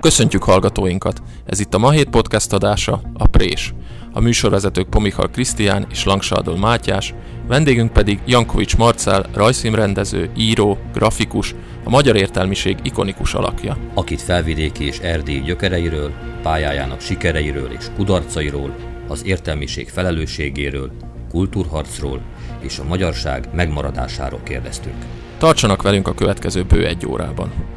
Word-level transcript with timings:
Köszöntjük 0.00 0.42
hallgatóinkat! 0.42 1.22
Ez 1.46 1.60
itt 1.60 1.74
a 1.74 1.78
Ma 1.78 1.90
Hét 1.90 2.10
Podcast 2.10 2.52
adása, 2.52 3.00
a 3.14 3.26
Prés. 3.26 3.74
A 4.12 4.20
műsorvezetők 4.20 4.88
Pomichal 4.88 5.30
Krisztián 5.30 5.86
és 5.90 6.04
Langsádol 6.04 6.56
Mátyás, 6.56 7.14
vendégünk 7.46 7.92
pedig 7.92 8.20
Jankovics 8.26 8.76
Marcel, 8.76 9.26
rajzfilmrendező, 9.34 10.30
író, 10.36 10.78
grafikus, 10.92 11.54
a 11.84 11.90
magyar 11.90 12.16
értelmiség 12.16 12.78
ikonikus 12.82 13.34
alakja. 13.34 13.76
Akit 13.94 14.22
felvidéki 14.22 14.84
és 14.84 14.98
erdélyi 14.98 15.40
gyökereiről, 15.40 16.12
pályájának 16.42 17.00
sikereiről 17.00 17.70
és 17.78 17.84
kudarcairól, 17.96 18.74
az 19.08 19.24
értelmiség 19.24 19.88
felelősségéről, 19.88 20.90
kultúrharcról 21.30 22.20
és 22.60 22.78
a 22.78 22.84
magyarság 22.84 23.48
megmaradásáról 23.54 24.40
kérdeztünk. 24.42 25.04
Tartsanak 25.38 25.82
velünk 25.82 26.08
a 26.08 26.14
következő 26.14 26.62
bő 26.62 26.86
egy 26.86 27.06
órában. 27.06 27.75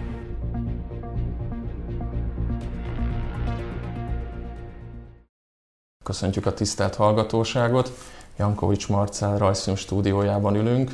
Köszöntjük 6.09 6.45
a 6.45 6.53
tisztelt 6.53 6.95
hallgatóságot. 6.95 7.91
Jankovics 8.37 8.87
Marcel 8.87 9.37
rajzfilm 9.37 9.75
stúdiójában 9.75 10.55
ülünk, 10.55 10.91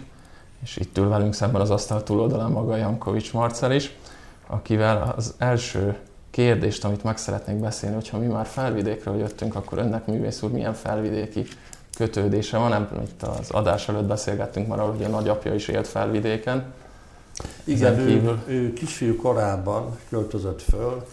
és 0.63 0.77
itt 0.77 0.97
ül 0.97 1.09
velünk 1.09 1.33
szemben 1.33 1.61
az 1.61 1.69
asztal 1.69 2.03
túloldalán 2.03 2.51
maga 2.51 2.75
Jankovics 2.75 3.33
Marcel 3.33 3.71
is, 3.71 3.95
akivel 4.47 5.13
az 5.17 5.33
első 5.37 5.97
kérdést, 6.31 6.85
amit 6.85 7.03
meg 7.03 7.17
szeretnék 7.17 7.55
beszélni, 7.55 7.95
hogyha 7.95 8.17
mi 8.17 8.25
már 8.25 8.45
felvidékről 8.45 9.17
jöttünk, 9.17 9.55
akkor 9.55 9.77
önnek 9.77 10.05
művész 10.05 10.41
úr 10.41 10.51
milyen 10.51 10.73
felvidéki 10.73 11.45
kötődése 11.97 12.57
van? 12.57 12.69
Nem 12.69 12.89
itt 13.03 13.23
az 13.23 13.49
adás 13.51 13.89
előtt 13.89 14.07
beszélgettünk 14.07 14.67
már 14.67 14.79
arról, 14.79 14.95
hogy 14.95 15.05
a 15.05 15.09
nagyapja 15.09 15.53
is 15.53 15.67
élt 15.67 15.87
felvidéken. 15.87 16.63
Igen, 17.63 17.99
ő, 17.99 18.41
ő 18.47 18.73
kisfiú 18.73 19.15
korában 19.15 19.97
költözött 20.09 20.61
föl, 20.61 21.05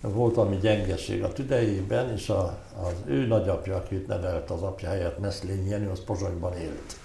volt 0.00 0.34
valami 0.34 0.56
gyengeség 0.56 1.22
a 1.22 1.32
tüdejében, 1.32 2.12
és 2.12 2.28
a, 2.28 2.58
az 2.82 2.94
ő 3.06 3.26
nagyapja, 3.26 3.76
akit 3.76 4.06
nevelt 4.06 4.50
az 4.50 4.62
apja 4.62 4.88
helyett, 4.88 5.18
Meszlényi 5.18 5.68
Jenő, 5.68 5.90
az 5.90 6.04
Pozsonyban 6.04 6.56
élt. 6.56 6.96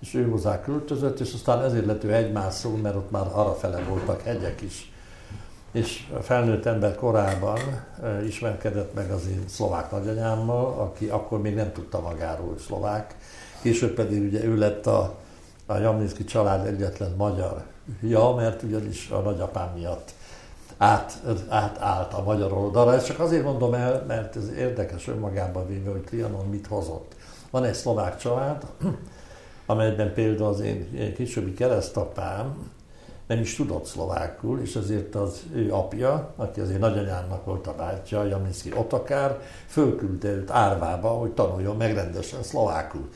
És 0.00 0.14
ő 0.14 0.28
hozzá 0.28 0.60
költözött, 0.60 1.20
és 1.20 1.32
aztán 1.34 1.64
ezért 1.64 1.86
lett 1.86 2.04
ő 2.04 2.14
egymászó, 2.14 2.76
mert 2.76 2.96
ott 2.96 3.10
már 3.10 3.26
arrafele 3.32 3.82
voltak 3.82 4.22
hegyek 4.22 4.60
is. 4.60 4.92
És 5.72 6.06
a 6.16 6.20
felnőtt 6.20 6.66
ember 6.66 6.94
korában 6.94 7.58
e, 8.02 8.24
ismerkedett 8.24 8.94
meg 8.94 9.10
az 9.10 9.26
én 9.26 9.44
szlovák 9.48 9.90
nagyanyámmal, 9.90 10.80
aki 10.80 11.08
akkor 11.08 11.40
még 11.40 11.54
nem 11.54 11.72
tudta 11.72 12.00
magáról, 12.00 12.48
hogy 12.48 12.58
szlovák. 12.58 13.16
Később 13.62 13.94
pedig 13.94 14.22
ugye 14.22 14.44
ő 14.44 14.56
lett 14.56 14.86
a, 14.86 15.14
a 15.66 15.76
Jamlinszki 15.76 16.24
család 16.24 16.66
egyetlen 16.66 17.14
magyar 17.16 17.62
ja, 18.02 18.34
mert 18.36 18.62
ugyanis 18.62 19.10
a 19.10 19.18
nagyapám 19.18 19.72
miatt 19.74 20.12
át, 20.80 21.22
átállt 21.48 22.12
a 22.12 22.22
magyar 22.22 22.52
oldalra. 22.52 22.94
Ezt 22.94 23.06
csak 23.06 23.20
azért 23.20 23.44
mondom 23.44 23.74
el, 23.74 24.04
mert 24.06 24.36
ez 24.36 24.48
érdekes 24.56 25.08
önmagában 25.08 25.66
véve, 25.66 25.90
hogy 25.90 26.00
Trianon 26.00 26.46
mit 26.48 26.66
hozott. 26.66 27.14
Van 27.50 27.64
egy 27.64 27.74
szlovák 27.74 28.16
család, 28.16 28.66
amelyben 29.66 30.12
például 30.12 30.48
az 30.48 30.60
én 30.60 31.12
későbbi 31.14 31.54
keresztapám 31.54 32.70
nem 33.26 33.40
is 33.40 33.56
tudott 33.56 33.84
szlovákul, 33.84 34.60
és 34.60 34.76
ezért 34.76 35.14
az 35.14 35.42
ő 35.54 35.72
apja, 35.72 36.32
aki 36.36 36.60
azért 36.60 36.80
nagyanyámnak 36.80 37.44
volt 37.44 37.66
a 37.66 37.74
bátyja, 37.74 38.24
Jaminszki 38.24 38.72
Otakár, 38.76 39.40
fölküldte 39.66 40.28
őt 40.28 40.50
árvába, 40.50 41.08
hogy 41.08 41.30
tanuljon 41.30 41.76
meg 41.76 41.94
rendesen 41.94 42.42
szlovákul. 42.42 43.08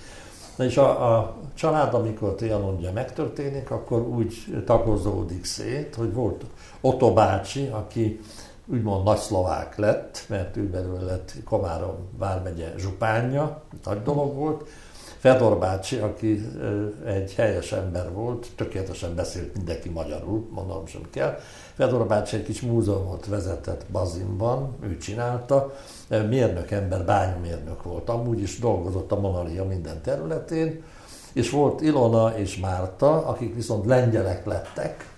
Na 0.57 0.65
és 0.65 0.77
a, 0.77 1.17
a 1.17 1.37
család, 1.55 1.95
amikor 1.95 2.35
Trianonja 2.35 2.93
megtörténik, 2.93 3.71
akkor 3.71 4.01
úgy 4.01 4.63
tagozódik 4.67 5.45
szét, 5.45 5.95
hogy 5.95 6.13
volt 6.13 6.45
Otto 6.81 7.13
bácsi, 7.13 7.67
aki 7.67 8.21
úgymond 8.67 9.05
nagy 9.05 9.19
szlovák 9.19 9.77
lett, 9.77 10.25
mert 10.29 10.57
ő 10.57 10.69
belőle 10.69 11.03
lett 11.03 11.33
Komárom 11.45 11.97
vármegye 12.19 12.73
zsupánja, 12.79 13.63
nagy 13.85 14.03
dolog 14.03 14.35
volt. 14.35 14.69
Fedor 15.25 15.59
bácsi, 15.59 15.97
aki 15.97 16.49
egy 17.07 17.35
helyes 17.35 17.73
ember 17.73 18.13
volt, 18.13 18.47
tökéletesen 18.57 19.15
beszélt 19.15 19.57
mindenki 19.57 19.89
magyarul, 19.89 20.49
mondom 20.51 20.87
sem 20.87 21.01
kell. 21.11 21.39
Fedor 21.75 22.07
bácsi 22.07 22.37
egy 22.37 22.43
kis 22.43 22.61
múzeumot 22.61 23.27
vezetett 23.27 23.87
Bazinban, 23.93 24.77
ő 24.83 24.97
csinálta, 24.97 25.75
mérnök 26.09 26.71
ember, 26.71 27.05
bányamérnök 27.05 27.83
volt, 27.83 28.09
amúgy 28.09 28.41
is 28.41 28.59
dolgozott 28.59 29.13
a 29.13 29.21
Monalia 29.21 29.65
minden 29.65 30.03
területén, 30.03 30.83
és 31.33 31.51
volt 31.51 31.81
Ilona 31.81 32.39
és 32.39 32.57
Márta, 32.59 33.27
akik 33.27 33.55
viszont 33.55 33.87
lengyelek 33.87 34.47
lettek, 34.47 35.09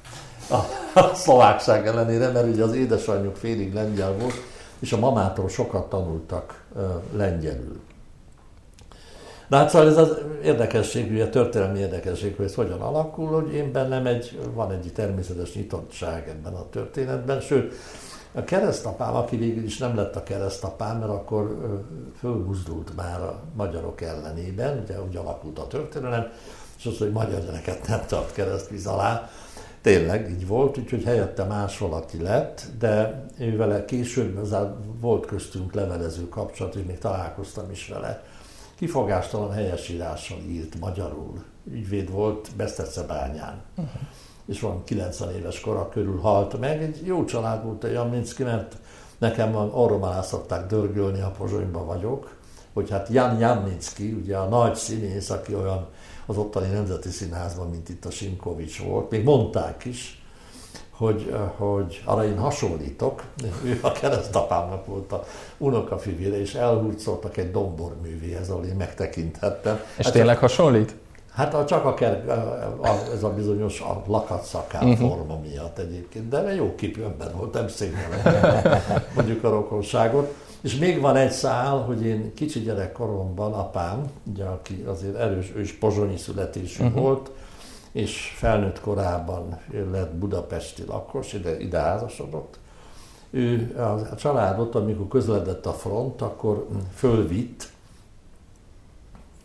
a, 0.50 0.55
a 1.00 1.15
szlovákság 1.15 1.87
ellenére, 1.87 2.31
mert 2.31 2.49
ugye 2.49 2.62
az 2.62 2.75
édesanyjuk 2.75 3.37
félig 3.37 3.75
lengyel 3.75 4.12
volt, 4.12 4.34
és 4.78 4.93
a 4.93 4.99
mamától 4.99 5.49
sokat 5.49 5.89
tanultak 5.89 6.65
lengyelül. 7.12 7.81
De 9.49 9.57
hát 9.57 9.71
szóval 9.71 9.89
ez 9.89 9.97
az 9.97 10.19
érdekesség, 10.45 11.11
ugye 11.11 11.29
történelmi 11.29 11.79
érdekesség, 11.79 12.37
hogy 12.37 12.45
ez 12.45 12.55
hogyan 12.55 12.81
alakul, 12.81 13.27
hogy 13.27 13.53
én 13.53 13.73
bennem 13.73 14.07
egy, 14.07 14.41
van 14.55 14.73
egy 14.73 14.91
természetes 14.95 15.55
nyitottság 15.55 16.29
ebben 16.29 16.55
a 16.55 16.69
történetben, 16.71 17.41
sőt, 17.41 17.75
a 18.37 18.45
keresztapám, 18.45 19.15
aki 19.15 19.37
végül 19.37 19.65
is 19.65 19.79
nem 19.79 19.97
lett 19.97 20.17
a 20.17 20.23
keresztapám, 20.23 20.99
mert 20.99 21.11
akkor 21.11 21.57
fölbuzdult 22.19 22.97
már 22.97 23.21
a 23.21 23.41
magyarok 23.55 24.01
ellenében, 24.01 24.83
ugye 24.83 25.03
úgy 25.03 25.17
alakult 25.17 25.59
a 25.59 25.67
történelem, 25.67 26.27
és 26.78 26.87
az, 26.87 26.99
hogy 26.99 27.13
magyar 27.13 27.41
gyerekeket 27.41 27.89
nem 27.89 28.01
tart 28.07 28.33
keresztvíz 28.33 28.87
alá, 28.87 29.31
tényleg 29.81 30.31
így 30.31 30.47
volt, 30.47 30.78
úgyhogy 30.78 31.05
helyette 31.05 31.45
más 31.45 31.78
valaki 31.78 32.23
lett, 32.23 32.63
de 32.78 33.25
ő 33.39 33.57
vele 33.57 33.84
később 33.84 34.49
volt 35.01 35.27
köztünk 35.27 35.75
levelező 35.75 36.28
kapcsolat, 36.28 36.75
és 36.75 36.83
még 36.87 36.99
találkoztam 36.99 37.71
is 37.71 37.89
vele. 37.89 38.23
Kifogástalan 38.76 39.53
helyesírással 39.53 40.38
írt 40.48 40.78
magyarul. 40.81 41.44
Ügyvéd 41.70 42.10
volt 42.10 42.50
Besztercebányán. 42.56 43.62
Uh-huh 43.76 44.00
és 44.47 44.60
van 44.60 44.84
90 44.84 45.34
éves 45.34 45.60
kora 45.60 45.88
körül 45.88 46.20
halt 46.20 46.59
meg. 46.59 46.82
Egy 46.82 47.06
jó 47.06 47.25
család 47.25 47.65
volt 47.65 47.84
a 47.84 47.88
Jaminski, 47.88 48.42
mert 48.42 48.76
nekem 49.19 49.56
arról 49.56 49.98
már 49.98 50.25
szokták 50.25 50.66
dörgölni, 50.66 51.20
ha 51.20 51.31
Pozsonyban 51.31 51.86
vagyok, 51.86 52.36
hogy 52.72 52.91
hát 52.91 53.09
Jan 53.09 53.38
Jaminski, 53.38 54.12
ugye 54.12 54.36
a 54.36 54.48
nagy 54.48 54.75
színész, 54.75 55.31
aki 55.31 55.54
olyan 55.54 55.88
az 56.26 56.36
ottani 56.36 56.69
Nemzeti 56.69 57.09
Színházban, 57.09 57.70
mint 57.70 57.88
itt 57.88 58.04
a 58.04 58.10
Simkovics 58.10 58.82
volt, 58.82 59.10
még 59.10 59.25
mondták 59.25 59.84
is, 59.84 60.25
hogy, 60.97 61.34
hogy 61.57 62.03
arra 62.05 62.25
én 62.25 62.39
hasonlítok, 62.39 63.23
ő 63.65 63.79
a 63.83 63.93
keresztapámnak 63.93 64.87
volt 64.87 65.12
a 65.12 65.25
unokafivére, 65.59 66.41
és 66.41 66.55
elhurcoltak 66.55 67.37
egy 67.37 67.51
domborművéhez, 67.51 68.51
ahol 68.51 68.65
én 68.65 68.77
megtekinthettem. 68.77 69.81
És 69.97 70.05
hát 70.05 70.15
tényleg 70.15 70.39
hasonlít? 70.39 70.95
Hát 71.33 71.67
csak 71.67 71.84
a, 71.84 71.95
ker, 71.95 72.25
a, 72.83 72.89
ez 73.15 73.23
a 73.23 73.29
bizonyos 73.29 73.81
a 73.81 74.03
lakatszakár 74.07 74.83
uh-huh. 74.83 74.99
Mhm. 74.99 75.09
forma 75.09 75.39
miatt 75.39 75.79
egyébként, 75.79 76.29
de 76.29 76.55
jó 76.55 76.75
képű 76.75 77.03
ember 77.03 77.34
volt, 77.37 77.53
nem 77.53 77.69
szégyellem 77.69 78.81
mondjuk 79.17 79.45
a 79.45 79.51
rokonságot. 79.51 80.34
És 80.61 80.77
még 80.77 81.01
van 81.01 81.17
egy 81.17 81.31
szál, 81.31 81.77
hogy 81.77 82.05
én 82.05 82.34
kicsi 82.34 82.61
gyerekkoromban 82.61 83.53
apám, 83.53 84.03
ugye, 84.33 84.45
aki 84.45 84.84
azért 84.87 85.17
erős, 85.17 85.53
ő 85.57 85.61
is 85.61 85.73
pozsonyi 85.73 86.17
születésű 86.17 86.84
uh-huh. 86.84 87.01
volt, 87.01 87.31
és 87.97 88.33
felnőtt 88.37 88.81
korában 88.81 89.59
lett 89.91 90.15
budapesti 90.15 90.84
lakos, 90.87 91.33
ide, 91.33 91.61
ide 91.61 91.79
házasodott. 91.79 92.59
Ő 93.31 93.77
a, 93.79 94.15
családot, 94.17 94.75
amikor 94.75 95.09
közledett 95.09 95.67
a 95.67 95.73
front, 95.73 96.23
akkor 96.23 96.67
fölvitt 96.95 97.69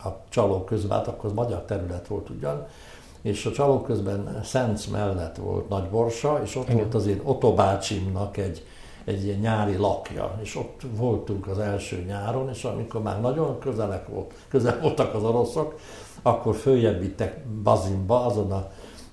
a 0.04 0.08
csalók 0.30 0.66
közben, 0.66 0.98
hát 0.98 1.08
akkor 1.08 1.30
az 1.30 1.36
magyar 1.36 1.62
terület 1.62 2.08
volt 2.08 2.30
ugyan, 2.30 2.68
és 3.22 3.46
a 3.46 3.52
csalók 3.52 3.86
közben 3.86 4.40
Szenc 4.44 4.86
mellett 4.86 5.36
volt 5.36 5.70
Nagyborsa, 5.70 6.42
és 6.44 6.56
ott 6.56 6.66
Igen. 6.70 6.76
volt 6.76 6.94
az 6.94 7.08
én 7.08 7.22
Otto 7.24 7.54
bácsimnak 7.54 8.38
egy, 8.38 8.66
egy 9.04 9.24
ilyen 9.24 9.40
nyári 9.40 9.76
lakja, 9.78 10.40
és 10.42 10.56
ott 10.56 10.82
voltunk 10.96 11.48
az 11.48 11.60
első 11.60 12.04
nyáron, 12.08 12.50
és 12.50 12.64
amikor 12.64 13.02
már 13.02 13.22
nagyon 13.22 13.60
közelek 13.60 14.08
volt, 14.08 14.34
közel 14.48 14.80
voltak 14.82 15.14
az 15.14 15.24
oroszok, 15.24 15.80
akkor 16.22 16.56
följebb 16.56 17.00
vittek 17.00 17.46
Bazinba, 17.46 18.26
azon 18.26 18.52
a 18.52 18.72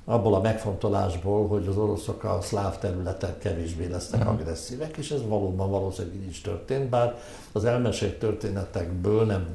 abból 0.09 0.35
a 0.35 0.41
megfontolásból, 0.41 1.47
hogy 1.47 1.67
az 1.67 1.77
oroszok 1.77 2.25
a 2.25 2.39
szláv 2.41 2.79
területen 2.79 3.35
kevésbé 3.39 3.87
lesznek 3.87 4.21
uh-huh. 4.21 4.41
agresszívek, 4.41 4.97
és 4.97 5.11
ez 5.11 5.27
valóban 5.27 5.71
valószínűleg 5.71 6.17
így 6.17 6.29
is 6.29 6.41
történt, 6.41 6.89
bár 6.89 7.19
az 7.53 7.65
elmesélt 7.65 8.19
történetekből 8.19 9.25
nem 9.25 9.47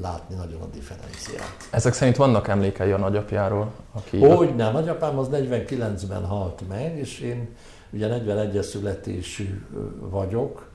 látni 0.00 0.34
nagyon 0.34 0.60
a 0.60 0.66
differenciát. 0.72 1.56
Ezek 1.70 1.92
szerint 1.92 2.16
vannak 2.16 2.48
emlékei 2.48 2.90
a 2.90 2.98
nagyapjáról? 2.98 3.72
Aki 3.92 4.24
Hogy 4.24 4.54
nem, 4.54 4.72
nagyapám 4.72 5.18
az 5.18 5.28
49-ben 5.32 6.24
halt 6.24 6.62
meg, 6.68 6.98
és 6.98 7.20
én 7.20 7.48
ugye 7.92 8.08
41-es 8.24 8.62
születésű 8.62 9.66
vagyok, 10.10 10.69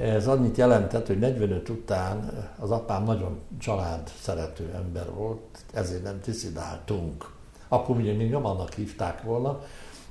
ez 0.00 0.26
annyit 0.26 0.56
jelentett, 0.56 1.06
hogy 1.06 1.18
45 1.18 1.68
után 1.68 2.30
az 2.58 2.70
apám 2.70 3.04
nagyon 3.04 3.38
család 3.58 4.10
szerető 4.20 4.70
ember 4.74 5.10
volt, 5.14 5.40
ezért 5.72 6.02
nem 6.02 6.20
tiszidáltunk 6.20 7.32
akkor 7.74 7.96
ugye 7.96 8.12
még 8.12 8.30
nyomannak 8.30 8.72
hívták 8.72 9.22
volna, 9.22 9.60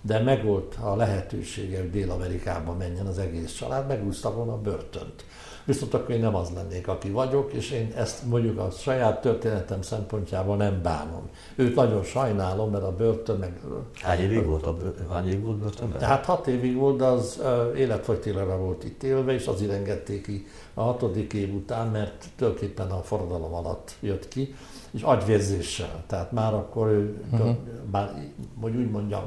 de 0.02 0.20
megvolt 0.20 0.76
a 0.82 0.96
lehetősége, 0.96 1.80
hogy 1.80 1.90
Dél-Amerikába 1.90 2.74
menjen 2.74 3.06
az 3.06 3.18
egész 3.18 3.54
család, 3.54 3.88
megúszta 3.88 4.34
volna 4.34 4.54
a 4.54 4.62
börtönt. 4.62 5.26
Viszont 5.66 5.94
akkor 5.94 6.16
én 6.16 6.22
nem 6.22 6.36
az 6.36 6.50
lennék, 6.56 6.88
aki 6.88 7.10
vagyok, 7.10 7.54
és 7.54 7.72
én 7.72 7.94
ezt 7.96 8.26
mondjuk 8.26 8.60
a 8.60 8.70
saját 8.70 9.22
történetem 9.22 9.82
szempontjából 9.82 10.56
nem 10.56 10.82
bánom. 10.82 11.30
Őt 11.56 11.76
nagyon 11.76 12.04
sajnálom, 12.04 12.72
mert 12.72 12.84
a 12.84 12.96
börtön 12.96 13.38
meg... 13.38 13.60
Hány 14.02 14.20
évig 14.20 14.46
volt, 14.46 14.66
a 14.66 14.74
börtön, 14.74 15.10
hány 15.10 15.28
évig 15.28 15.44
volt 15.44 15.58
börtönben? 15.58 16.02
Hát 16.02 16.26
hat 16.26 16.48
évig 16.48 16.76
volt, 16.76 16.98
de 16.98 17.06
az 17.06 17.42
életfogytélere 17.76 18.56
volt 18.56 18.84
itt 18.84 19.04
élve, 19.04 19.34
és 19.34 19.46
azért 19.46 19.72
engedték 19.72 20.26
ki 20.26 20.46
a 20.74 20.82
hatodik 20.82 21.34
év 21.34 21.54
után, 21.54 21.88
mert 21.88 22.26
tulajdonképpen 22.36 22.92
a 22.92 23.02
forradalom 23.02 23.54
alatt 23.54 23.96
jött 24.00 24.28
ki, 24.28 24.56
és 24.92 25.02
agyvérzéssel. 25.02 26.04
Tehát 26.08 26.32
már 26.32 26.54
akkor 26.54 26.88
ő, 26.88 27.24
uh-huh. 27.32 27.56
már, 27.92 28.32
hogy 28.62 28.76
úgy 28.76 28.90
mondjam, 28.90 29.24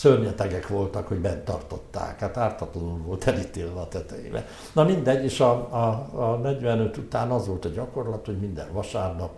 szörnyetegek 0.00 0.68
voltak, 0.68 1.08
hogy 1.08 1.18
bent 1.18 1.44
tartották. 1.44 2.20
Hát 2.20 2.36
ártatlanul 2.36 2.98
volt 3.06 3.24
elítélve 3.24 3.80
a 3.80 3.88
tetejébe. 3.88 4.46
Na 4.72 4.84
mindegy, 4.84 5.24
és 5.24 5.40
a, 5.40 5.50
a, 5.50 6.08
a 6.12 6.36
45 6.42 6.96
után 6.96 7.30
az 7.30 7.46
volt 7.46 7.64
a 7.64 7.68
gyakorlat, 7.68 8.26
hogy 8.26 8.38
minden 8.38 8.66
vasárnap 8.72 9.30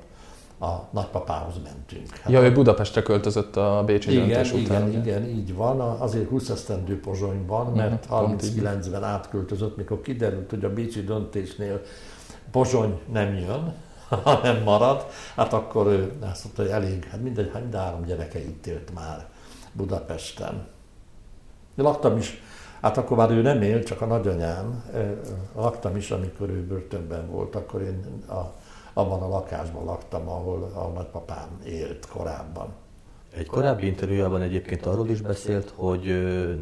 a 0.61 0.71
nagypapához 0.91 1.55
mentünk. 1.65 2.17
Hát 2.17 2.33
ja, 2.33 2.43
ő 2.43 2.53
Budapestre 2.53 3.03
költözött 3.03 3.57
a 3.57 3.83
Bécsi 3.87 4.11
igen, 4.11 4.29
döntés 4.29 4.53
után. 4.53 4.89
Igen, 4.89 5.01
igen, 5.01 5.25
így 5.25 5.55
van. 5.55 5.81
Azért 5.81 6.29
20 6.29 6.49
esztendő 6.49 7.01
Pozsonyban, 7.01 7.73
mert 7.73 8.05
uh-huh, 8.05 8.33
39-ben 8.33 9.05
átköltözött, 9.05 9.77
mikor 9.77 10.01
kiderült, 10.01 10.51
hogy 10.51 10.65
a 10.65 10.73
Bécsi 10.73 11.05
döntésnél 11.05 11.81
Pozsony 12.51 13.01
nem 13.13 13.35
jön, 13.35 13.75
hanem 14.25 14.63
marad, 14.63 15.07
hát 15.37 15.53
akkor 15.53 15.87
ő 15.87 16.13
azt 16.31 16.45
mondta, 16.45 16.63
hogy 16.63 16.71
elég, 16.71 17.05
hát 17.05 17.23
mindegy, 17.23 17.51
mind 17.61 17.75
három 17.75 18.05
gyereke 18.05 18.39
itt 18.39 18.67
élt 18.67 18.95
már 18.95 19.31
Budapesten. 19.73 20.67
Laktam 21.75 22.17
is, 22.17 22.43
hát 22.81 22.97
akkor 22.97 23.17
már 23.17 23.31
ő 23.31 23.43
nem 23.43 23.63
él, 23.63 23.83
csak 23.83 24.01
a 24.01 24.07
nagyanyám, 24.07 24.85
laktam 25.55 25.97
is, 25.97 26.11
amikor 26.11 26.49
ő 26.49 26.67
börtönben 26.67 27.31
volt, 27.31 27.55
akkor 27.55 27.83
én 27.83 28.25
a, 28.29 28.53
abban 28.93 29.23
a 29.23 29.29
lakásban 29.29 29.85
laktam, 29.85 30.29
ahol 30.29 30.71
a 30.75 30.87
nagypapám 30.87 31.49
élt 31.65 32.07
korábban. 32.07 32.75
Egy 33.37 33.47
korábbi 33.47 33.87
interjújában 33.87 34.41
egyébként 34.41 34.87
arról 34.87 35.09
is 35.09 35.21
beszélt, 35.21 35.73
hogy 35.75 36.05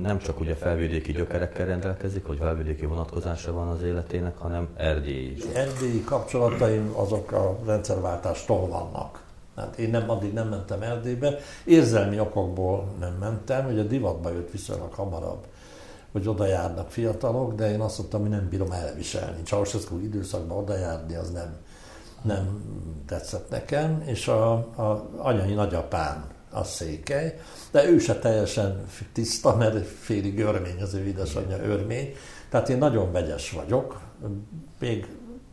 nem 0.01 0.19
csak 0.19 0.41
ugye 0.41 0.55
felvidéki 0.55 1.13
gyökerekkel 1.13 1.67
rendelkezik, 1.67 2.27
hogy 2.27 2.39
felvidéki 2.39 2.87
vonatkozása 2.87 3.53
van 3.53 3.69
az 3.69 3.83
életének, 3.83 4.39
hanem 4.39 4.69
Erdély 4.77 5.31
is. 5.37 5.45
Erdélyi 5.45 6.05
kapcsolataim 6.05 6.93
azok 6.97 7.33
a 7.33 7.59
rendszerváltástól 7.67 8.69
vannak. 8.69 9.20
Hát 9.57 9.79
én 9.79 9.91
nem, 9.91 10.11
addig 10.11 10.33
nem 10.33 10.49
mentem 10.49 10.83
Erdélybe. 10.83 11.39
Érzelmi 11.65 12.21
okokból 12.21 12.89
nem 12.99 13.13
mentem, 13.13 13.65
hogy 13.65 13.79
a 13.79 13.83
divatba 13.83 14.31
jött 14.31 14.51
viszonylag 14.51 14.93
hamarabb, 14.93 15.47
hogy 16.13 16.29
oda 16.29 16.47
járnak 16.47 16.91
fiatalok, 16.91 17.55
de 17.55 17.71
én 17.71 17.81
azt 17.81 17.99
mondtam, 17.99 18.21
hogy 18.21 18.31
nem 18.31 18.49
bírom 18.49 18.73
elviselni. 18.73 19.43
Ceausescu 19.43 19.99
időszakban 19.99 20.59
oda 20.59 20.77
járni, 20.77 21.15
az 21.15 21.31
nem, 21.31 21.57
nem 22.23 22.63
tetszett 23.07 23.51
nekem, 23.51 24.03
és 24.07 24.29
a, 24.29 24.53
a 24.53 25.11
anyai 25.17 25.55
nagyapám 25.55 26.25
a 26.51 26.65
székely, 26.65 27.39
de 27.71 27.89
ő 27.89 27.99
se 27.99 28.19
teljesen 28.19 28.85
tiszta, 29.13 29.57
mert 29.57 29.87
félig 29.87 30.39
örmény, 30.39 30.83
az 30.83 30.95
ő 30.95 31.07
édesanyja 31.07 31.63
örmény. 31.63 32.15
Tehát 32.49 32.69
én 32.69 32.79
nagyon 32.79 33.13
vegyes 33.13 33.51
vagyok, 33.51 34.01
még 34.79 35.07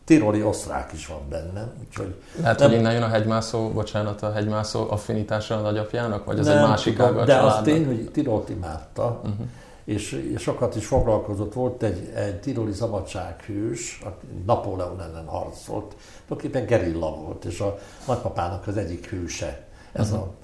tiroli 0.08 0.42
osztrák 0.42 0.92
is 0.92 1.06
van 1.06 1.28
benne. 1.28 1.72
Úgyhogy 1.86 2.14
Lehet, 2.40 2.58
nem... 2.58 2.68
hogy 2.68 2.78
innen 2.78 2.92
jön 2.92 3.02
a 3.02 3.08
hegymászó, 3.08 3.70
bocsánat, 3.70 4.22
a 4.22 4.32
hegymászó 4.32 4.90
affinitása 4.90 5.56
a 5.56 5.60
nagyapjának, 5.60 6.24
vagy 6.24 6.38
az 6.38 6.46
nem, 6.46 6.56
egy 6.56 6.68
másik 6.68 7.00
ága 7.00 7.24
De 7.24 7.36
az 7.36 7.62
tény, 7.62 7.86
hogy 7.86 8.10
Tirolt 8.12 8.48
imádta, 8.48 9.20
uh-huh. 9.22 9.46
és, 9.84 10.12
és 10.34 10.42
sokat 10.42 10.76
is 10.76 10.86
foglalkozott. 10.86 11.52
Volt 11.52 11.82
egy, 11.82 12.12
egy 12.14 12.40
tiroli 12.40 12.72
szabadsághős, 12.72 14.02
Napóleon 14.46 15.00
ellen 15.00 15.26
harcolt, 15.26 15.94
tulajdonképpen 16.26 16.66
gerilla 16.66 17.14
volt, 17.14 17.44
és 17.44 17.60
a 17.60 17.78
nagypapának 18.06 18.66
az 18.66 18.76
egyik 18.76 19.06
hőse. 19.06 19.66
Ez 19.92 20.10
uh-huh. 20.10 20.22
a 20.22 20.37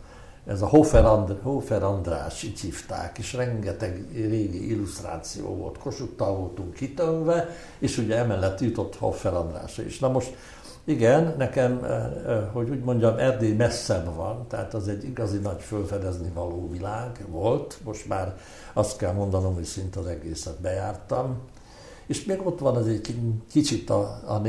ez 0.46 0.62
a 0.62 0.67
Hofer, 0.67 1.05
And- 1.05 1.43
Hofer 1.43 1.82
András, 1.82 2.43
így 2.43 2.61
hívták, 2.61 3.19
és 3.19 3.32
rengeteg 3.32 4.06
régi 4.12 4.70
illusztráció 4.70 5.46
volt. 5.46 5.79
Kossuthtal 5.79 6.37
voltunk 6.37 6.75
kitönve, 6.75 7.49
és 7.79 7.99
ugye 7.99 8.17
emellett 8.17 8.61
jutott 8.61 8.96
Hofer 8.96 9.35
András 9.35 9.79
is. 9.79 9.99
Na 9.99 10.08
most 10.08 10.37
igen, 10.85 11.35
nekem, 11.38 11.85
eh, 11.85 12.05
eh, 12.26 12.43
hogy 12.52 12.70
úgy 12.70 12.81
mondjam, 12.81 13.19
Erdély 13.19 13.52
messzebb 13.52 14.14
van, 14.14 14.49
tehát 14.49 14.75
az 14.75 14.88
egy 14.88 15.05
igazi 15.05 15.38
nagy 15.38 15.61
fölfedezni 15.61 16.31
való 16.35 16.70
világ 16.70 17.25
volt. 17.31 17.79
Most 17.85 18.08
már 18.08 18.37
azt 18.73 18.97
kell 18.97 19.12
mondanom, 19.12 19.55
hogy 19.55 19.64
szinte 19.64 20.00
az 20.00 20.06
egészet 20.06 20.61
bejártam. 20.61 21.38
És 22.06 22.25
még 22.25 22.47
ott 22.47 22.58
van 22.58 22.76
az 22.76 22.87
egy 22.87 23.17
kicsit 23.50 23.90
a, 23.90 24.00
a 24.26 24.43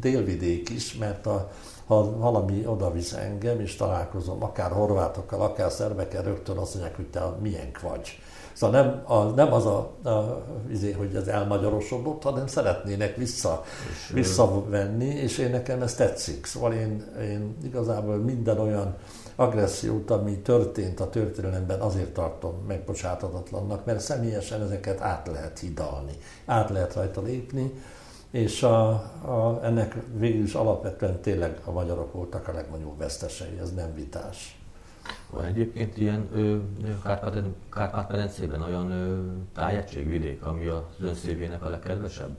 délvidék 0.00 0.68
is, 0.68 0.96
mert 0.96 1.26
a, 1.26 1.50
ha 1.86 2.16
valami 2.18 2.66
oda 2.66 2.92
visz 2.92 3.12
engem, 3.12 3.60
és 3.60 3.76
találkozom 3.76 4.42
akár 4.42 4.70
horvátokkal, 4.70 5.40
akár 5.40 5.70
szerbekkel, 5.70 6.22
rögtön 6.22 6.56
azt 6.56 6.74
mondják, 6.74 6.96
hogy 6.96 7.10
te 7.10 7.22
milyenk 7.40 7.80
vagy. 7.80 8.18
Szóval 8.52 8.82
nem, 8.82 9.02
a, 9.04 9.22
nem 9.22 9.52
az 9.52 9.66
a, 9.66 9.78
a 10.04 10.44
izé, 10.70 10.92
hogy 10.92 11.14
ez 11.14 11.26
elmagyarosodott, 11.26 12.22
hanem 12.22 12.46
szeretnének 12.46 13.16
vissza, 13.16 13.64
és 13.90 14.10
visszavenni, 14.12 15.04
és 15.04 15.38
én 15.38 15.50
nekem 15.50 15.82
ez 15.82 15.94
tetszik. 15.94 16.46
Szóval 16.46 16.72
én, 16.72 17.04
én 17.20 17.56
igazából 17.62 18.16
minden 18.16 18.58
olyan 18.58 18.96
agressziót, 19.36 20.10
ami 20.10 20.38
történt 20.38 21.00
a 21.00 21.10
történelemben, 21.10 21.80
azért 21.80 22.12
tartom 22.12 22.64
megbocsátatatlannak, 22.68 23.84
mert 23.84 24.00
személyesen 24.00 24.62
ezeket 24.62 25.00
át 25.00 25.26
lehet 25.26 25.58
hidalni, 25.58 26.12
át 26.46 26.70
lehet 26.70 26.94
rajta 26.94 27.22
lépni, 27.22 27.72
és 28.36 28.62
a, 28.62 28.88
a, 29.24 29.60
ennek 29.62 29.96
végül 30.14 30.42
is 30.42 30.54
alapvetően 30.54 31.20
tényleg 31.20 31.60
a 31.64 31.70
magyarok 31.70 32.12
voltak 32.12 32.48
a 32.48 32.52
legnagyobb 32.52 32.98
vesztesei, 32.98 33.58
ez 33.60 33.74
nem 33.74 33.94
vitás. 33.94 34.60
Van 35.30 35.44
egyébként 35.44 35.96
ilyen 35.96 36.28
Kárpát-medencében 37.70 38.62
olyan 38.62 38.90
ö, 38.90 39.20
tájegységvidék, 39.54 40.44
ami 40.44 40.66
az 40.66 40.82
önszévének 41.00 41.64
a 41.64 41.68
legkedvesebb? 41.68 42.36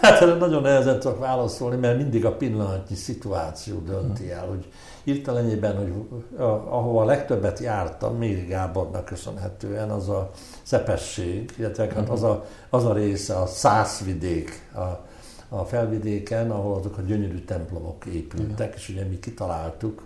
Hát 0.00 0.20
erre 0.20 0.34
nagyon 0.34 0.62
nehezen 0.62 1.00
tudok 1.00 1.18
válaszolni, 1.18 1.76
mert 1.76 1.96
mindig 1.96 2.24
a 2.24 2.36
pillanatnyi 2.36 2.96
szituáció 2.96 3.78
dönti 3.78 4.30
el, 4.30 4.46
hogy 4.46 4.72
hirtelenében, 5.04 5.76
hogy 5.76 5.92
ahova 6.68 7.02
a 7.02 7.04
legtöbbet 7.04 7.58
jártam, 7.58 8.16
Méri 8.16 8.46
Gábornak 8.46 9.04
köszönhetően, 9.04 9.90
az 9.90 10.08
a 10.08 10.30
szepesség, 10.70 11.54
illetve 11.58 11.88
hát 11.94 12.08
az 12.08 12.22
a, 12.22 12.44
az 12.68 12.84
a 12.84 12.92
része, 12.92 13.36
a 13.36 13.46
szászvidék, 13.46 14.68
a, 14.74 15.06
a 15.48 15.64
felvidéken, 15.64 16.50
ahol 16.50 16.74
azok 16.74 16.98
a 16.98 17.00
gyönyörű 17.00 17.44
templomok 17.44 18.04
épültek, 18.04 18.74
és 18.74 18.88
ugye 18.88 19.04
mi 19.04 19.18
kitaláltuk. 19.18 20.02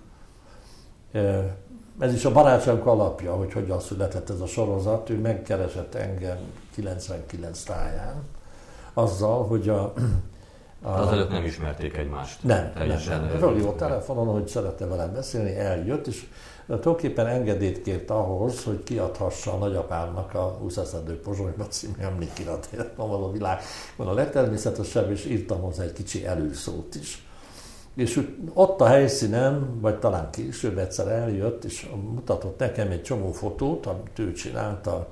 Ez 1.99 2.15
is 2.15 2.25
a 2.25 2.33
barátságunk 2.33 2.87
alapja, 2.87 3.35
hogy 3.35 3.53
hogyan 3.53 3.81
született 3.81 4.31
ez 4.31 4.41
a 4.41 4.47
sorozat. 4.47 5.11
Ő 5.11 5.19
megkeresett 5.19 5.95
engem 5.95 6.39
99 6.75 7.63
táján, 7.63 8.23
azzal, 8.95 9.47
hogy 9.47 9.69
a, 9.69 9.93
a 10.83 10.89
Azelőtt 10.89 11.31
nem 11.31 11.45
ismerték 11.45 11.97
egymást. 11.97 12.43
Nem, 12.43 12.73
teljesen 12.75 13.21
nem. 13.21 13.29
nem. 13.29 13.39
Fölhívott 13.39 13.77
telefonon, 13.77 14.27
hogy 14.27 14.49
szeretne 14.49 14.87
velem 14.87 15.13
beszélni, 15.13 15.57
eljött, 15.57 16.07
és 16.07 16.27
tulajdonképpen 16.67 17.27
engedélyt 17.27 17.83
kért 17.83 18.11
ahhoz, 18.11 18.65
hogy 18.65 18.83
kiadhassa 18.83 19.53
a 19.53 19.57
nagyapámnak 19.57 20.35
a 20.35 20.57
20 20.61 20.77
eszendő 20.77 21.21
Pozsonyba 21.21 21.67
című 21.67 21.95
emlékirat, 22.01 22.69
van 22.97 23.09
való 23.09 23.31
világ. 23.31 23.61
Van 23.97 24.07
a 24.07 24.15
legtermészetesebb, 24.15 25.11
és 25.11 25.25
írtam 25.25 25.61
hozzá 25.61 25.83
egy 25.83 25.93
kicsi 25.93 26.27
előszót 26.27 26.95
is. 26.95 27.27
És 27.95 28.29
ott 28.53 28.81
a 28.81 28.87
helyszínen, 28.87 29.81
vagy 29.81 29.99
talán 29.99 30.31
később 30.31 30.79
egyszer 30.79 31.09
eljött, 31.09 31.65
és 31.65 31.91
mutatott 32.15 32.59
nekem 32.59 32.91
egy 32.91 33.03
csomó 33.03 33.33
fotót, 33.33 33.87
amit 33.87 34.19
ő 34.19 34.33
csinálta 34.33 35.09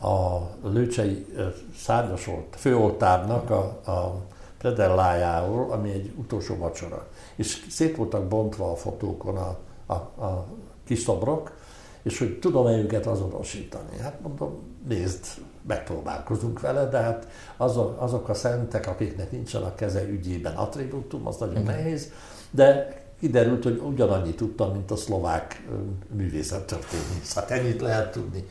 a 0.00 0.38
Lőcsei 0.62 1.26
szárnyasolt 1.76 2.56
főoltárnak 2.56 3.50
a, 3.50 3.90
a 3.90 4.22
predellájáról, 4.58 5.72
ami 5.72 5.90
egy 5.90 6.12
utolsó 6.16 6.56
vacsora. 6.56 7.06
És 7.36 7.66
szét 7.70 7.96
voltak 7.96 8.28
bontva 8.28 8.70
a 8.70 8.76
fotókon 8.76 9.36
a, 9.36 9.58
a, 9.92 10.24
a 10.24 10.46
kis 10.84 10.98
szobrok, 10.98 11.52
és 12.02 12.18
hogy 12.18 12.38
tudom-e 12.38 12.76
őket 12.76 13.06
azonosítani. 13.06 13.98
Hát 14.00 14.20
mondom, 14.22 14.62
nézd, 14.88 15.24
megpróbálkozunk 15.66 16.60
vele, 16.60 16.88
de 16.88 16.98
hát 16.98 17.28
azok, 17.56 18.00
azok 18.00 18.28
a 18.28 18.34
szentek, 18.34 18.86
akiknek 18.86 19.30
nincsen 19.30 19.62
a 19.62 19.74
keze 19.74 20.08
ügyében 20.08 20.54
attribútum, 20.54 21.26
az 21.26 21.36
nagyon 21.36 21.60
Igen. 21.60 21.74
nehéz, 21.74 22.12
de 22.50 23.00
kiderült, 23.20 23.62
hogy 23.62 23.80
ugyanannyit 23.84 24.36
tudtam, 24.36 24.72
mint 24.72 24.90
a 24.90 24.96
szlovák 24.96 25.68
művészettörténész. 26.16 27.34
Hát 27.34 27.50
ennyit 27.50 27.80
lehet 27.80 28.12
tudni. 28.12 28.46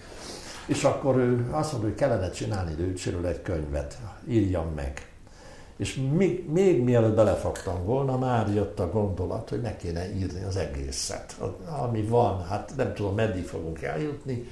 És 0.68 0.84
akkor 0.84 1.18
ő 1.18 1.48
azt 1.52 1.72
mondta, 1.72 1.90
hogy 1.90 1.98
kellene 1.98 2.30
csinálni 2.30 2.74
Lőcséről 2.78 3.26
egy 3.26 3.42
könyvet, 3.42 3.98
írjam 4.28 4.68
meg. 4.76 5.11
És 5.82 6.00
még, 6.18 6.50
még 6.50 6.84
mielőtt 6.84 7.16
belefogtam 7.16 7.86
volna, 7.86 8.18
már 8.18 8.48
jött 8.54 8.80
a 8.80 8.90
gondolat, 8.90 9.50
hogy 9.50 9.62
meg 9.62 9.78
kéne 9.78 10.16
írni 10.16 10.44
az 10.44 10.58
egészet. 10.58 11.36
Ami 11.82 12.02
van, 12.02 12.44
hát 12.44 12.74
nem 12.78 12.94
tudom, 12.94 13.16
meddig 13.16 13.46
fogunk 13.46 13.82
eljutni. 13.82 14.48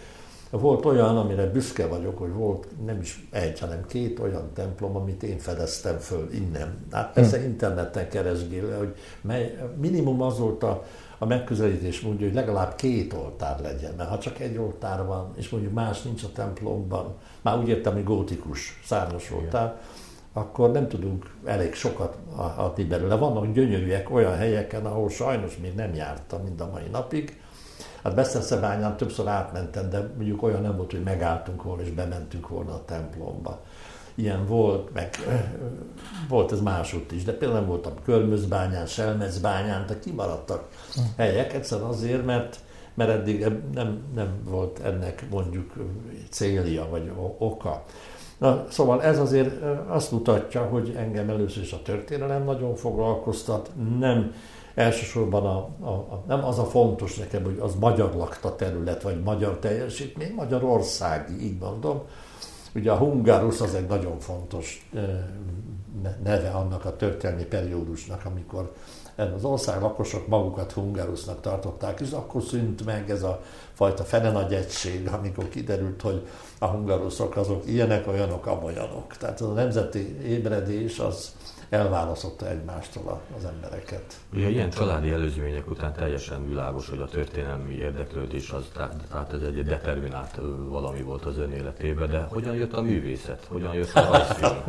Volt 0.50 0.86
olyan, 0.86 1.17
amire 1.17 1.45
büszke 1.45 1.88
vagyok, 1.88 2.17
hogy 2.17 2.33
volt 2.33 2.67
nem 2.86 3.00
is 3.01 3.27
egy, 3.31 3.59
hanem 3.59 3.86
két 3.86 4.19
olyan 4.19 4.50
templom, 4.53 4.95
amit 4.95 5.24
én 5.24 5.38
fedeztem 5.38 5.98
föl 5.98 6.29
innen. 6.33 6.86
Hát 6.91 7.13
persze 7.13 7.38
hm. 7.38 7.43
interneten 7.43 8.09
keresgélve, 8.09 8.75
hogy 8.75 8.95
mely, 9.21 9.57
minimum 9.81 10.21
az 10.21 10.39
volt 10.39 10.63
a, 10.63 10.83
a 11.17 11.25
megközelítés 11.25 12.01
mondja, 12.01 12.25
hogy 12.25 12.36
legalább 12.36 12.75
két 12.75 13.13
oltár 13.13 13.59
legyen, 13.62 13.93
mert 13.98 14.09
ha 14.09 14.17
csak 14.17 14.39
egy 14.39 14.57
oltár 14.57 15.05
van, 15.05 15.33
és 15.36 15.50
mondjuk 15.50 15.74
más 15.74 16.01
nincs 16.01 16.24
a 16.24 16.31
templomban, 16.33 17.15
már 17.41 17.57
úgy 17.57 17.67
értem, 17.69 17.93
hogy 17.93 18.03
gótikus, 18.03 18.81
szárnyas 18.86 19.31
oltár, 19.31 19.79
akkor 20.39 20.72
nem 20.72 20.88
tudunk 20.88 21.31
elég 21.46 21.74
sokat 21.74 22.17
adni 22.58 22.84
belőle. 22.84 23.15
Vannak 23.15 23.53
gyönyörűek 23.53 24.10
olyan 24.10 24.36
helyeken, 24.36 24.86
ahol 24.86 25.10
sajnos 25.10 25.58
még 25.58 25.75
nem 25.75 25.93
jártam 25.93 26.41
mind 26.43 26.62
a 26.62 26.69
mai 26.72 26.88
napig. 26.91 27.41
Hát 28.03 28.15
Beszeszebányán 28.15 28.98
többször 28.98 29.27
átmentem, 29.27 29.89
de 29.89 30.12
mondjuk 30.15 30.43
olyan 30.43 30.62
nem 30.62 30.75
volt, 30.75 30.91
hogy 30.91 31.03
megálltunk 31.03 31.63
volna 31.63 31.81
és 31.81 31.89
bementünk 31.89 32.48
volna 32.48 32.74
a 32.74 32.86
templomba. 32.86 33.62
Ilyen 34.15 34.46
volt, 34.46 34.93
meg 34.93 35.10
volt 36.29 36.51
ez 36.51 36.62
másút 36.62 37.12
is, 37.12 37.24
de 37.24 37.31
például 37.31 37.60
nem 37.60 37.69
voltam 37.69 37.93
Körmözbányán, 38.03 38.86
Selmezbányán, 38.86 39.86
de 39.88 40.00
kimaradtak 40.00 40.67
helyek, 41.17 41.53
egyszerűen 41.53 41.88
azért, 41.88 42.25
mert 42.25 42.60
mert 43.00 43.12
eddig 43.12 43.48
nem, 43.74 44.03
nem 44.15 44.27
volt 44.43 44.79
ennek 44.79 45.25
mondjuk 45.29 45.74
célja 46.29 46.88
vagy 46.89 47.12
oka. 47.38 47.84
Na, 48.39 48.65
szóval 48.69 49.03
ez 49.03 49.19
azért 49.19 49.62
azt 49.88 50.12
mutatja, 50.12 50.62
hogy 50.62 50.93
engem 50.98 51.29
először 51.29 51.63
is 51.63 51.74
a 51.74 51.81
történelem 51.81 52.43
nagyon 52.43 52.75
foglalkoztat, 52.75 53.72
nem 54.00 54.34
elsősorban 54.75 55.46
a, 55.46 55.69
a, 55.79 55.89
a, 55.89 56.24
nem 56.27 56.43
az 56.43 56.60
a 56.60 56.65
fontos 56.65 57.17
nekem, 57.17 57.43
hogy 57.43 57.58
az 57.60 57.75
magyar 57.75 58.15
lakta 58.15 58.55
terület, 58.55 59.01
vagy 59.01 59.24
magyar 59.24 59.58
teljesítmény, 59.58 60.34
Magyarországi, 60.34 61.46
így 61.46 61.60
mondom. 61.60 62.01
Ugye 62.75 62.91
a 62.91 62.98
Hungarus 62.98 63.62
az 63.62 63.74
egy 63.74 63.88
nagyon 63.88 64.19
fontos 64.19 64.89
neve 66.24 66.50
annak 66.50 66.86
a 66.86 66.96
történelmi 66.96 67.43
periódusnak, 67.46 68.25
amikor 68.25 68.72
az 69.36 69.43
ország 69.43 69.81
lakosok 69.81 70.27
magukat 70.27 70.72
hungarusnak 70.72 71.41
tartották, 71.41 72.00
és 72.00 72.12
akkor 72.12 72.43
szűnt 72.43 72.86
meg 72.86 73.10
ez 73.10 73.24
a 73.24 73.41
fajta 73.74 74.03
fene 74.03 74.31
nagy 74.31 74.53
egység, 74.53 75.08
amikor 75.08 75.50
kiderült, 75.50 76.01
hogy 76.01 76.27
a 76.60 76.66
hungaruszok 76.66 77.36
azok 77.36 77.68
ilyenek, 77.68 78.08
olyanok, 78.08 78.46
amolyanok. 78.46 79.18
Tehát 79.18 79.42
a 79.42 79.54
nemzeti 79.54 80.18
ébredés 80.24 81.00
az 81.00 81.36
elválasztotta 81.70 82.50
egymástól 82.50 83.22
az 83.38 83.46
embereket. 83.46 84.04
Ugye 84.34 84.50
ilyen 84.50 84.70
családi 84.70 85.12
előzmények 85.12 85.70
után 85.70 85.94
teljesen 85.94 86.48
világos, 86.48 86.89
hogy 86.89 87.00
a 87.00 87.06
történelmi 87.06 87.74
érdeklődés 87.74 88.50
az, 88.50 88.63
tehát 89.08 89.34
ez 89.34 89.42
egy 89.42 89.63
determinált 89.63 90.39
valami 90.68 91.01
volt 91.01 91.25
az 91.25 91.38
ön 91.38 91.51
életében, 91.51 92.10
de 92.10 92.28
hogyan 92.30 92.56
jött 92.56 92.74
a 92.74 92.82
művészet? 92.82 93.46
Hogyan 93.50 93.74
jött 93.74 93.94
a 93.94 94.10
rajzfilm? 94.12 94.63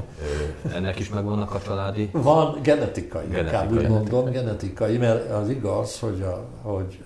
Ennek 0.75 0.99
is 0.99 1.09
megvannak 1.09 1.54
a 1.54 1.61
családi? 1.61 2.11
Van 2.12 2.59
genetikai, 2.62 3.26
genetikai 3.26 3.76
úgy 3.76 3.88
mondom, 3.88 4.30
genetikai, 4.30 4.97
mert 4.97 5.30
az 5.30 5.49
igaz, 5.49 5.99
hogy, 5.99 6.23
a, 6.23 6.44
hogy 6.62 6.99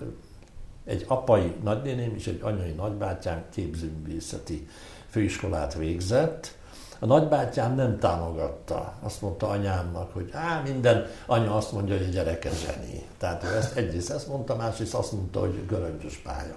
egy 0.85 1.05
apai 1.07 1.53
nagynéném 1.63 2.13
és 2.15 2.27
egy 2.27 2.39
anyai 2.41 2.71
nagybátyám 2.71 3.43
képzőművészeti 3.53 4.67
főiskolát 5.09 5.73
végzett, 5.73 6.55
a 6.99 7.05
nagybátyám 7.05 7.75
nem 7.75 7.99
támogatta. 7.99 8.93
Azt 9.01 9.21
mondta 9.21 9.49
anyámnak, 9.49 10.13
hogy 10.13 10.29
á, 10.33 10.61
minden 10.61 11.05
anya 11.25 11.55
azt 11.55 11.71
mondja, 11.71 11.97
hogy 11.97 12.05
a 12.05 12.09
gyereke 12.09 12.49
zseni. 12.49 13.03
Tehát 13.17 13.43
ő 13.43 13.55
ezt 13.55 13.77
egyrészt 13.77 14.09
ezt 14.09 14.27
mondta, 14.27 14.55
másrészt 14.55 14.93
azt 14.93 15.11
mondta, 15.11 15.39
hogy 15.39 15.65
göröngyös 15.67 16.17
pálya. 16.17 16.55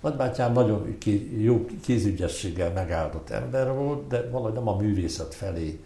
Nagybátyám 0.00 0.52
nagyon 0.52 0.96
jó 1.38 1.66
kézügyességgel 1.82 2.72
megáldott 2.72 3.30
ember 3.30 3.74
volt, 3.74 4.06
de 4.06 4.30
valahogy 4.30 4.52
nem 4.52 4.68
a 4.68 4.76
művészet 4.76 5.34
felé, 5.34 5.84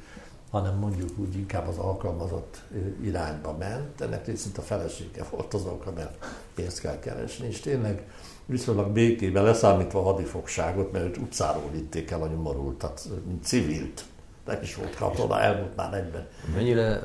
hanem 0.54 0.78
mondjuk 0.78 1.10
úgy 1.18 1.36
inkább 1.36 1.68
az 1.68 1.78
alkalmazott 1.78 2.62
irányba 3.02 3.56
ment. 3.58 4.00
Ennek 4.00 4.26
részint 4.26 4.58
a 4.58 4.62
felesége 4.62 5.24
volt 5.30 5.54
az 5.54 5.64
oka, 5.64 5.92
mert 5.92 6.26
pénzt 6.54 6.80
kell 6.80 6.98
keresni, 6.98 7.46
és 7.46 7.60
tényleg 7.60 8.02
viszonylag 8.46 8.90
békében, 8.90 9.44
leszámítva 9.44 9.98
a 9.98 10.02
hadifogságot, 10.02 10.92
mert 10.92 11.04
őt 11.04 11.16
utcáról 11.16 11.70
vitték 11.72 12.10
el 12.10 12.22
a 12.22 12.26
nyomorultat, 12.26 13.08
mint 13.26 13.44
civilt 13.44 14.04
nem 14.46 14.58
is 14.62 14.74
volt 14.74 14.96
katona, 14.96 15.40
elmúlt 15.40 15.76
már 15.76 15.94
egyben. 15.94 16.26
Mennyire 16.54 17.00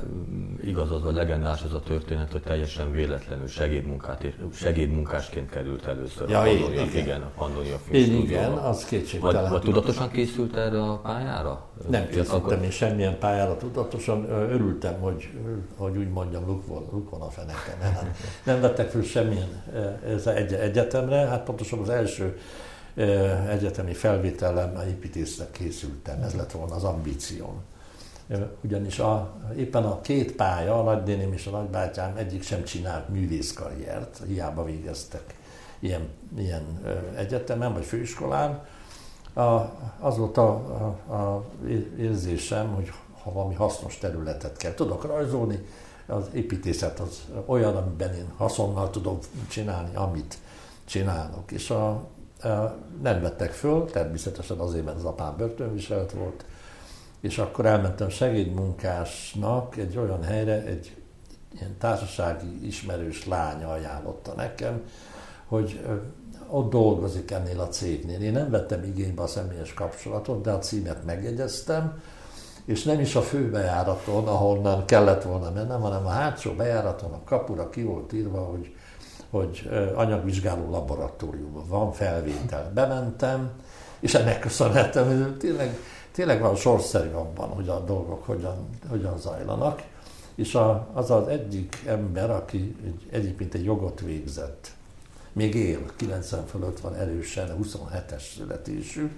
igaz 0.63 0.91
az 0.91 1.05
a 1.05 1.11
legendás 1.11 1.63
az 1.63 1.73
a 1.73 1.79
történet, 1.79 2.31
hogy 2.31 2.41
teljesen 2.41 2.91
véletlenül 2.91 3.47
segédmunkát, 3.47 4.25
segédmunkásként 4.53 5.49
került 5.49 5.85
először 5.85 6.29
ja, 6.29 6.39
a 6.39 6.43
Pannonia, 6.43 6.81
igen. 6.81 7.03
igen, 7.03 7.21
a 7.21 7.31
Pannonia 7.37 7.79
Én 7.91 8.15
igen, 8.15 8.51
az 8.51 8.85
kétségtelen. 8.85 9.41
Vagy, 9.41 9.51
vagy 9.51 9.61
tudatosan 9.61 10.11
készült 10.11 10.55
erre 10.55 10.81
a 10.81 10.97
pályára? 10.97 11.67
Nem 11.89 12.07
készültem 12.07 12.63
én 12.63 12.71
semmilyen 12.71 13.17
pályára 13.17 13.57
tudatosan, 13.57 14.29
örültem, 14.29 14.99
hogy, 14.99 15.29
hogy 15.77 15.97
úgy 15.97 16.09
mondjam, 16.09 16.45
luk 16.47 16.67
van, 16.67 16.87
luk 16.91 17.09
van 17.09 17.21
a 17.21 17.29
fenekem. 17.29 17.79
Hát 17.79 18.17
nem 18.43 18.61
vettek 18.61 18.89
föl 18.89 19.03
semmilyen 19.03 19.63
ez 20.07 20.27
egy, 20.27 20.53
egyetemre, 20.53 21.15
hát 21.15 21.43
pontosan 21.43 21.79
az 21.79 21.89
első 21.89 22.37
egyetemi 23.49 23.93
felvétellel 23.93 24.87
építésznek 24.87 25.51
készültem, 25.51 26.21
ez 26.21 26.33
lett 26.33 26.51
volna 26.51 26.75
az 26.75 26.83
ambícióm. 26.83 27.61
Ugyanis 28.63 28.99
a, 28.99 29.33
éppen 29.57 29.83
a 29.83 30.01
két 30.01 30.35
pálya, 30.35 30.79
a 30.79 30.83
nagynéném 30.83 31.33
és 31.33 31.47
a 31.47 31.49
nagybátyám 31.49 32.15
egyik 32.15 32.43
sem 32.43 32.63
csinált 32.63 33.09
művészkarriert, 33.09 34.21
hiába 34.27 34.63
végeztek 34.63 35.35
ilyen, 35.79 36.07
ilyen 36.37 36.63
egyetemen 37.15 37.73
vagy 37.73 37.85
főiskolán. 37.85 38.65
A, 39.33 39.41
az 39.99 40.17
volt 40.17 40.37
a, 40.37 40.49
a, 41.07 41.13
a 41.13 41.45
érzésem, 41.97 42.73
hogy 42.73 42.91
ha 43.23 43.31
valami 43.31 43.53
hasznos 43.53 43.97
területet 43.97 44.57
kell. 44.57 44.73
Tudok 44.73 45.05
rajzolni, 45.05 45.65
az 46.07 46.29
építészet 46.33 46.99
az 46.99 47.21
olyan, 47.45 47.75
amiben 47.75 48.13
én 48.13 48.31
haszonnal 48.37 48.89
tudom 48.89 49.17
csinálni, 49.47 49.95
amit 49.95 50.37
csinálok. 50.85 51.51
És 51.51 51.69
a, 51.69 52.07
nem 53.01 53.21
vettek 53.21 53.51
föl, 53.51 53.85
természetesen 53.85 54.57
azért, 54.57 54.85
mert 54.85 54.97
az 54.97 55.03
apám 55.03 55.37
börtönviselt 55.37 56.11
volt, 56.11 56.45
és 57.21 57.37
akkor 57.37 57.65
elmentem 57.65 58.09
segédmunkásnak 58.09 59.77
egy 59.77 59.97
olyan 59.97 60.23
helyre, 60.23 60.63
egy 60.63 60.95
ilyen 61.53 61.77
társasági 61.77 62.67
ismerős 62.67 63.25
lánya 63.25 63.69
ajánlotta 63.69 64.33
nekem, 64.33 64.81
hogy 65.47 65.85
ott 66.49 66.69
dolgozik 66.69 67.31
ennél 67.31 67.59
a 67.59 67.67
cégnél. 67.67 68.21
Én 68.21 68.31
nem 68.31 68.49
vettem 68.49 68.83
igénybe 68.83 69.21
a 69.21 69.27
személyes 69.27 69.73
kapcsolatot, 69.73 70.41
de 70.41 70.51
a 70.51 70.59
címet 70.59 71.05
megjegyeztem, 71.05 72.01
és 72.65 72.83
nem 72.83 72.99
is 72.99 73.15
a 73.15 73.21
főbejáraton, 73.21 74.27
ahonnan 74.27 74.85
kellett 74.85 75.23
volna 75.23 75.51
mennem, 75.51 75.81
hanem 75.81 76.05
a 76.05 76.09
hátsó 76.09 76.51
bejáraton, 76.51 77.11
a 77.11 77.23
kapura 77.23 77.69
ki 77.69 77.83
volt 77.83 78.13
írva, 78.13 78.39
hogy 78.39 78.75
hogy 79.29 79.69
anyagvizsgáló 79.95 80.71
laboratóriumban 80.71 81.67
van 81.67 81.91
felvétel. 81.91 82.71
Bementem, 82.73 83.51
és 83.99 84.13
ennek 84.13 84.39
köszönhetem, 84.39 85.05
hogy 85.07 85.37
tényleg, 85.37 85.77
tényleg 86.11 86.41
van 86.41 86.55
sorszerű 86.55 87.11
abban, 87.11 87.49
hogy 87.49 87.69
a 87.69 87.79
dolgok 87.79 88.25
hogyan, 88.25 88.69
hogyan 88.89 89.17
zajlanak. 89.17 89.83
És 90.35 90.55
a, 90.55 90.87
az 90.93 91.11
az 91.11 91.27
egyik 91.27 91.83
ember, 91.85 92.31
aki 92.31 92.75
egy, 92.85 93.07
egyébként 93.11 93.53
egy 93.53 93.63
jogot 93.63 93.99
végzett, 93.99 94.71
még 95.33 95.55
él, 95.55 95.79
90 95.95 96.45
fölött 96.45 96.79
van 96.79 96.95
erősen, 96.95 97.57
27-es 97.61 98.35
születésű, 98.35 99.11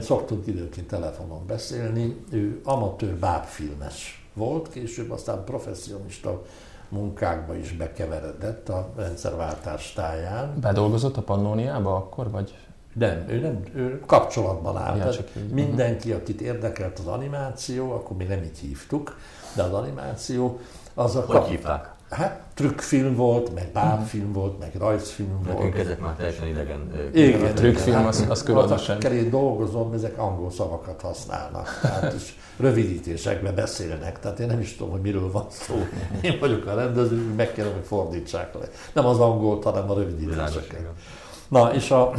szoktunk 0.00 0.46
időnként 0.46 0.86
telefonon 0.86 1.46
beszélni, 1.46 2.24
ő 2.30 2.60
amatőr 2.64 3.14
bábfilmes 3.14 4.26
volt, 4.34 4.70
később 4.70 5.10
aztán 5.10 5.44
professzionista 5.44 6.42
munkákba 6.88 7.56
is 7.56 7.72
bekeveredett 7.72 8.68
a 8.68 8.92
rendszerváltás 8.96 9.92
táján. 9.92 10.60
Bedolgozott 10.60 11.16
a 11.16 11.22
Pannóniába 11.22 11.96
akkor, 11.96 12.30
vagy? 12.30 12.54
Nem, 12.92 13.24
ő 13.28 13.40
nem, 13.40 13.62
ő 13.74 14.02
kapcsolatban 14.06 14.76
áll. 14.76 14.96
Ja, 14.96 15.12
csak 15.12 15.28
így. 15.36 15.50
Mindenki, 15.50 16.12
akit 16.12 16.40
érdekelt 16.40 16.98
az 16.98 17.06
animáció, 17.06 17.92
akkor 17.92 18.16
még 18.16 18.28
nem 18.28 18.42
így 18.42 18.58
hívtuk, 18.58 19.16
de 19.54 19.62
az 19.62 19.72
animáció, 19.72 20.60
az 20.94 21.16
a... 21.16 21.20
Hogy 21.20 21.36
kap... 21.36 21.46
hívták? 21.46 21.96
Hát 22.10 22.42
trükkfilm 22.54 23.14
volt, 23.14 23.54
meg 23.54 23.70
bábfilm 23.72 24.32
volt, 24.32 24.58
meg 24.58 24.74
rajzfilm 24.78 25.42
volt. 25.42 25.56
Nekünk 25.56 25.78
ezek 25.78 26.00
már 26.00 26.14
teljesen 26.14 26.46
idegen. 26.46 26.92
Igen, 27.12 27.54
trükkfilm, 27.54 28.06
az, 28.06 28.26
az 28.28 28.42
különösen. 28.42 29.02
Ha 29.02 29.08
dolgozom, 29.30 29.92
ezek 29.92 30.18
angol 30.18 30.50
szavakat 30.50 31.00
használnak. 31.00 31.78
Tehát 31.82 32.14
is 32.14 32.38
rövidítésekben 32.56 33.54
beszélnek, 33.54 34.20
tehát 34.20 34.38
én 34.38 34.46
nem 34.46 34.60
is 34.60 34.76
tudom, 34.76 34.92
hogy 34.92 35.00
miről 35.00 35.30
van 35.30 35.46
szó. 35.50 35.74
Én 36.20 36.38
vagyok 36.40 36.66
a 36.66 36.74
rendező, 36.74 37.34
meg 37.36 37.52
kell, 37.52 37.72
hogy 37.72 37.86
fordítsák 37.86 38.54
le. 38.54 38.68
Nem 38.92 39.06
az 39.06 39.18
angolt, 39.18 39.64
hanem 39.64 39.90
a 39.90 39.94
rövidítéseket. 39.94 40.86
Na, 41.48 41.74
és, 41.74 41.90
a, 41.90 42.12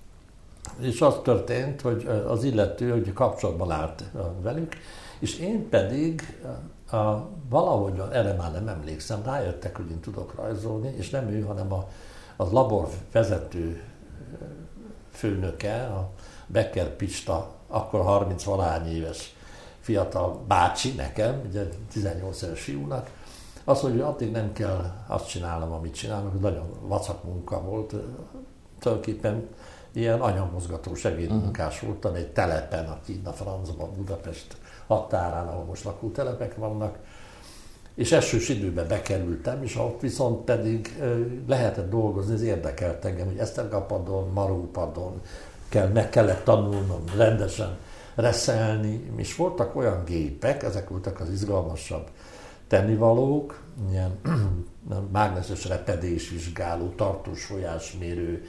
és 0.80 1.00
az 1.00 1.14
történt, 1.22 1.80
hogy 1.80 2.08
az 2.28 2.44
illető 2.44 2.90
hogy 2.90 3.12
kapcsolatban 3.12 3.70
állt 3.70 4.04
velük, 4.42 4.76
És 5.18 5.38
én 5.38 5.68
pedig 5.68 6.36
a, 6.90 7.28
valahogy 7.48 8.02
erre 8.12 8.32
már 8.32 8.52
nem 8.52 8.68
emlékszem, 8.68 9.22
rájöttek, 9.24 9.76
hogy 9.76 9.90
én 9.90 10.00
tudok 10.00 10.34
rajzolni, 10.34 10.94
és 10.96 11.10
nem 11.10 11.28
ő, 11.28 11.40
hanem 11.40 11.72
a, 11.72 11.88
a 12.36 12.44
labor 12.50 12.88
vezető 13.12 13.82
főnöke, 15.10 15.86
a 15.86 16.10
Becker 16.46 16.96
Pista, 16.96 17.54
akkor 17.66 18.00
30 18.00 18.44
valány 18.44 18.86
éves 18.86 19.34
fiatal 19.80 20.44
bácsi 20.46 20.92
nekem, 20.92 21.42
ugye 21.48 21.68
18 21.92 22.42
éves 22.42 22.62
fiúnak, 22.62 23.10
mondja, 23.66 23.90
hogy 23.90 24.14
addig 24.14 24.30
nem 24.30 24.52
kell 24.52 25.04
azt 25.06 25.28
csinálnom, 25.28 25.72
amit 25.72 25.94
csinálok, 25.94 26.30
hogy 26.30 26.40
nagyon 26.40 26.66
vacak 26.80 27.24
munka 27.24 27.62
volt. 27.62 27.94
Tulajdonképpen 28.78 29.48
ilyen 29.92 30.20
anyamozgató 30.20 30.94
segédmunkás 30.94 31.74
uh-huh. 31.74 31.90
voltam 31.90 32.14
egy 32.14 32.32
telepen, 32.32 32.86
aki 32.86 33.20
a 33.24 33.30
francban, 33.30 33.94
Budapest 33.96 34.56
határán, 34.86 35.46
ahol 35.46 35.64
most 35.64 35.84
lakótelepek 35.84 36.54
vannak, 36.56 36.98
és 37.94 38.12
esős 38.12 38.48
időben 38.48 38.88
bekerültem, 38.88 39.62
és 39.62 39.76
ott 39.76 40.00
viszont 40.00 40.44
pedig 40.44 41.02
lehetett 41.46 41.90
dolgozni, 41.90 42.34
ez 42.34 42.42
érdekelt 42.42 43.04
engem, 43.04 43.26
hogy 43.26 43.38
Esztergapadon, 43.38 44.30
Marópadon 44.32 45.20
kell, 45.68 45.88
meg 45.88 46.08
kellett 46.08 46.44
tanulnom 46.44 47.04
rendesen 47.16 47.76
reszelni, 48.14 49.10
és 49.16 49.36
voltak 49.36 49.76
olyan 49.76 50.04
gépek, 50.04 50.62
ezek 50.62 50.88
voltak 50.88 51.20
az 51.20 51.30
izgalmasabb 51.30 52.08
tennivalók, 52.68 53.60
ilyen 53.90 54.18
mágneses 55.12 55.64
repedésvizsgáló, 55.64 56.88
tartós 56.96 57.44
folyásmérő, 57.44 58.44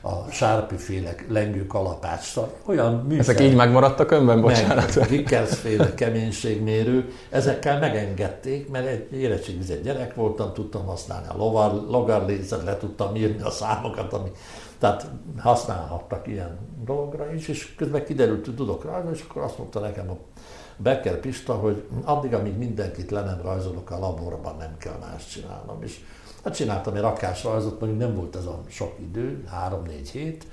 a 0.00 0.30
sárpiféle 0.30 1.14
lengő 1.28 1.66
kalapács, 1.66 2.32
olyan 2.64 2.94
műszer. 2.94 3.34
Ezek 3.34 3.40
így 3.40 3.54
megmaradtak 3.54 4.10
önben, 4.10 4.40
bocsánat. 4.40 4.96
Meg, 4.96 5.08
Vickers 5.08 5.58
féle 5.58 5.94
keménységmérő, 5.94 7.12
ezekkel 7.30 7.78
megengedték, 7.78 8.70
mert 8.70 8.86
egy 8.86 9.12
érettségizett 9.12 9.82
gyerek 9.82 10.14
voltam, 10.14 10.52
tudtam 10.52 10.86
használni 10.86 11.26
a 11.28 11.36
lovar, 11.36 11.72
logarlézet, 11.72 12.64
le 12.64 12.76
tudtam 12.76 13.16
írni 13.16 13.42
a 13.42 13.50
számokat, 13.50 14.12
ami, 14.12 14.30
tehát 14.78 15.06
használhattak 15.38 16.26
ilyen 16.26 16.58
dologra 16.84 17.32
is, 17.34 17.48
és 17.48 17.74
közben 17.74 18.04
kiderült, 18.04 18.44
hogy 18.44 18.54
tudok 18.54 18.84
rajzolni, 18.84 19.16
és 19.16 19.24
akkor 19.28 19.42
azt 19.42 19.58
mondta 19.58 19.80
nekem 19.80 20.10
a 20.10 20.16
Becker 20.76 21.16
Pista, 21.20 21.54
hogy 21.54 21.84
addig, 22.04 22.34
amíg 22.34 22.56
mindenkit 22.56 23.10
le 23.10 23.20
nem 23.20 23.40
rajzolok 23.42 23.90
a 23.90 23.98
laborban, 23.98 24.56
nem 24.58 24.76
kell 24.78 24.96
más 25.00 25.26
csinálnom. 25.26 25.82
És 25.82 26.00
hát 26.44 26.54
csináltam 26.54 26.94
egy 26.94 27.00
rakásrajzot, 27.00 27.80
mondjuk 27.80 28.00
nem 28.00 28.14
volt 28.14 28.36
ez 28.36 28.44
a 28.44 28.60
sok 28.68 28.92
idő, 28.98 29.44
három-négy 29.46 30.10
hét, 30.10 30.46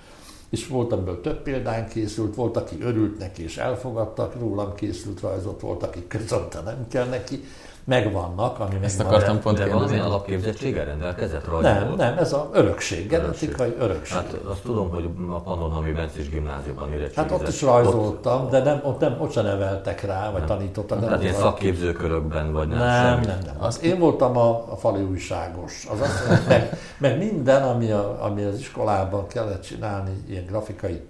és 0.50 0.68
volt, 0.68 0.92
amiből 0.92 1.22
több 1.22 1.42
példány 1.42 1.88
készült, 1.88 2.36
volt, 2.36 2.58
aki 2.58 2.78
örült 2.82 3.18
neki 3.18 3.44
és 3.44 3.58
elfogadtak, 3.58 4.40
rólam 4.40 4.76
készült 4.76 5.20
rajzot, 5.20 5.62
volt, 5.62 5.84
aki 5.84 6.08
közölte 6.08 6.62
nem 6.62 6.88
kell 6.90 7.06
neki, 7.08 7.44
megvannak, 7.88 8.60
ami 8.60 8.76
Ezt 8.82 9.00
akartam 9.00 9.40
pont 9.40 9.58
De 9.58 9.68
valamilyen 9.68 10.06
alapképzettséggel 10.06 10.86
rendelkezett 10.86 11.46
rajta? 11.46 11.74
Nem, 11.74 11.94
nem, 11.98 12.18
ez 12.18 12.34
a 12.34 12.50
örökség, 12.54 13.08
genetikai 13.08 13.76
örökség. 13.80 14.18
Hát 14.18 14.34
azt 14.34 14.62
tudom, 14.62 14.90
hogy 14.90 15.10
a 15.30 15.40
Pannonhalmi 15.40 15.92
Bencis 15.92 16.30
gimnáziumban 16.30 16.88
érettségizett. 16.88 17.30
Hát 17.30 17.42
ott 17.42 17.48
is 17.48 17.62
rajzoltam, 17.62 18.44
ott... 18.44 18.52
de 18.52 18.64
nem, 18.64 18.82
ott, 18.84 19.00
nem, 19.00 19.18
ott 19.20 19.32
sem 19.32 19.44
neveltek 19.44 20.02
rá, 20.02 20.32
vagy 20.32 20.40
nem. 20.40 20.58
tanítottak. 20.58 21.00
Tehát 21.00 21.22
ilyen 21.22 21.34
szakképzőkörökben 21.34 22.54
vagy 22.54 22.68
nem? 22.68 22.78
Nem, 22.78 23.14
semmi. 23.14 23.26
nem, 23.26 23.40
nem. 23.46 23.56
Az, 23.60 23.84
én 23.84 24.00
voltam 24.00 24.38
a, 24.38 24.72
a 24.72 24.76
fali 24.76 25.02
újságos. 25.02 25.88
Az 25.92 26.02
azt, 26.02 26.48
meg, 26.48 26.78
meg 26.98 27.18
minden, 27.18 27.64
ami, 27.64 27.92
a, 27.92 28.24
ami 28.24 28.44
az 28.44 28.60
iskolában 28.60 29.28
kellett 29.28 29.62
csinálni, 29.62 30.24
ilyen 30.30 30.46
grafikai 30.46 31.02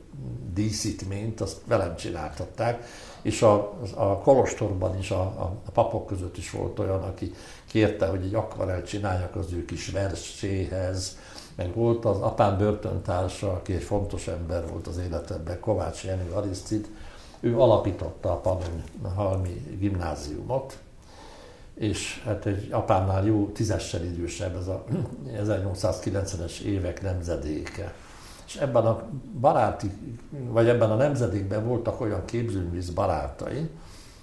díszítményt, 0.53 1.41
azt 1.41 1.57
velem 1.65 1.96
csináltatták 1.96 2.84
és 3.21 3.41
a, 3.41 3.74
a 3.95 4.17
kolostorban 4.17 4.97
is 4.97 5.12
a, 5.12 5.21
a, 5.21 5.62
papok 5.74 6.07
között 6.07 6.38
is 6.38 6.51
volt 6.51 6.79
olyan, 6.79 7.03
aki 7.03 7.33
kérte, 7.65 8.07
hogy 8.07 8.24
egy 8.24 8.33
akvarel 8.33 8.83
csináljak 8.83 9.36
az 9.36 9.53
ő 9.53 9.65
kis 9.65 9.89
verséhez, 9.89 11.17
meg 11.56 11.75
volt 11.75 12.06
az 12.06 12.17
apám 12.17 12.58
börtöntársa, 12.58 13.51
aki 13.51 13.73
egy 13.73 13.84
fontos 13.84 14.27
ember 14.27 14.67
volt 14.67 14.88
az 14.88 14.97
életemben, 14.97 15.60
Kovács 15.60 16.03
Jenő 16.03 16.32
Arisztid, 16.32 16.88
ő 17.39 17.60
alapította 17.60 18.41
a 18.41 19.10
Halmi 19.15 19.77
gimnáziumot, 19.80 20.77
és 21.73 22.21
hát 22.25 22.45
egy 22.45 22.71
apámnál 22.71 23.25
jó 23.25 23.49
tízessel 23.53 24.03
idősebb, 24.03 24.56
ez 24.56 24.67
a 24.67 24.84
1890-es 25.43 26.60
évek 26.60 27.01
nemzedéke 27.01 27.93
és 28.47 28.55
ebben 28.55 28.86
a 28.86 29.03
baráti, 29.39 29.91
vagy 30.29 30.67
ebben 30.67 30.91
a 30.91 30.95
nemzedékben 30.95 31.67
voltak 31.67 32.01
olyan 32.01 32.25
képzőművész 32.25 32.89
barátai, 32.89 33.69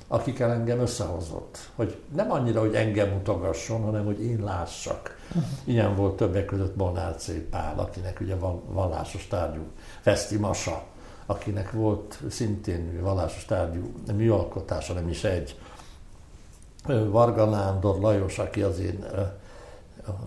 akikkel 0.06 0.50
engem 0.50 0.80
összehozott. 0.80 1.70
Hogy 1.74 1.98
nem 2.14 2.30
annyira, 2.30 2.60
hogy 2.60 2.74
engem 2.74 3.08
mutogasson, 3.08 3.82
hanem 3.82 4.04
hogy 4.04 4.22
én 4.22 4.42
lássak. 4.44 5.16
Uh-huh. 5.28 5.44
Ilyen 5.64 5.96
volt 5.96 6.16
többek 6.16 6.44
között 6.44 6.76
Molnár 6.76 7.14
C. 7.16 7.30
Pál, 7.50 7.78
akinek 7.78 8.20
ugye 8.20 8.36
van 8.36 8.62
vallásos 8.66 9.26
tárgyú 9.26 9.62
Feszti 10.00 10.36
Masa, 10.36 10.82
akinek 11.26 11.72
volt 11.72 12.18
szintén 12.28 13.00
vallásos 13.02 13.44
tárgyú 13.44 13.92
műalkotása, 14.14 14.92
nem 14.92 15.08
is 15.08 15.24
egy. 15.24 15.58
Varga 16.86 17.44
Nándor 17.44 17.98
Lajos, 18.00 18.38
aki 18.38 18.62
az 18.62 18.78
én 18.78 19.04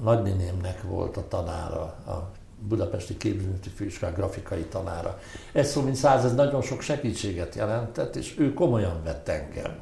nagynénémnek 0.04 0.84
volt 0.84 1.18
a 1.18 1.28
tanára, 1.28 1.82
a 2.08 2.30
budapesti 2.68 3.18
képzőművészeti 3.18 3.70
főiskolák 3.70 4.16
grafikai 4.16 4.64
tanára. 4.64 5.20
Ez 5.52 5.70
szó 5.70 5.82
mint 5.82 5.96
száz, 5.96 6.26
ez 6.26 6.36
nagyon 6.36 6.62
sok 6.62 6.82
segítséget 6.82 7.56
jelentett, 7.56 8.16
és 8.16 8.36
ő 8.40 8.54
komolyan 8.54 9.04
vett 9.04 9.28
engem. 9.28 9.78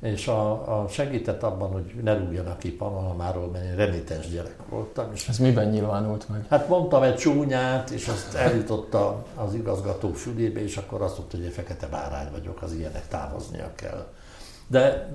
És 0.00 0.28
a, 0.28 0.82
a 0.82 0.88
segített 0.88 1.42
abban, 1.42 1.70
hogy 1.70 1.94
ne 2.02 2.18
rúgjanak 2.18 2.58
ki 2.58 2.72
Panamamáról, 2.72 3.46
mert 3.46 3.64
én 3.64 3.76
renitens 3.76 4.28
gyerek 4.28 4.56
voltam. 4.68 5.10
És 5.14 5.28
ez 5.28 5.38
miben 5.38 5.68
nyilvánult 5.68 6.28
meg? 6.28 6.44
Hát 6.48 6.68
mondtam 6.68 7.02
egy 7.02 7.16
csúnyát, 7.16 7.90
és 7.90 8.08
azt 8.08 8.34
eljutotta 8.34 9.24
az 9.34 9.54
igazgató 9.54 10.12
fülébe, 10.12 10.62
és 10.62 10.76
akkor 10.76 11.02
azt 11.02 11.18
mondta, 11.18 11.36
hogy 11.36 11.46
egy 11.46 11.52
fekete 11.52 11.86
bárány 11.86 12.30
vagyok, 12.30 12.62
az 12.62 12.72
ilyenek 12.72 13.08
távoznia 13.08 13.70
kell. 13.74 14.06
De 14.66 15.12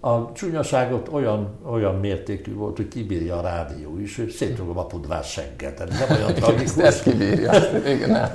a 0.00 0.32
csúnyaságot 0.32 1.08
olyan, 1.12 1.58
olyan 1.70 1.94
mértékű 1.94 2.54
volt, 2.54 2.76
hogy 2.76 2.88
kibírja 2.88 3.38
a 3.38 3.40
rádió 3.40 3.98
is, 3.98 4.16
hogy 4.16 4.30
szétrugom 4.30 4.78
a 4.78 4.86
pudvás 4.86 5.30
segget. 5.30 5.78
Nem 5.78 6.18
olyan 6.18 6.34
tragikus. 6.40 6.76
Ezt 6.76 7.02
kibírja. 7.02 7.52
Igen. 7.86 8.30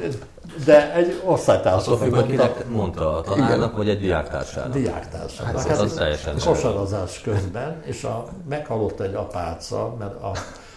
De 0.65 0.93
egy 0.93 1.21
osztálytársam. 1.25 1.93
Attól 1.93 2.07
függ, 2.07 2.29
kinek 2.29 2.69
mondta 2.69 3.17
a 3.17 3.21
tanárnak, 3.21 3.77
vagy 3.77 3.89
egy 3.89 3.99
diáktársának? 3.99 4.73
Diáktársának. 4.73 5.57
Hát, 5.57 5.69
ez, 5.69 5.79
az 5.79 5.93
teljesen 5.93 6.35
kosarazás 6.45 7.21
közben, 7.21 7.81
és 7.85 8.03
a, 8.03 8.27
meghalott 8.49 8.99
egy 8.99 9.13
apáca, 9.13 9.95
mert 9.99 10.23
a, 10.23 10.31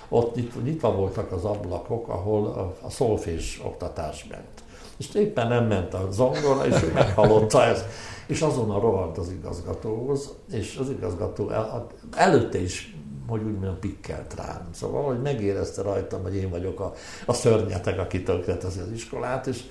ott 0.09 0.35
nyitva, 0.35 0.61
nyitva 0.61 0.92
voltak 0.92 1.33
az 1.33 1.44
ablakok, 1.44 2.09
ahol 2.09 2.46
a, 2.46 2.87
a 2.87 2.90
szolfés 2.90 3.61
oktatás 3.64 4.27
ment. 4.31 4.62
És 4.96 5.14
éppen 5.14 5.48
nem 5.48 5.64
ment 5.64 5.94
a 5.94 6.09
zongora, 6.11 6.66
és 6.66 6.83
ő 6.83 6.92
meghallotta 6.94 7.64
ezt 7.64 7.85
és 8.28 8.40
azonnal 8.40 8.80
rohant 8.80 9.18
az 9.18 9.30
igazgatóhoz, 9.30 10.34
és 10.50 10.76
az 10.80 10.90
igazgató 10.90 11.50
el, 11.50 11.86
előtte 12.10 12.58
is 12.58 12.96
hogy 13.28 13.42
úgy 13.42 13.52
mondjam, 13.52 13.78
pikkelt 13.78 14.34
rám. 14.34 14.68
Szóval 14.72 15.02
hogy 15.02 15.22
megérezte 15.22 15.82
rajtam, 15.82 16.22
hogy 16.22 16.34
én 16.34 16.50
vagyok 16.50 16.80
a, 16.80 16.92
a 17.26 17.32
szörnyetek, 17.32 17.98
aki 17.98 18.22
tönkretezi 18.22 18.80
az 18.80 18.90
iskolát, 18.90 19.46
és, 19.46 19.62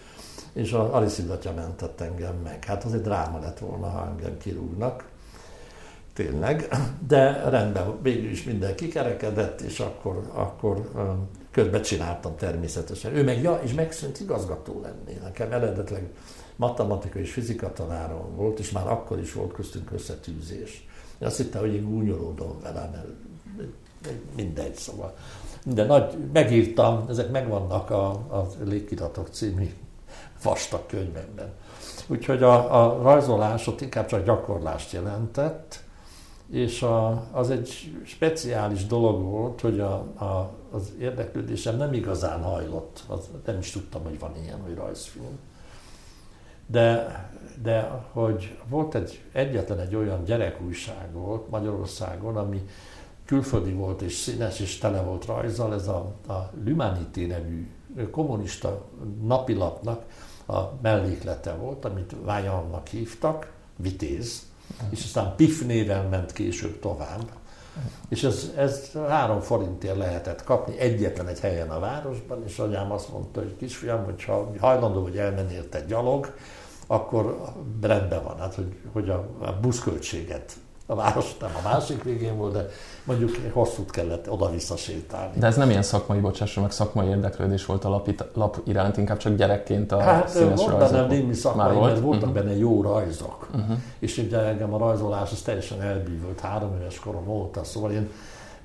és 0.53 0.71
a 0.71 0.95
Ariszidatja 0.95 1.53
mentett 1.53 2.01
engem 2.01 2.35
meg. 2.43 2.63
Hát 2.63 2.83
az 2.83 2.93
egy 2.93 3.01
dráma 3.01 3.39
lett 3.39 3.59
volna, 3.59 3.87
ha 3.87 4.07
engem 4.07 4.37
kirúgnak. 4.37 5.05
Tényleg. 6.13 6.67
De 7.07 7.49
rendben, 7.49 8.01
végül 8.01 8.29
is 8.29 8.43
minden 8.43 8.75
kikerekedett, 8.75 9.61
és 9.61 9.79
akkor, 9.79 10.21
akkor 10.33 10.89
közben 11.51 11.81
csináltam 11.81 12.35
természetesen. 12.35 13.15
Ő 13.15 13.23
meg, 13.23 13.41
ja, 13.41 13.59
és 13.63 13.73
megszűnt 13.73 14.19
igazgató 14.19 14.81
lenni. 14.81 15.19
Nekem 15.23 15.51
eredetleg 15.51 16.09
matematika 16.57 17.19
és 17.19 17.31
fizika 17.31 17.73
tanárom 17.73 18.35
volt, 18.35 18.59
és 18.59 18.71
már 18.71 18.87
akkor 18.87 19.19
is 19.19 19.33
volt 19.33 19.53
köztünk 19.53 19.91
összetűzés. 19.91 20.87
Én 21.19 21.27
azt 21.27 21.37
hittem, 21.37 21.61
hogy 21.61 21.73
én 21.73 21.89
gúnyolódom 21.89 22.59
vele, 22.61 22.89
mert 22.93 23.07
mindegy, 24.35 24.75
szóval. 24.75 25.15
De 25.65 25.85
nagy, 25.85 26.17
megírtam, 26.33 27.05
ezek 27.09 27.31
megvannak 27.31 27.89
a, 27.89 28.09
a 28.09 28.47
Légiratok 28.63 29.27
című 29.27 29.73
vastag 30.43 30.85
könyvemben. 30.85 31.51
Úgyhogy 32.07 32.43
a, 32.43 32.83
a 32.83 33.01
rajzolás 33.01 33.67
ott 33.67 33.81
inkább 33.81 34.05
csak 34.05 34.25
gyakorlást 34.25 34.91
jelentett, 34.91 35.83
és 36.51 36.81
a, 36.81 37.27
az 37.31 37.49
egy 37.49 37.95
speciális 38.05 38.85
dolog 38.85 39.21
volt, 39.23 39.61
hogy 39.61 39.79
a, 39.79 39.93
a, 39.93 40.51
az 40.71 40.91
érdeklődésem 40.99 41.77
nem 41.77 41.93
igazán 41.93 42.41
hajlott, 42.43 43.03
az, 43.07 43.29
nem 43.45 43.57
is 43.59 43.71
tudtam, 43.71 44.03
hogy 44.03 44.19
van 44.19 44.31
ilyen, 44.43 44.61
hogy 44.61 44.75
rajzfilm 44.75 45.39
de, 46.67 47.19
de 47.61 47.81
hogy 48.11 48.57
volt 48.69 48.95
egy, 48.95 49.23
egyetlen 49.31 49.79
egy 49.79 49.95
olyan 49.95 50.23
gyerekújságot 50.23 51.49
Magyarországon, 51.49 52.37
ami 52.37 52.61
külföldi 53.25 53.71
volt 53.71 54.01
és 54.01 54.13
színes 54.13 54.59
és 54.59 54.77
tele 54.77 55.01
volt 55.01 55.25
rajzal, 55.25 55.73
ez 55.73 55.87
a, 55.87 56.15
a 56.27 56.51
Lumanité 56.65 57.25
nevű 57.25 57.67
kommunista 58.11 58.85
napilapnak 59.21 60.03
a 60.47 60.61
melléklete 60.81 61.53
volt, 61.53 61.85
amit 61.85 62.15
Vájannak 62.23 62.87
hívtak, 62.87 63.51
Vitéz, 63.75 64.41
és 64.89 65.03
aztán 65.03 65.35
PIF 65.35 65.65
néven 65.65 66.05
ment 66.05 66.31
később 66.31 66.79
tovább. 66.79 67.31
És 68.09 68.23
ez, 68.23 68.51
ez 68.55 68.91
három 69.07 69.39
forintért 69.39 69.97
lehetett 69.97 70.43
kapni 70.43 70.79
egyetlen 70.79 71.27
egy 71.27 71.39
helyen 71.39 71.69
a 71.69 71.79
városban, 71.79 72.43
és 72.45 72.59
anyám 72.59 72.91
azt 72.91 73.11
mondta, 73.11 73.39
hogy 73.39 73.55
kisfiam, 73.57 74.03
hogyha 74.03 74.51
hajlandó 74.59 75.01
vagy 75.01 75.17
elmenni 75.17 75.53
érte 75.53 75.81
gyalog, 75.81 76.33
akkor 76.87 77.41
rendben 77.81 78.23
van, 78.23 78.37
hát 78.39 78.55
hogy, 78.55 78.75
hogy 78.91 79.09
a, 79.09 79.27
a 79.39 79.51
buszköltséget 79.61 80.57
a 80.89 80.95
város 80.95 81.37
nem 81.37 81.49
a 81.63 81.69
másik 81.69 82.03
végén 82.03 82.37
volt, 82.37 82.53
de 82.53 82.69
mondjuk 83.03 83.37
hosszút 83.53 83.91
kellett 83.91 84.29
oda-vissza 84.31 84.75
sétálni. 84.75 85.39
De 85.39 85.47
ez 85.47 85.55
nem 85.55 85.69
ilyen 85.69 85.81
szakmai, 85.81 86.19
bocsásson 86.19 86.63
meg, 86.63 86.71
szakmai 86.71 87.07
érdeklődés 87.07 87.65
volt 87.65 87.85
a 87.85 87.89
lap, 87.89 88.29
lap 88.33 88.61
iránt, 88.65 88.97
inkább 88.97 89.17
csak 89.17 89.35
gyerekként 89.35 89.91
a 89.91 89.99
hát, 89.99 90.27
színes 90.27 90.59
volt 90.59 90.71
rajzok. 90.71 90.91
benne 90.91 91.07
némi 91.07 91.33
szakmai, 91.33 91.75
volt? 91.75 91.91
mert 91.91 92.01
voltak 92.01 92.29
uh-huh. 92.29 92.43
benne 92.43 92.57
jó 92.57 92.81
rajzok. 92.81 93.47
Uh-huh. 93.55 93.77
És 93.99 94.17
ugye 94.17 94.37
engem 94.37 94.73
a 94.73 94.77
rajzolás 94.77 95.31
az 95.31 95.41
teljesen 95.41 95.81
elbűvölt 95.81 96.39
három 96.39 96.77
éves 96.81 96.99
korom 96.99 97.27
óta, 97.27 97.63
szóval 97.63 97.91
én 97.91 98.09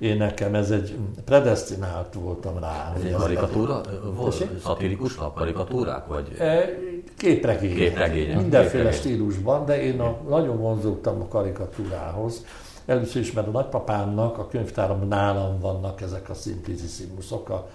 én 0.03 0.17
nekem 0.17 0.55
ez 0.55 0.71
egy 0.71 0.97
predestinált 1.25 2.13
voltam 2.13 2.59
rá. 2.59 2.93
Ez 2.95 3.03
egy 3.03 3.13
karikatúra 3.13 3.81
volt? 4.15 4.45
Szatirikus 4.63 5.17
lap, 5.17 5.35
karikatúrák? 5.35 6.07
Vagy? 6.07 6.35
E, 6.39 6.69
képregények. 7.17 7.77
Képregények. 7.77 8.35
Mindenféle 8.35 8.91
stílusban, 8.91 9.65
de 9.65 9.81
én 9.81 9.99
a, 9.99 10.17
nagyon 10.29 10.57
vonzódtam 10.57 11.21
a 11.21 11.27
karikatúrához. 11.27 12.45
Először 12.85 13.21
is, 13.21 13.31
mert 13.31 13.47
a 13.47 13.51
nagypapámnak 13.51 14.37
a 14.37 14.47
könyvtáram 14.47 15.07
nálam 15.07 15.59
vannak 15.59 16.01
ezek 16.01 16.29
a 16.29 16.33
simplicissimusok, 16.33 17.49
a 17.49 17.69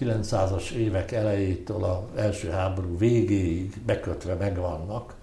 900-as 0.00 0.70
évek 0.70 1.12
elejétől 1.12 1.84
az 1.84 2.20
első 2.20 2.48
háború 2.48 2.98
végéig 2.98 3.82
bekötve 3.86 4.34
megvannak. 4.34 5.14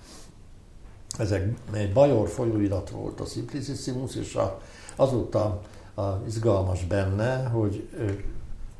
Ezek 1.17 1.53
egy 1.73 1.93
bajor 1.93 2.27
folyóirat 2.27 2.89
volt 2.89 3.19
a 3.19 3.25
Simplicissimus, 3.25 4.15
és 4.15 4.35
a, 4.35 4.59
azóta 4.95 5.61
a, 5.95 6.01
izgalmas 6.27 6.83
benne, 6.83 7.43
hogy 7.43 7.87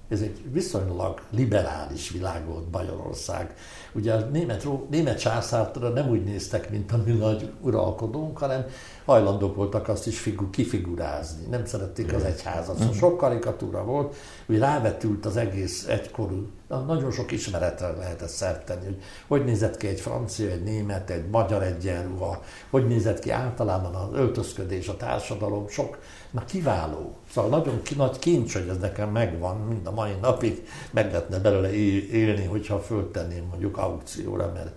ez 0.10 0.21
egy 0.21 0.41
viszonylag 0.52 1.21
liberális 1.30 2.10
világ 2.10 2.45
volt 2.45 2.63
Bajorország. 2.63 3.56
Ugye 3.93 4.13
a 4.13 4.19
német, 4.19 4.67
német 4.89 5.19
császártra 5.19 5.89
nem 5.89 6.10
úgy 6.10 6.23
néztek, 6.23 6.69
mint 6.69 6.91
a 6.91 7.02
mi 7.06 7.12
nagy 7.12 7.52
uralkodónk, 7.62 8.38
hanem 8.38 8.65
hajlandók 9.06 9.56
voltak 9.56 9.88
azt 9.88 10.08
is 10.08 10.19
figu, 10.19 10.49
kifigurázni. 10.49 11.45
Nem 11.49 11.65
szerették 11.65 12.13
az 12.13 12.23
egyházat. 12.23 12.78
Szóval 12.78 12.93
sok 12.93 13.17
karikatúra 13.17 13.84
volt, 13.84 14.15
hogy 14.45 14.58
rávetült 14.58 15.26
az 15.26 15.38
egész 15.38 15.88
egykorú, 15.88 16.47
nagyon 16.67 17.12
sok 17.12 17.32
ismeretre 17.32 17.91
lehetett 17.91 18.30
szert 18.30 18.65
tenni, 18.65 18.86
hogy 18.86 18.97
hogy 19.28 19.45
nézett 19.45 19.78
ki 19.78 19.88
egy 19.88 19.99
francia, 19.99 20.52
egy 20.52 20.63
német, 20.63 21.10
egy 21.10 21.30
magyar 21.30 21.63
egyenruha, 21.63 22.41
hogy 22.69 22.88
nézett 22.88 23.19
ki 23.19 23.30
általában 23.30 23.95
az 23.95 24.08
öltözködés, 24.13 24.88
a 24.88 24.97
társadalom, 24.97 25.67
sok, 25.67 25.97
na 26.34 26.46
kiváló. 26.46 27.15
Szóval 27.32 27.50
nagyon 27.50 27.82
nagy 27.96 28.19
kincs, 28.19 28.54
hogy 28.54 28.67
ez 28.67 28.78
nekem 28.78 29.10
megvan, 29.10 29.58
mind 29.58 29.88
a 29.88 29.91
mai 29.91 30.13
napig 30.22 30.67
meg 30.91 31.06
lehetne 31.06 31.39
belőle 31.39 31.74
élni, 32.12 32.46
hogyha 32.46 32.80
föltenném 32.80 33.43
mondjuk 33.50 33.78
aukcióra, 33.78 34.52
mert 34.54 34.72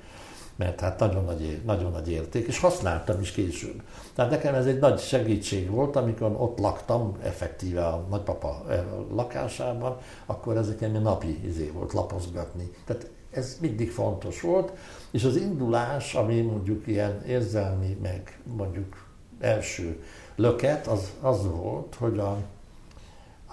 mert 0.57 0.81
hát 0.81 0.99
nagyon 0.99 1.25
nagy, 1.25 1.61
nagyon 1.65 1.91
nagy 1.91 2.11
érték, 2.11 2.47
és 2.47 2.59
használtam 2.59 3.21
is 3.21 3.31
később. 3.31 3.83
Tehát 4.15 4.31
nekem 4.31 4.55
ez 4.55 4.67
egy 4.67 4.79
nagy 4.79 4.99
segítség 4.99 5.71
volt, 5.71 5.97
amikor 5.97 6.35
ott 6.39 6.59
laktam, 6.59 7.17
effektíve 7.23 7.87
a 7.87 8.07
nagypapa 8.11 8.65
eh, 8.69 8.85
lakásában, 9.15 9.97
akkor 10.27 10.57
ez 10.57 10.69
egy 10.79 10.93
napi 10.93 11.41
izé 11.47 11.71
volt 11.75 11.93
lapozgatni. 11.93 12.71
Tehát 12.85 13.11
ez 13.31 13.57
mindig 13.61 13.91
fontos 13.91 14.41
volt, 14.41 14.73
és 15.11 15.25
az 15.25 15.37
indulás, 15.37 16.15
ami 16.15 16.41
mondjuk 16.41 16.87
ilyen 16.87 17.23
érzelmi, 17.27 17.99
meg 18.03 18.41
mondjuk 18.57 19.07
első 19.41 20.03
löket, 20.37 20.87
az, 20.87 21.13
az 21.21 21.47
volt, 21.51 21.95
hogy 21.95 22.19
a, 22.19 22.39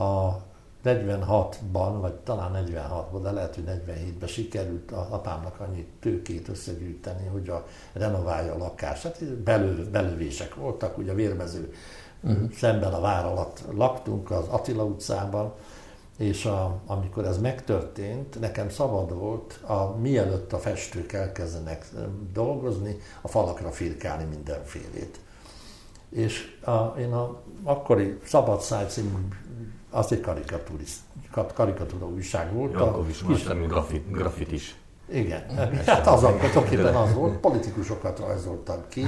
a 0.04 0.42
46-ban, 0.86 1.98
vagy 2.02 2.14
talán 2.14 2.66
46-ban, 2.68 3.20
de 3.22 3.32
lehet, 3.32 3.56
hogy 3.56 3.64
47-ben 3.68 4.28
sikerült 4.28 4.92
a 4.92 5.08
apámnak 5.10 5.60
annyi 5.60 5.88
tőkét 6.00 6.48
összegyűjteni, 6.48 7.28
hogy 7.28 7.50
a 7.50 7.66
renoválja 7.94 8.54
a 8.54 8.58
lakást. 8.58 9.04
Hát 9.04 9.24
belő, 9.26 9.90
belövések 9.92 10.56
voltak, 10.56 10.98
ugye 10.98 11.12
a 11.12 11.16
vérmező 11.16 11.74
uh-huh. 12.24 12.52
szemben 12.52 12.94
a 12.94 13.00
vár 13.00 13.26
alatt 13.26 13.64
laktunk 13.72 14.32
az 14.32 14.48
Attila 14.48 14.84
utcában, 14.84 15.54
és 16.18 16.46
a, 16.46 16.82
amikor 16.86 17.26
ez 17.26 17.38
megtörtént, 17.38 18.40
nekem 18.40 18.70
szabad 18.70 19.14
volt, 19.14 19.60
a, 19.62 19.98
mielőtt 19.98 20.54
a 20.54 20.60
festők 20.60 21.14
elkezdenek 21.14 21.86
dolgozni, 22.34 22.98
a 23.22 23.28
falakra 23.28 23.72
firkálni 23.72 24.24
mindenfélét. 24.24 25.20
És 26.14 26.58
a, 26.66 27.00
én 27.00 27.14
a 27.14 27.42
akkori 27.64 28.18
Szabad 28.26 28.62
Száj 28.62 28.86
című 28.88 29.10
az 29.90 30.12
egy 30.12 30.22
karikatúra 31.54 32.06
újság 32.06 32.54
volt. 32.54 32.74
Jankovics 32.74 33.26
kis... 33.28 33.44
grafit, 33.68 34.12
grafit 34.12 34.52
is. 34.52 34.76
Igen, 35.12 35.44
hát 35.86 36.08
az 36.08 36.20
tulajdonképpen 36.20 36.96
az 36.96 37.14
volt, 37.14 37.38
politikusokat 37.38 38.20
rajzoltam 38.20 38.78
ki, 38.90 39.06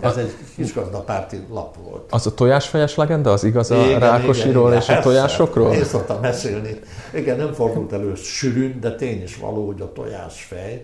ez 0.00 0.16
egy 0.16 0.34
kisgazdapárti 0.54 1.46
lap 1.50 1.76
volt. 1.84 2.12
Az 2.12 2.26
a 2.26 2.34
tojásfejes 2.34 2.94
legenda, 2.94 3.32
az 3.32 3.44
igaz 3.44 3.70
a 3.70 3.76
igen, 3.76 4.00
Rákosiról 4.00 4.68
igen, 4.68 4.80
és 4.80 4.88
a 4.88 5.00
tojásokról? 5.00 5.72
Én 5.72 5.84
szoktam 5.84 6.20
mesélni. 6.20 6.80
Igen, 7.14 7.36
nem 7.36 7.52
fordult 7.52 7.92
elő 7.92 8.14
sűrűn, 8.14 8.80
de 8.80 8.94
tény 8.94 9.22
is 9.22 9.36
való, 9.36 9.66
hogy 9.66 9.80
a 9.80 9.92
tojásfej. 9.92 10.82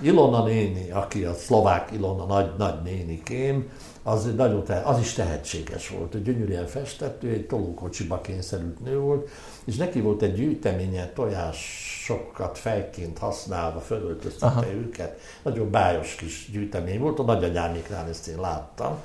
Ilona 0.00 0.44
néni, 0.44 0.90
aki 0.90 1.24
a 1.24 1.34
szlovák 1.34 1.90
Ilona 1.92 2.24
nagy, 2.24 2.50
nagy 2.56 2.82
nénikém, 2.82 3.70
az, 4.02 4.34
nagyon 4.36 4.64
te, 4.64 4.82
az 4.84 4.98
is 4.98 5.12
tehetséges 5.12 5.88
volt, 5.88 6.22
gyönyörűen 6.22 6.66
festett, 6.66 7.22
ő 7.22 7.28
egy 7.32 7.46
tolókocsiba 7.46 8.20
kényszerült 8.20 8.80
nő 8.84 8.98
volt, 8.98 9.28
és 9.64 9.76
neki 9.76 10.00
volt 10.00 10.22
egy 10.22 10.34
gyűjteménye 10.34 11.12
tojásokat 11.12 12.58
fejként 12.58 13.18
használva, 13.18 13.80
fölöltöztette 13.80 14.72
őket. 14.72 15.20
Nagyon 15.42 15.70
bájos 15.70 16.14
kis 16.14 16.48
gyűjtemény 16.52 17.00
volt, 17.00 17.18
a 17.18 17.22
nagyanyámiknál 17.22 18.08
ezt 18.08 18.26
én 18.26 18.40
láttam. 18.40 18.98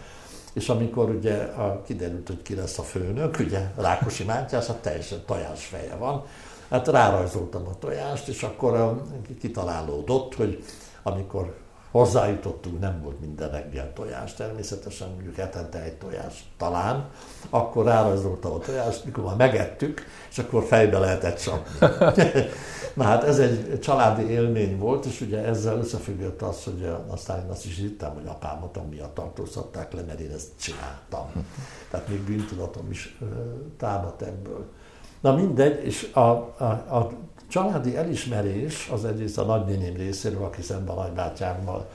És 0.54 0.70
amikor 0.70 1.10
ugye 1.10 1.36
a, 1.36 1.82
kiderült, 1.86 2.28
hogy 2.28 2.42
ki 2.42 2.56
lesz 2.56 2.80
a 2.80 2.84
főnök, 2.84 3.40
ugye 3.40 3.60
Rákosi 3.76 4.24
Mátyás, 4.24 4.66
hát 4.66 4.78
teljesen 4.78 5.24
tojás 5.26 5.66
feje 5.66 5.96
van, 5.96 6.26
hát 6.74 6.88
rárajzoltam 6.88 7.68
a 7.68 7.78
tojást, 7.80 8.28
és 8.28 8.44
akkor 8.44 9.02
kitalálódott, 9.40 10.36
hogy 10.36 10.64
amikor 11.04 11.56
hozzájutottunk, 11.92 12.80
nem 12.80 13.02
volt 13.02 13.20
minden 13.20 13.52
reggel 13.52 13.94
tojás, 13.94 14.34
természetesen 14.34 15.10
mondjuk 15.10 15.36
hetente 15.36 15.82
egy 15.82 15.98
tojás 15.98 16.44
talán, 16.58 17.10
akkor 17.50 17.86
rárajzoltam 17.86 18.52
a 18.52 18.58
tojást, 18.58 19.06
mikor 19.06 19.24
már 19.24 19.36
megettük, 19.36 20.06
és 20.30 20.38
akkor 20.38 20.64
fejbe 20.64 21.00
lehetett 21.00 21.40
csapni. 21.40 21.78
Na 22.94 23.04
hát 23.04 23.24
ez 23.24 23.40
egy 23.40 23.80
családi 23.80 24.30
élmény 24.30 24.78
volt, 24.78 25.06
és 25.06 25.22
ugye 25.22 25.44
ezzel 25.44 25.78
összefüggött 25.78 26.42
az, 26.42 26.64
hogy 26.64 26.92
aztán 27.08 27.44
én 27.44 27.50
azt 27.50 27.66
is 27.66 27.78
hittem, 27.78 28.14
hogy 28.14 28.28
apámat 28.28 28.78
amiatt 28.78 29.14
tartóztatták 29.14 29.94
le, 29.94 30.02
mert 30.02 30.20
én 30.20 30.32
ezt 30.32 30.50
csináltam. 30.60 31.46
Tehát 31.92 32.08
még 32.08 32.20
bűntudatom 32.20 32.92
is 32.92 33.18
támadt 33.78 34.22
ebből. 34.22 34.66
Na 35.24 35.36
mindegy, 35.36 35.86
és 35.86 36.10
a, 36.14 36.20
a, 36.20 36.64
a 36.90 37.12
családi 37.48 37.98
elismerés 37.98 38.90
az 38.90 39.06
egyrészt 39.06 39.38
a 39.38 39.44
nagynéném 39.44 39.96
részéről, 39.96 40.44
aki 40.44 40.62
szemben 40.62 40.98
a 40.98 41.02
nagybátyámmal 41.02 41.90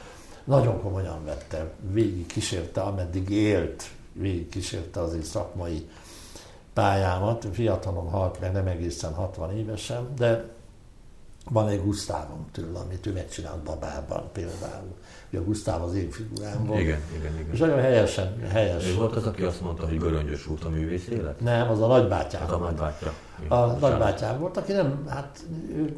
nagyon 0.44 0.80
komolyan 0.80 1.24
vette, 1.24 1.70
végig 1.90 2.26
kísérte, 2.26 2.80
ameddig 2.80 3.30
élt, 3.30 3.90
végig 4.12 4.48
kísérte 4.48 5.00
az 5.00 5.14
én 5.14 5.22
szakmai 5.22 5.88
pályámat. 6.72 7.46
Fiatalon 7.52 8.08
halt 8.08 8.40
meg, 8.40 8.52
nem 8.52 8.66
egészen 8.66 9.14
60 9.14 9.56
évesen, 9.56 10.14
de 10.16 10.48
van 11.50 11.68
egy 11.68 11.84
Gusztávom 11.84 12.46
tőle, 12.52 12.78
amit 12.78 13.06
ő 13.06 13.12
megcsinált 13.12 13.62
babában 13.62 14.28
például. 14.32 14.94
Ugye 15.32 15.42
Gusztáv 15.44 15.82
az 15.82 15.94
én 15.94 16.10
figurám 16.10 16.64
volt. 16.66 16.80
Igen, 16.80 17.00
igen, 17.18 17.32
igen. 17.34 17.52
És 17.52 17.58
nagyon 17.58 17.80
helyesen, 17.80 18.36
helyes. 18.52 18.86
Ő 18.86 18.94
volt 18.94 19.16
az, 19.16 19.26
aki 19.26 19.42
azt 19.42 19.60
mondta, 19.60 19.86
hogy 19.86 19.98
göröngyös 19.98 20.46
út 20.46 20.64
a 20.64 20.68
művész 20.68 21.06
élet? 21.06 21.40
Nem, 21.40 21.70
az 21.70 21.80
a 21.80 21.86
nagybátyám. 21.86 22.42
Az 22.46 22.52
a 22.52 22.58
nagybátyja. 22.58 23.12
A 23.48 23.66
nagybátyám 23.66 24.38
volt, 24.38 24.56
aki 24.56 24.72
nem, 24.72 25.04
hát 25.08 25.38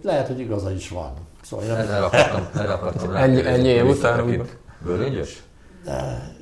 lehet, 0.03 0.27
hogy 0.27 0.39
igaza 0.39 0.71
is 0.71 0.89
van. 0.89 1.13
Szóval 1.43 1.67
nem... 1.67 1.77
Erre 1.77 2.05
akartam, 2.05 2.49
erre 2.55 2.73
akartam 2.73 3.15
ennyi, 3.17 3.47
ennyi 3.47 3.69
év 3.69 3.87
után. 3.87 4.47
Göröngyös? 4.85 5.43
De, 5.85 6.33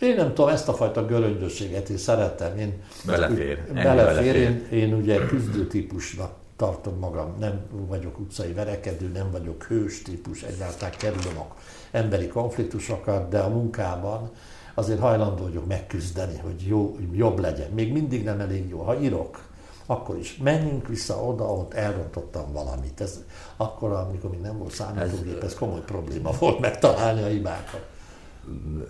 én 0.00 0.14
nem 0.14 0.34
tudom, 0.34 0.50
ezt 0.50 0.68
a 0.68 0.72
fajta 0.72 1.06
göröngyösséget 1.06 1.88
én 1.88 1.96
szeretem. 1.96 2.58
Én, 2.58 2.82
belefér. 3.06 3.64
Úgy, 3.68 3.74
belefér. 3.74 4.34
Én, 4.34 4.66
én 4.70 4.94
ugye 4.94 5.26
küzdő 5.26 5.66
típusnak 5.66 6.32
tartom 6.56 6.98
magam, 6.98 7.34
nem 7.38 7.60
vagyok 7.70 8.18
utcai 8.18 8.52
verekedő, 8.52 9.08
nem 9.08 9.30
vagyok 9.30 9.62
hős 9.62 10.02
típus, 10.02 10.42
egyáltalán 10.42 10.94
kerülöm 10.98 11.38
a 11.38 11.54
emberi 11.90 12.28
konfliktusokat, 12.28 13.28
de 13.28 13.38
a 13.38 13.48
munkában 13.48 14.30
azért 14.74 15.00
hajlandó 15.00 15.42
vagyok 15.42 15.66
megküzdeni, 15.66 16.38
hogy 16.38 16.66
jó, 16.66 16.96
jobb 17.12 17.38
legyen. 17.38 17.70
Még 17.70 17.92
mindig 17.92 18.24
nem 18.24 18.40
elég 18.40 18.68
jó. 18.68 18.78
Ha 18.78 19.00
írok, 19.00 19.48
akkor 19.86 20.18
is 20.18 20.36
menjünk 20.36 20.88
vissza 20.88 21.24
oda, 21.24 21.44
ott 21.44 21.74
elrontottam 21.74 22.52
valamit. 22.52 23.00
Ez, 23.00 23.20
akkor, 23.56 23.92
amikor 23.92 24.30
még 24.30 24.40
nem 24.40 24.58
volt 24.58 24.72
számítógép, 24.72 25.42
ez 25.42 25.54
komoly 25.54 25.80
probléma 25.80 26.30
volt 26.38 26.58
megtalálni 26.58 27.22
a 27.22 27.26
hibákat. 27.26 27.86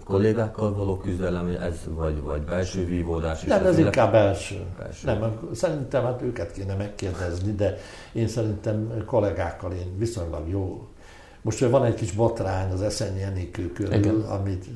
Kollégákkal 0.04 0.74
való 0.74 0.96
küzdelem, 0.96 1.56
ez, 1.60 1.80
vagy, 1.88 2.22
vagy 2.22 2.42
belső 2.42 2.84
vívódás? 2.84 3.42
Nem, 3.42 3.66
ez 3.66 3.78
inkább 3.78 4.12
belső. 4.12 4.64
belső. 4.78 5.06
Nem, 5.06 5.38
szerintem 5.52 6.04
hát 6.04 6.22
őket 6.22 6.52
kéne 6.52 6.74
megkérdezni, 6.74 7.52
de 7.52 7.76
én 8.12 8.28
szerintem 8.28 9.04
kollégákkal 9.06 9.72
én 9.72 9.98
viszonylag 9.98 10.48
jó. 10.48 10.88
Most 11.42 11.58
van 11.58 11.84
egy 11.84 11.94
kis 11.94 12.12
botrány 12.12 12.72
az 12.72 12.82
Eszenyi 12.82 13.22
Enikő 13.22 13.72
körül, 13.72 13.92
Igen. 13.92 14.20
amit 14.20 14.66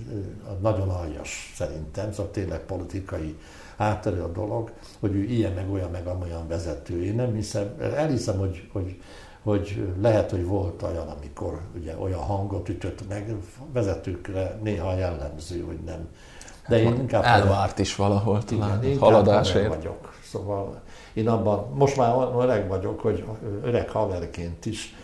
nagyon 0.60 0.88
aljas 0.88 1.52
szerintem, 1.56 2.12
szóval 2.12 2.30
tényleg 2.30 2.60
politikai 2.60 3.36
hátterű 3.76 4.18
a 4.18 4.28
dolog, 4.28 4.72
hogy 5.00 5.14
ő 5.14 5.22
ilyen 5.22 5.52
meg 5.52 5.70
olyan 5.72 5.90
meg 5.90 6.06
amolyan 6.06 6.48
vezető. 6.48 7.02
Én 7.04 7.14
nem 7.14 7.34
hiszem, 7.34 7.74
elhiszem, 7.80 8.38
hogy, 8.38 8.68
hogy 8.72 8.96
hogy 9.42 9.92
lehet, 10.00 10.30
hogy 10.30 10.46
volt 10.46 10.82
olyan, 10.82 11.08
amikor 11.08 11.60
ugye 11.74 11.96
olyan 11.98 12.20
hangot 12.20 12.68
ütött 12.68 13.08
meg, 13.08 13.34
vezetőkre 13.72 14.58
néha 14.62 14.96
jellemző, 14.96 15.60
hogy 15.60 15.78
nem. 15.86 16.08
De 16.68 16.76
hát 16.76 16.84
én 16.84 16.94
inkább... 16.94 17.24
Elvárt 17.24 17.78
is 17.78 17.96
valahol 17.96 18.44
talán, 18.44 18.84
igen, 18.84 18.98
haladásért. 18.98 19.74
vagyok. 19.74 20.14
Szóval 20.24 20.80
én 21.12 21.28
abban, 21.28 21.66
most 21.74 21.96
már 21.96 22.14
öreg 22.38 22.68
vagyok, 22.68 23.00
hogy 23.00 23.24
öreg 23.62 23.88
haverként 23.88 24.66
is 24.66 24.94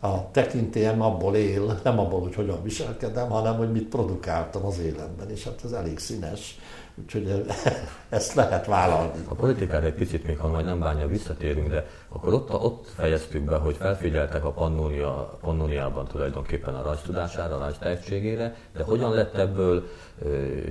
a 0.00 0.30
tekintélyem 0.30 1.02
abból 1.02 1.34
él, 1.36 1.80
nem 1.82 1.98
abból, 1.98 2.20
hogy 2.20 2.34
hogyan 2.34 2.62
viselkedem, 2.62 3.30
hanem 3.30 3.56
hogy 3.56 3.72
mit 3.72 3.88
produkáltam 3.88 4.64
az 4.64 4.78
életben, 4.78 5.30
és 5.30 5.44
hát 5.44 5.60
ez 5.64 5.72
elég 5.72 5.98
színes 5.98 6.58
Úgyhogy 6.94 7.44
ezt 8.08 8.34
lehet 8.34 8.66
vállalni. 8.66 9.24
A 9.28 9.34
politikára 9.34 9.86
egy 9.86 9.94
picit 9.94 10.26
még, 10.26 10.38
ha 10.38 10.48
majd 10.48 10.64
nem 10.64 10.78
bánja, 10.78 11.06
visszatérünk, 11.06 11.68
de 11.68 11.86
akkor 12.08 12.34
ott, 12.34 12.52
ott 12.52 12.88
fejeztük 12.96 13.42
be, 13.42 13.56
hogy 13.56 13.76
felfigyeltek 13.76 14.44
a 14.44 14.50
Pannonia, 14.50 15.38
Pannoniában 15.40 16.06
tulajdonképpen 16.06 16.74
a 16.74 16.82
rajztudására, 16.82 17.54
a 17.54 17.58
rajz 17.58 17.78
tehetségére, 17.78 18.56
de 18.76 18.82
hogyan 18.82 19.14
lett 19.14 19.34
ebből 19.34 19.88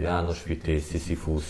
János 0.02 0.44
Vitéz, 0.44 0.88
Sisyphus 0.90 1.44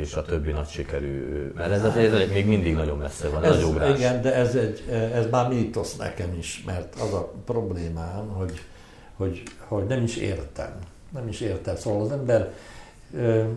és 0.00 0.14
a 0.14 0.22
többi 0.22 0.50
nagy 0.50 0.68
sikerű, 0.68 1.52
mert 1.54 1.70
ez, 1.70 1.84
ez, 1.84 2.12
ez 2.12 2.28
még 2.28 2.46
mindig 2.46 2.74
nagyon 2.74 2.98
messze 2.98 3.28
van, 3.28 3.44
ez, 3.44 3.64
nagy 3.64 3.98
Igen, 3.98 4.22
de 4.22 4.34
ez, 4.34 4.54
egy, 4.54 4.84
ez 4.90 5.26
már 5.30 5.48
mítosz 5.48 5.96
nekem 5.96 6.34
is, 6.38 6.62
mert 6.66 6.94
az 6.94 7.12
a 7.12 7.32
problémám, 7.44 8.28
hogy, 8.28 8.60
hogy, 9.16 9.42
hogy 9.68 9.86
nem 9.86 10.02
is 10.02 10.16
értem. 10.16 10.78
Nem 11.10 11.28
is 11.28 11.40
értem. 11.40 11.76
Szóval 11.76 12.02
az 12.02 12.12
ember 12.12 12.52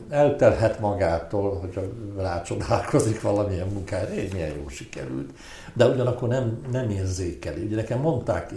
eltelhet 0.09 0.79
magától, 0.79 1.59
hogyha 1.59 1.81
rácsodálkozik 2.17 3.21
valamilyen 3.21 3.67
munkára, 3.67 4.13
én 4.13 4.29
milyen 4.33 4.55
jó 4.57 4.69
sikerült, 4.69 5.29
de 5.73 5.85
ugyanakkor 5.85 6.27
nem, 6.27 6.65
nem 6.71 6.89
érzékeli. 6.89 7.65
Ugye 7.65 7.75
nekem 7.75 7.99
mondták 7.99 8.53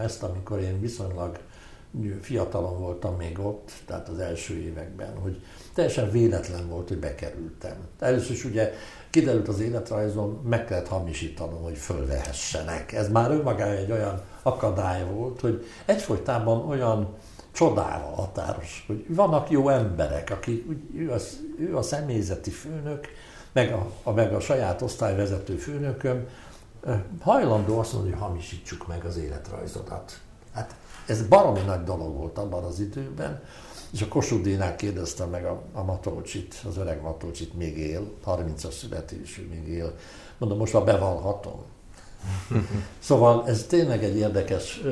ezt, 0.00 0.22
amikor 0.22 0.60
én 0.60 0.80
viszonylag 0.80 1.38
fiatalon 2.20 2.80
voltam 2.80 3.16
még 3.16 3.38
ott, 3.38 3.70
tehát 3.86 4.08
az 4.08 4.18
első 4.18 4.54
években, 4.54 5.16
hogy 5.22 5.42
teljesen 5.74 6.10
véletlen 6.10 6.68
volt, 6.68 6.88
hogy 6.88 6.98
bekerültem. 6.98 7.76
Először 7.98 8.30
is 8.30 8.44
ugye 8.44 8.72
kiderült 9.10 9.48
az 9.48 9.60
életrajzom, 9.60 10.40
meg 10.48 10.64
kellett 10.64 10.88
hamisítanom, 10.88 11.62
hogy 11.62 11.76
fölvehessenek. 11.76 12.92
Ez 12.92 13.08
már 13.08 13.30
önmagája 13.30 13.78
egy 13.78 13.90
olyan 13.92 14.20
akadály 14.42 15.04
volt, 15.12 15.40
hogy 15.40 15.66
egyfolytában 15.84 16.68
olyan 16.68 17.14
csodával 17.54 18.12
határos, 18.12 18.84
hogy 18.86 19.04
vannak 19.08 19.50
jó 19.50 19.68
emberek, 19.68 20.30
akik, 20.30 20.66
ő 20.96 21.12
a, 21.12 21.16
ő 21.58 21.76
a 21.76 21.82
személyzeti 21.82 22.50
főnök, 22.50 23.08
meg 23.52 23.72
a, 23.72 23.90
a, 24.02 24.10
meg 24.10 24.34
a 24.34 24.40
saját 24.40 24.82
osztályvezető 24.82 25.56
főnököm, 25.56 26.26
hajlandó 27.20 27.78
azt 27.78 27.92
mondani, 27.92 28.12
hogy 28.12 28.22
hamisítsuk 28.22 28.86
meg 28.86 29.04
az 29.04 29.16
életrajzodat. 29.16 30.20
Hát 30.52 30.74
ez 31.06 31.26
baromi 31.26 31.60
nagy 31.60 31.84
dolog 31.84 32.16
volt 32.16 32.38
abban 32.38 32.64
az 32.64 32.80
időben, 32.80 33.42
és 33.92 34.02
a 34.02 34.08
Kossuth 34.08 34.76
kérdeztem 34.76 35.30
meg 35.30 35.44
a, 35.44 35.62
a 35.72 35.82
Matolcsit, 35.82 36.62
az 36.68 36.76
öreg 36.76 37.02
Matolcsit 37.02 37.54
még 37.54 37.78
él, 37.78 38.10
30-as 38.26 38.72
születésű 38.72 39.48
még 39.48 39.68
él. 39.68 39.94
Mondom, 40.38 40.58
most 40.58 40.72
már 40.72 40.84
bevallhatom. 40.84 41.64
Szóval 42.98 43.44
ez 43.46 43.66
tényleg 43.68 44.04
egy 44.04 44.16
érdekes 44.16 44.82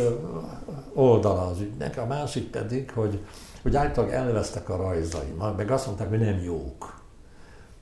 oldala 0.95 1.47
az 1.47 1.61
ügynek. 1.61 1.99
A 1.99 2.07
másik 2.07 2.51
pedig, 2.51 2.91
hogy, 2.91 3.19
hogy 3.63 3.77
általában 3.77 4.17
elvesztek 4.17 4.69
a 4.69 4.77
rajzaim, 4.77 5.43
meg 5.57 5.71
azt 5.71 5.87
mondták, 5.87 6.09
hogy 6.09 6.21
nem 6.21 6.43
jók. 6.43 7.01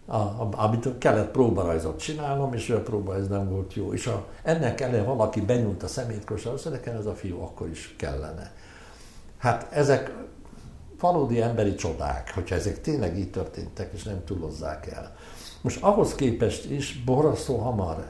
A, 0.06 0.16
a, 0.16 0.48
amit 0.56 0.98
kellett 0.98 1.30
próbarajzot 1.30 2.00
csinálnom, 2.00 2.54
és 2.54 2.70
a 2.70 2.80
próbarajz 2.80 3.28
nem 3.28 3.48
volt 3.48 3.74
jó. 3.74 3.92
És 3.92 4.06
a, 4.06 4.26
ennek 4.42 4.80
ellen 4.80 5.04
valaki 5.04 5.40
benyúlt 5.40 5.82
a 5.82 5.86
szemétkosra, 5.86 6.52
azt 6.52 6.70
nekem 6.70 6.96
ez 6.96 7.06
a 7.06 7.14
fiú 7.14 7.42
akkor 7.42 7.68
is 7.68 7.94
kellene. 7.98 8.52
Hát 9.38 9.72
ezek 9.72 10.12
valódi 11.00 11.40
emberi 11.40 11.74
csodák, 11.74 12.34
hogyha 12.34 12.54
ezek 12.54 12.80
tényleg 12.80 13.18
így 13.18 13.30
történtek, 13.30 13.92
és 13.92 14.02
nem 14.02 14.24
túlozzák 14.24 14.86
el. 14.86 15.16
Most 15.60 15.82
ahhoz 15.82 16.14
képest 16.14 16.70
is 16.70 17.02
borzasztó 17.04 17.56
hamar 17.56 18.04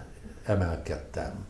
emelkedtem 0.50 1.44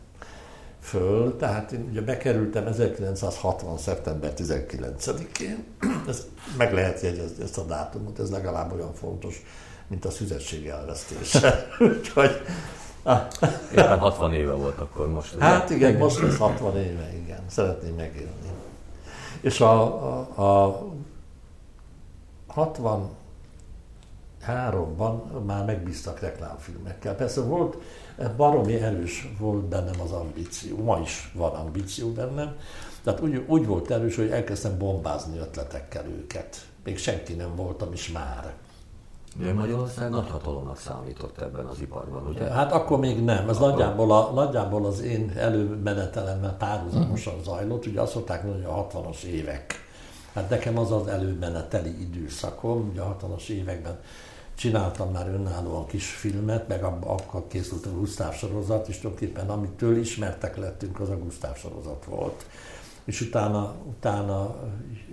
föl, 0.80 1.36
tehát 1.36 1.72
én 1.72 1.86
ugye 1.90 2.00
bekerültem 2.00 2.66
1960. 2.66 3.78
szeptember 3.78 4.32
19-én, 4.36 5.64
ez 6.08 6.26
meg 6.56 6.72
lehet 6.72 7.00
jegyezni 7.00 7.42
ezt 7.42 7.58
a 7.58 7.62
dátumot, 7.62 8.18
ez 8.18 8.30
legalább 8.30 8.72
olyan 8.72 8.94
fontos, 8.94 9.44
mint 9.86 10.04
a 10.04 10.10
szüzetség 10.10 10.66
elvesztése. 10.66 11.66
Úgyhogy... 11.78 12.42
Éppen 13.72 13.98
60 13.98 14.34
éve 14.34 14.52
volt 14.52 14.78
akkor 14.78 15.08
most. 15.08 15.38
Hát 15.38 15.70
igen, 15.70 15.88
igen, 15.88 16.00
most 16.00 16.20
lesz 16.20 16.36
60 16.36 16.76
éve, 16.76 17.12
igen. 17.22 17.40
Szeretném 17.46 17.94
megélni. 17.94 18.50
És 19.40 19.60
a, 19.60 19.82
a, 20.36 20.42
a 20.42 20.84
63-ban 22.54 23.04
már 25.46 25.64
megbíztak 25.64 26.20
reklámfilmekkel. 26.20 27.14
Persze 27.14 27.40
volt 27.40 27.76
baromi 28.36 28.74
erős 28.74 29.28
volt 29.38 29.64
bennem 29.64 30.00
az 30.00 30.10
ambíció, 30.10 30.82
ma 30.82 30.98
is 30.98 31.32
van 31.34 31.54
ambíció 31.54 32.08
bennem, 32.08 32.56
tehát 33.02 33.20
úgy, 33.20 33.44
úgy 33.46 33.66
volt 33.66 33.90
erős, 33.90 34.16
hogy 34.16 34.30
elkezdtem 34.30 34.78
bombázni 34.78 35.38
ötletekkel 35.38 36.04
őket. 36.06 36.56
Még 36.84 36.98
senki 36.98 37.32
nem 37.32 37.56
voltam 37.56 37.92
is 37.92 38.10
már. 38.12 38.54
Ugye 39.38 39.52
Magyarország 39.52 40.10
nagy 40.10 40.30
hatalomnak 40.30 40.78
számított 40.78 41.40
ebben 41.40 41.64
az 41.66 41.80
iparban, 41.80 42.26
ugye? 42.26 42.44
Hát 42.44 42.72
akkor 42.72 42.98
még 42.98 43.24
nem. 43.24 43.48
Ez 43.48 43.56
akkor... 43.56 43.70
nagyjából, 43.70 44.12
a, 44.12 44.30
nagyjából 44.34 44.86
az 44.86 45.00
én 45.00 45.32
előmenetelemmel 45.36 46.56
párhuzamosan 46.56 47.34
uh-huh. 47.34 47.54
zajlott. 47.54 47.86
Ugye 47.86 48.00
azt 48.00 48.14
mondták, 48.14 48.42
hogy 48.42 48.64
a 48.64 48.86
60-as 48.86 49.22
évek. 49.22 49.74
Hát 50.34 50.50
nekem 50.50 50.78
az 50.78 50.92
az 50.92 51.06
előmeneteli 51.06 52.00
időszakom, 52.00 52.88
ugye 52.92 53.00
a 53.00 53.16
60-as 53.16 53.48
években 53.48 53.98
csináltam 54.60 55.10
már 55.10 55.28
önállóan 55.28 55.86
kis 55.86 56.10
filmet, 56.10 56.68
meg 56.68 56.82
akkor 56.82 57.46
készült 57.48 57.86
a 57.86 57.90
Gusztáv 57.90 58.34
sorozat, 58.34 58.88
és 58.88 58.98
tulajdonképpen 58.98 59.50
amitől 59.50 59.96
ismertek 59.96 60.56
lettünk, 60.56 61.00
az 61.00 61.08
a 61.08 61.18
Gusztáv 61.18 61.56
sorozat 61.56 62.04
volt. 62.04 62.46
És 63.04 63.20
utána, 63.20 63.74
utána 63.86 64.56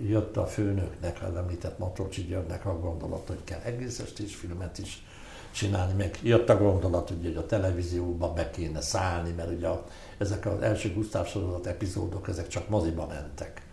jött 0.06 0.36
a 0.36 0.46
főnöknek, 0.46 1.22
az 1.28 1.36
említett 1.36 1.78
Matrocsi 1.78 2.22
Györgynek 2.22 2.66
a 2.66 2.78
gondolat, 2.78 3.26
hogy 3.26 3.44
kell 3.44 3.60
egész 3.64 3.98
estés 3.98 4.34
filmet 4.34 4.78
is 4.78 5.02
csinálni, 5.50 5.92
meg 5.92 6.18
jött 6.22 6.48
a 6.48 6.58
gondolat, 6.58 7.08
hogy 7.08 7.36
a 7.36 7.46
televízióba 7.46 8.32
be 8.32 8.50
kéne 8.50 8.80
szállni, 8.80 9.30
mert 9.36 9.50
ugye 9.50 9.66
a, 9.66 9.84
ezek 10.18 10.46
az 10.46 10.60
első 10.60 10.92
Gusztáv 10.94 11.26
sorozat 11.26 11.66
epizódok, 11.66 12.28
ezek 12.28 12.48
csak 12.48 12.68
moziba 12.68 13.06
mentek. 13.06 13.66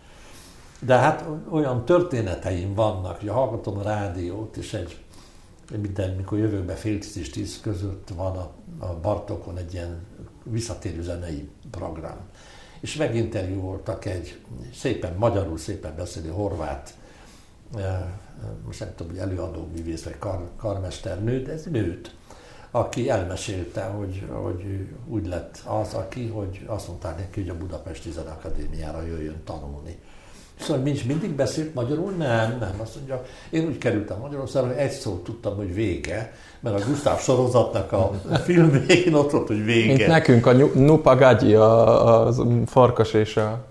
De 0.80 0.96
hát 0.98 1.26
olyan 1.50 1.86
történeteim 1.86 2.74
vannak, 2.74 3.20
hogy 3.20 3.30
hallgatom 3.30 3.78
a 3.78 3.82
rádiót, 3.82 4.58
és 4.58 4.74
egy 4.74 5.05
minden, 5.72 6.16
mikor 6.16 6.38
jövök 6.38 6.64
be 6.64 6.74
fél 6.74 7.00
tíz 7.00 7.18
és 7.18 7.30
tíz 7.30 7.60
között 7.62 8.10
van 8.16 8.38
a, 8.38 8.52
a 8.86 9.00
Bartokon 9.00 9.58
egy 9.58 9.74
ilyen 9.74 10.06
visszatérő 10.44 11.02
zenei 11.02 11.50
program. 11.72 12.18
És 12.80 12.96
meginterjú 12.96 13.60
voltak 13.60 14.06
egy 14.06 14.40
szépen 14.74 15.16
magyarul, 15.18 15.58
szépen 15.58 15.96
beszélő 15.96 16.30
horvát, 16.30 16.98
most 18.66 18.80
nem 18.80 18.94
tudom, 18.96 19.12
hogy 19.12 19.22
előadó 19.22 19.68
művész 19.76 20.04
vagy 20.04 20.18
kar, 20.18 20.50
karmester 20.58 21.24
nő, 21.24 21.42
de 21.42 21.52
ez 21.52 21.64
nőt, 21.64 22.16
aki 22.72 23.10
elmesélte, 23.10 23.84
hogy, 23.84 24.24
hogy 24.32 24.90
úgy 25.08 25.28
lett 25.28 25.62
az, 25.66 25.94
aki, 25.94 26.28
hogy 26.28 26.64
azt 26.66 26.88
mondták 26.88 27.18
neki, 27.18 27.40
hogy 27.40 27.50
a 27.50 27.58
Budapesti 27.58 28.12
Zenakadémiára 28.12 29.02
jöjjön 29.02 29.44
tanulni. 29.44 30.00
Szóval 30.60 30.88
is 30.88 31.04
mindig 31.04 31.32
beszélt 31.32 31.74
magyarul? 31.74 32.12
Nem, 32.12 32.58
nem. 32.60 32.74
Azt 32.82 32.96
mondja, 32.96 33.24
én 33.50 33.66
úgy 33.66 33.78
kerültem 33.78 34.18
Magyarországra, 34.20 34.70
hogy 34.70 34.78
egy 34.78 34.92
szót 34.92 35.24
tudtam, 35.24 35.56
hogy 35.56 35.74
vége, 35.74 36.34
mert 36.60 36.82
a 36.82 36.86
Gustav 36.88 37.20
sorozatnak 37.20 37.92
a 37.92 38.12
film 38.46 38.86
végén 38.88 39.14
ott 39.14 39.32
volt, 39.32 39.48
hogy 39.48 39.66
vége. 39.66 39.94
Mint 39.94 40.08
nekünk 40.08 40.46
a 40.46 40.54
Nupagagyi, 40.74 41.54
a, 41.54 42.28
a 42.28 42.34
farkas 42.66 43.14
és 43.14 43.38
a 43.38 43.64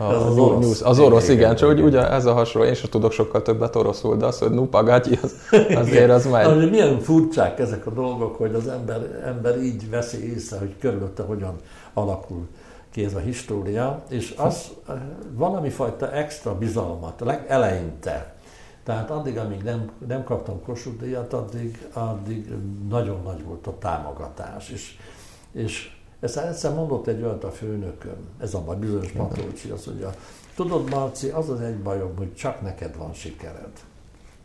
a, 0.00 0.04
az, 0.04 0.38
orosz. 0.38 0.64
News, 0.64 0.82
az 0.82 0.98
orosz, 0.98 1.24
igen, 1.24 1.36
igen, 1.36 1.56
csak 1.56 1.72
igen. 1.72 1.84
ugye 1.84 2.10
ez 2.10 2.24
a 2.24 2.32
hasonló, 2.32 2.68
én 2.68 2.74
sem 2.74 2.90
tudok 2.90 3.12
sokkal 3.12 3.42
többet 3.42 3.76
oroszul, 3.76 4.16
de 4.16 4.26
az, 4.26 4.38
hogy 4.38 4.50
nupagagyi, 4.50 5.18
az, 5.22 5.34
azért 5.74 6.10
az 6.10 6.26
megy. 6.26 6.46
Na, 6.46 6.66
milyen 6.66 7.00
furcsák 7.00 7.58
ezek 7.58 7.86
a 7.86 7.90
dolgok, 7.90 8.36
hogy 8.36 8.54
az 8.54 8.68
ember, 8.68 9.22
ember 9.26 9.62
így 9.62 9.90
veszi 9.90 10.34
észre, 10.34 10.58
hogy 10.58 10.74
körülötte 10.80 11.22
hogyan 11.22 11.54
alakul 11.94 12.46
kéz 12.90 13.14
a 13.14 13.18
história, 13.18 14.04
és 14.08 14.34
az 14.36 14.72
valami 15.32 15.70
fajta 15.70 16.12
extra 16.12 16.58
bizalmat, 16.58 17.20
legeleinte, 17.20 18.36
tehát 18.88 19.10
addig, 19.10 19.38
amíg 19.38 19.62
nem, 19.62 19.90
nem 20.06 20.24
kaptam 20.24 20.62
Kossuth 20.62 21.02
díjat, 21.02 21.32
addig, 21.32 21.88
addig 21.92 22.52
nagyon 22.88 23.22
nagy 23.22 23.44
volt 23.44 23.66
a 23.66 23.78
támogatás. 23.78 24.70
És, 24.70 24.98
és 25.52 25.96
ezt 26.20 26.36
egyszer 26.36 26.74
mondott 26.74 27.06
egy 27.06 27.22
olyat 27.22 27.44
a 27.44 27.50
főnököm, 27.50 28.28
ez 28.40 28.54
a 28.54 28.60
baj, 28.60 28.76
bizonyos 28.76 29.12
Matolcsi, 29.12 29.70
azt 29.70 29.86
mondja, 29.86 30.14
tudod 30.54 30.90
Marci, 30.90 31.28
az 31.28 31.48
az 31.48 31.60
egy 31.60 31.78
bajom, 31.78 32.16
hogy 32.16 32.34
csak 32.34 32.60
neked 32.60 32.96
van 32.96 33.12
sikered. 33.12 33.72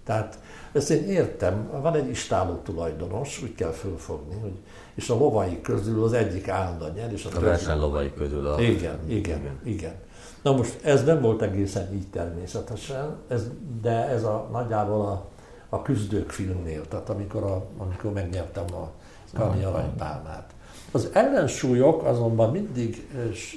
Tehát 0.04 0.40
ezt 0.74 0.90
én 0.90 1.10
értem, 1.10 1.70
van 1.82 1.96
egy 1.96 2.10
istáló 2.10 2.54
tulajdonos, 2.54 3.42
úgy 3.44 3.56
kell 3.56 3.72
fölfogni, 3.72 4.36
hogy 4.42 4.54
és 4.96 5.10
a 5.10 5.16
lovai 5.16 5.62
közül 5.62 6.04
az 6.04 6.14
egyik 6.14 6.48
állandóan 6.48 6.92
nyer. 6.92 7.14
És 7.14 7.26
a, 7.26 7.38
a 7.38 7.40
verseny 7.40 7.78
lovai 7.78 8.14
közül 8.14 8.48
a... 8.48 8.62
Igen, 8.62 9.00
igen, 9.08 9.40
igen, 9.40 9.60
igen. 9.64 9.94
Na 10.42 10.52
most 10.52 10.86
ez 10.86 11.04
nem 11.04 11.22
volt 11.22 11.42
egészen 11.42 11.94
így 11.94 12.08
természetesen, 12.08 13.18
ez, 13.28 13.48
de 13.82 14.08
ez 14.08 14.24
a 14.24 14.50
nagyjából 14.52 15.06
a, 15.06 15.26
a 15.70 15.82
küzdők 15.82 16.30
filmnél, 16.30 16.88
tehát 16.88 17.10
amikor, 17.10 17.44
a, 17.44 17.66
amikor 17.78 18.12
megnyertem 18.12 18.66
a 18.74 18.92
Kami 19.34 19.64
Aranypálmát. 19.64 20.54
Az 20.96 21.10
ellensúlyok 21.14 22.04
azonban 22.04 22.52
mindig 22.52 23.08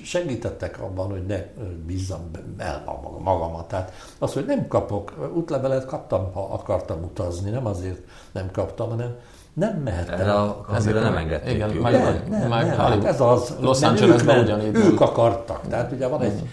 segítettek 0.05 0.81
abban, 0.83 1.11
hogy 1.11 1.27
ne 1.27 1.45
bízzam 1.87 2.31
el 2.57 3.01
magamat. 3.19 3.69
Tehát 3.69 3.93
az, 4.19 4.33
hogy 4.33 4.45
nem 4.47 4.69
kapok, 4.69 5.33
útlevelet 5.35 5.85
kaptam, 5.85 6.33
ha 6.33 6.49
akartam 6.53 7.03
utazni, 7.03 7.51
nem 7.51 7.67
azért 7.67 8.01
nem 8.33 8.51
kaptam, 8.51 8.89
hanem 8.89 9.15
nem 9.53 9.77
mehettem. 9.77 10.21
Erre 10.21 10.33
a 10.33 10.61
kamira 10.61 11.01
nem 11.01 11.17
engedték. 11.17 11.55
Igen, 11.55 11.69
nem, 11.69 11.83
nem, 11.83 12.29
nem, 12.29 12.49
nem, 12.49 12.79
hát 12.79 13.05
ez 13.05 13.21
az. 13.21 13.55
Los 13.61 13.83
Angelesben 13.83 14.45
ugyanígy. 14.45 14.75
Ők 14.75 15.01
akartak. 15.01 15.61
Tehát 15.69 15.93
ugye 15.93 16.07
van 16.07 16.23
egy, 16.23 16.49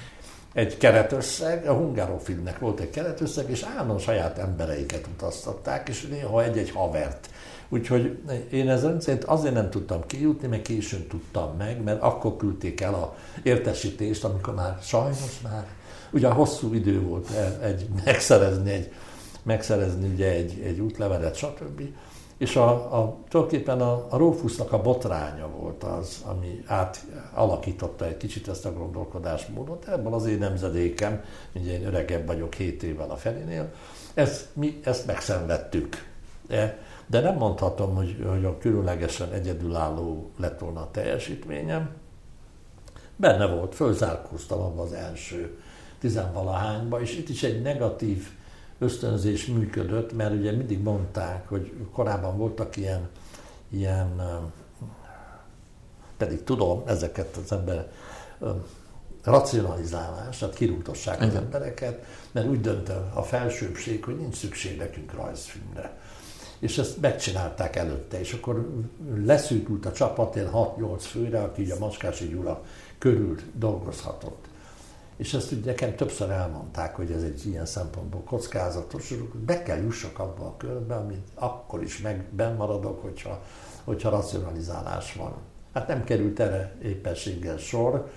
egy 0.54 0.78
keretösszeg, 0.78 1.68
a 1.68 1.74
Hungarofilmnek 1.74 2.60
volt 2.60 2.80
egy 2.80 2.90
keretösszeg, 2.90 3.50
és 3.50 3.66
állandóan 3.74 4.00
saját 4.00 4.38
embereiket 4.38 5.08
utaztatták, 5.14 5.90
és 5.90 6.08
néha 6.08 6.44
egy-egy 6.44 6.72
havert. 6.72 7.30
Úgyhogy 7.74 8.20
én 8.52 8.70
ez 8.70 8.84
rendszerint 8.84 9.24
azért 9.24 9.54
nem 9.54 9.70
tudtam 9.70 10.06
kijutni, 10.06 10.48
mert 10.48 10.62
későn 10.62 11.08
tudtam 11.08 11.58
meg, 11.58 11.84
mert 11.84 12.02
akkor 12.02 12.36
küldték 12.36 12.82
el 12.82 12.94
a 12.94 13.16
értesítést, 13.44 14.24
amikor 14.24 14.54
már 14.54 14.78
sajnos 14.82 15.42
már, 15.44 15.68
ugye 16.12 16.28
hosszú 16.28 16.74
idő 16.74 17.02
volt 17.02 17.30
egy, 17.62 17.88
megszerezni 18.06 18.72
egy, 18.72 18.92
megszerezni 19.44 20.08
ugye 20.14 20.32
egy, 20.32 20.62
egy 20.64 20.80
útlevelet, 20.80 21.36
stb. 21.36 21.82
És 22.38 22.56
a, 22.56 22.70
a, 23.00 23.18
tulajdonképpen 23.30 23.82
a, 23.82 24.08
a 24.10 24.18
Rófusznak 24.18 24.72
a 24.72 24.82
botránya 24.82 25.48
volt 25.48 25.84
az, 25.84 26.24
ami 26.26 26.64
átalakította 26.66 28.06
egy 28.06 28.18
kicsit 28.18 28.48
ezt 28.48 28.66
a 28.66 28.74
gondolkodásmódot. 28.74 29.88
Ebből 29.88 30.14
az 30.14 30.26
én 30.26 30.38
nemzedékem, 30.38 31.24
ugye 31.56 31.72
én 31.72 31.86
öregebb 31.86 32.28
vagyok 32.28 32.54
7 32.54 32.84
évvel 32.84 33.10
a 33.10 33.16
felénél, 33.16 33.74
ezt, 34.14 34.48
mi 34.54 34.80
ezt 34.84 35.06
megszenvedtük. 35.06 36.12
De, 36.48 36.78
de 37.14 37.20
nem 37.20 37.36
mondhatom, 37.36 37.96
hogy, 37.96 38.26
hogy 38.28 38.46
a 38.46 38.58
különlegesen 38.58 39.32
egyedülálló 39.32 40.32
lett 40.38 40.60
volna 40.60 40.80
a 40.80 40.92
teljesítményem. 40.92 41.90
Benne 43.16 43.46
volt, 43.46 43.76
fölzárkóztam 43.76 44.60
abban 44.60 44.86
az 44.86 44.94
első 44.94 45.58
tizenvalahányba, 46.00 47.02
és 47.02 47.18
itt 47.18 47.30
is 47.30 47.44
egy 47.44 47.62
negatív 47.62 48.28
ösztönzés 48.80 49.46
működött, 49.46 50.14
mert 50.14 50.34
ugye 50.34 50.52
mindig 50.52 50.82
mondták, 50.82 51.48
hogy 51.50 51.74
korábban 51.92 52.38
voltak 52.38 52.78
ilyen, 52.78 53.10
ilyen 53.70 54.22
pedig 56.18 56.44
tudom 56.44 56.84
ezeket 56.86 57.36
az 57.44 57.52
ember 57.52 57.92
racionalizálás, 59.24 60.38
tehát 60.38 60.56
kirúgtassák 60.56 61.22
az 61.22 61.36
embereket, 61.36 62.06
mert 62.32 62.48
úgy 62.48 62.62
dönt 62.62 62.92
a 63.14 63.24
felsőbbség, 63.24 64.04
hogy 64.04 64.18
nincs 64.18 64.36
szükség 64.36 64.78
nekünk 64.78 65.14
rajzfilmre. 65.14 66.02
És 66.64 66.78
ezt 66.78 67.02
megcsinálták 67.02 67.76
előtte, 67.76 68.20
és 68.20 68.34
akkor 68.34 68.84
leszűkült 69.16 69.86
a 69.86 69.92
csapat, 69.92 70.36
6-8 70.36 70.98
főre, 71.00 71.42
aki 71.42 71.62
ugye 71.62 71.74
a 71.74 71.80
Maskási 71.80 72.28
Gyula 72.28 72.64
körül 72.98 73.36
dolgozhatott. 73.54 74.48
És 75.18 75.34
ezt 75.34 75.52
ugye 75.52 75.66
nekem 75.66 75.96
többször 75.96 76.30
elmondták, 76.30 76.96
hogy 76.96 77.12
ez 77.12 77.24
egy 77.24 77.46
ilyen 77.46 77.66
szempontból 77.66 78.22
kockázatos, 78.22 79.14
be 79.46 79.64
kell 79.64 79.82
jussak 79.82 80.20
abba 80.20 80.46
a 80.46 80.58
körbe, 80.58 80.96
amit 80.96 81.28
akkor 81.34 81.84
is 81.84 82.02
meg 82.02 82.26
maradok, 82.58 83.02
hogyha, 83.02 83.44
hogyha 83.84 84.10
racionalizálás 84.10 85.14
van. 85.14 85.34
Hát 85.74 85.88
nem 85.88 86.04
került 86.04 86.40
erre 86.40 86.76
éppenséggel 86.82 87.58
sor, 87.58 88.12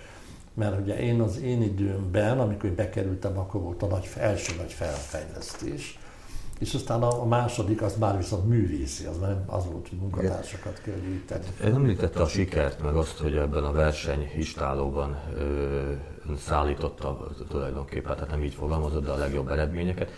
mert 0.55 0.81
ugye 0.81 0.99
én 0.99 1.21
az 1.21 1.41
én 1.41 1.63
időmben, 1.63 2.41
amikor 2.41 2.71
bekerültem, 2.71 3.39
akkor 3.39 3.61
volt 3.61 3.83
a 3.83 3.87
nagy, 3.87 4.09
első 4.17 4.57
nagy 4.57 4.73
felfejlesztés, 4.73 5.99
és 6.59 6.75
aztán 6.75 7.03
a, 7.03 7.25
második 7.25 7.83
az 7.83 7.97
már 7.97 8.17
viszont 8.17 8.49
művészi, 8.49 9.07
az 9.07 9.19
már 9.19 9.29
nem 9.29 9.43
az 9.47 9.65
volt, 9.67 9.89
hogy 9.89 9.99
munkatársakat 9.99 10.81
kell 10.85 10.95
gyűjteni. 10.95 11.45
Ön 11.61 11.75
említette 11.75 12.23
a 12.23 12.27
sikert, 12.27 12.83
meg 12.83 12.95
azt, 12.95 13.19
hogy 13.19 13.37
ebben 13.37 13.65
a 13.65 13.73
verseny 13.73 14.31
istálóban 14.37 15.17
szállította 16.39 17.27
tulajdonképpen, 17.49 18.15
tehát 18.15 18.31
nem 18.31 18.43
így 18.43 18.55
fogalmazott, 18.55 19.05
de 19.05 19.11
a 19.11 19.17
legjobb 19.17 19.49
eredményeket. 19.49 20.11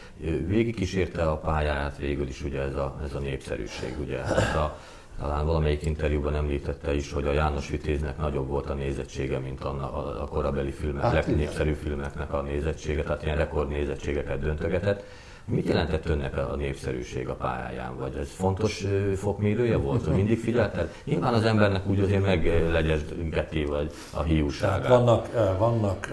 Végig 0.47 0.75
kísérte 0.75 1.23
a 1.23 1.37
pályáját 1.37 1.97
végül 1.97 2.29
is 2.29 2.43
ugye 2.43 2.61
ez 2.61 2.75
a, 2.75 3.01
ez 3.05 3.15
a 3.15 3.19
népszerűség, 3.19 3.97
ugye 4.01 4.19
hát 4.19 4.57
a, 4.57 4.79
talán 5.19 5.47
valamelyik 5.47 5.83
interjúban 5.83 6.35
említette 6.35 6.95
is, 6.95 7.13
hogy 7.13 7.27
a 7.27 7.33
János 7.33 7.69
Vitéznek 7.69 8.19
nagyobb 8.19 8.49
volt 8.49 8.71
a 8.71 8.75
nézettsége, 8.75 9.39
mint 9.39 9.65
a, 9.65 9.69
a, 9.69 10.23
a 10.23 10.27
korabeli 10.27 10.71
filmek, 10.71 11.03
hát, 11.03 11.13
legnépszerűbb 11.13 11.77
filmeknek 11.77 12.33
a 12.33 12.43
nézettsége, 12.43 13.03
tehát 13.03 13.23
ilyen 13.23 13.37
rekordnézettségeket 13.37 14.41
döntögetett. 14.41 15.05
Mit 15.49 15.69
jelentett 15.69 16.09
önnek 16.09 16.37
a 16.37 16.57
népszerűség 16.57 17.29
a 17.29 17.35
pályáján? 17.35 17.97
Vagy 17.97 18.17
ez 18.17 18.29
fontos 18.31 18.87
fokmérője 19.17 19.77
volt, 19.77 20.05
hogy 20.05 20.15
mindig 20.15 20.39
figyelted? 20.39 20.93
Nyilván 21.05 21.35
az 21.35 21.45
embernek 21.45 21.89
úgy 21.89 22.01
azért 22.01 22.23
meglegyezgeti, 22.23 23.65
vagy 23.65 23.93
a 24.13 24.23
hiúságát. 24.23 24.89
vannak, 24.89 25.29
vannak 25.59 26.09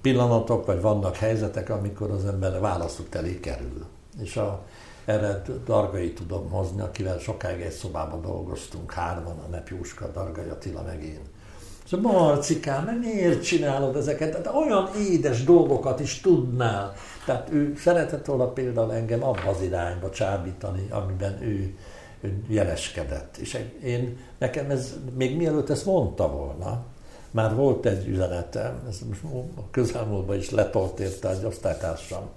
pillanatok, 0.00 0.66
vagy 0.66 0.80
vannak 0.80 1.16
helyzetek, 1.16 1.70
amikor 1.70 2.10
az 2.10 2.24
ember 2.24 2.60
választott 2.60 3.14
elé 3.14 3.40
kerül. 3.40 3.84
És 4.20 4.36
a, 4.36 4.62
erre 5.04 5.42
Dargai 5.64 6.12
tudom 6.12 6.50
hozni, 6.50 6.80
akivel 6.80 7.18
sokáig 7.18 7.60
egy 7.60 7.70
szobában 7.70 8.20
dolgoztunk, 8.20 8.92
hárman, 8.92 9.38
a 9.38 9.48
Nepjóska, 9.50 10.10
Dargai 10.12 10.48
Attila 10.48 10.82
meg 10.82 11.04
én. 11.04 11.20
Szóval 11.90 12.12
Marcikám, 12.12 12.98
miért 13.00 13.42
csinálod 13.42 13.96
ezeket? 13.96 14.30
Tehát 14.30 14.56
olyan 14.56 14.88
édes 15.10 15.44
dolgokat 15.44 16.00
is 16.00 16.20
tudnál. 16.20 16.94
Tehát 17.24 17.50
ő 17.52 17.74
szeretett 17.76 18.26
volna 18.26 18.46
például 18.46 18.92
engem 18.92 19.22
abba 19.22 19.48
az 19.48 19.62
irányba 19.62 20.10
csábítani, 20.10 20.86
amiben 20.90 21.42
ő, 21.42 21.74
ő 22.20 22.44
jeleskedett. 22.48 23.36
És 23.36 23.58
én, 23.82 24.18
nekem 24.38 24.70
ez, 24.70 24.94
még 25.16 25.36
mielőtt 25.36 25.70
ezt 25.70 25.84
mondta 25.84 26.30
volna, 26.30 26.84
már 27.30 27.54
volt 27.54 27.86
egy 27.86 28.08
üzenetem, 28.08 28.80
ez 28.88 28.98
most 29.08 29.22
a 29.56 29.70
közelmúltban 29.70 30.36
is 30.36 30.50
letolt 30.50 31.00
érte 31.00 31.30
egy 31.30 31.44
osztálytársam, 31.44 32.28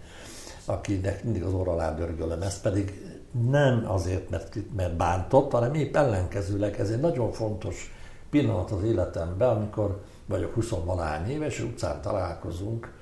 akinek 0.66 1.24
mindig 1.24 1.44
az 1.44 1.54
orra 1.54 1.72
alá 1.72 1.96
dörgölöm, 1.96 2.42
ez 2.42 2.62
pedig 2.62 3.02
nem 3.50 3.84
azért, 3.88 4.30
mert, 4.30 4.58
mert 4.76 4.96
bántott, 4.96 5.52
hanem 5.52 5.74
épp 5.74 5.96
ellenkezőleg 5.96 6.80
ez 6.80 6.90
egy 6.90 7.00
nagyon 7.00 7.32
fontos 7.32 7.92
pillanat 8.32 8.72
az 8.72 8.84
életemben, 8.84 9.50
amikor 9.50 10.02
vagyok 10.26 10.54
20 10.54 10.70
valány 10.70 11.30
éves, 11.30 11.60
utcán 11.60 12.02
találkozunk, 12.02 12.94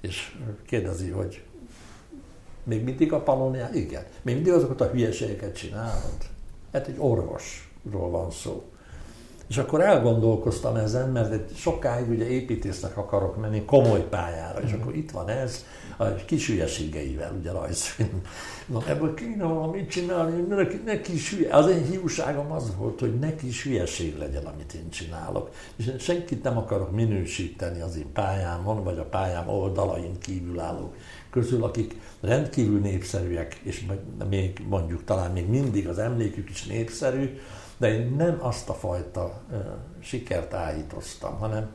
és 0.00 0.36
kérdezi, 0.66 1.10
hogy 1.10 1.44
még 2.64 2.84
mindig 2.84 3.12
a 3.12 3.22
panónia? 3.22 3.68
Igen. 3.72 4.04
Még 4.22 4.34
mindig 4.34 4.52
azokat 4.52 4.80
a 4.80 4.90
hülyeségeket 4.90 5.56
csinálod? 5.56 6.16
Hát 6.72 6.86
egy 6.86 6.96
orvosról 6.98 8.10
van 8.10 8.30
szó. 8.30 8.64
És 9.48 9.58
akkor 9.58 9.80
elgondolkoztam 9.80 10.76
ezen, 10.76 11.10
mert 11.10 11.32
egy 11.32 11.56
sokáig 11.56 12.08
ugye 12.08 12.28
építésznek 12.28 12.96
akarok 12.96 13.40
menni 13.40 13.64
komoly 13.64 14.08
pályára, 14.08 14.60
és 14.60 14.72
akkor 14.72 14.94
itt 14.94 15.10
van 15.10 15.28
ez, 15.28 15.64
a 15.96 16.14
kis 16.14 16.46
hülyeségeivel, 16.46 17.34
ugye 17.38 17.50
rajzfilm. 17.50 18.20
Na, 18.72 18.88
ebből 18.88 19.14
kéne 19.14 19.44
valamit 19.44 19.90
csinálni, 19.90 20.40
neki, 20.40 20.80
neki 20.84 21.12
is 21.12 21.34
hülye. 21.34 21.54
Az 21.54 21.68
én 21.70 21.84
hiúságom 21.84 22.52
az 22.52 22.76
volt, 22.76 23.00
hogy 23.00 23.18
neki 23.18 23.46
is 23.46 23.62
hülyeség 23.62 24.18
legyen, 24.18 24.44
amit 24.44 24.72
én 24.72 24.90
csinálok. 24.90 25.50
És 25.76 25.86
én 25.86 25.98
senkit 25.98 26.42
nem 26.42 26.58
akarok 26.58 26.90
minősíteni 26.90 27.80
az 27.80 27.96
én 27.96 28.12
pályámon, 28.12 28.84
vagy 28.84 28.98
a 28.98 29.04
pályám 29.04 29.48
oldalain 29.48 30.18
kívülállók 30.18 30.96
közül, 31.30 31.64
akik 31.64 31.96
rendkívül 32.20 32.80
népszerűek, 32.80 33.54
és 33.62 33.84
még 34.28 34.64
mondjuk 34.68 35.04
talán 35.04 35.30
még 35.30 35.48
mindig 35.48 35.88
az 35.88 35.98
emlékük 35.98 36.50
is 36.50 36.64
népszerű, 36.66 37.38
de 37.76 37.92
én 37.92 38.14
nem 38.16 38.36
azt 38.40 38.68
a 38.68 38.74
fajta 38.74 39.42
uh, 39.50 39.58
sikert 40.00 40.54
állítoztam, 40.54 41.38
hanem 41.38 41.68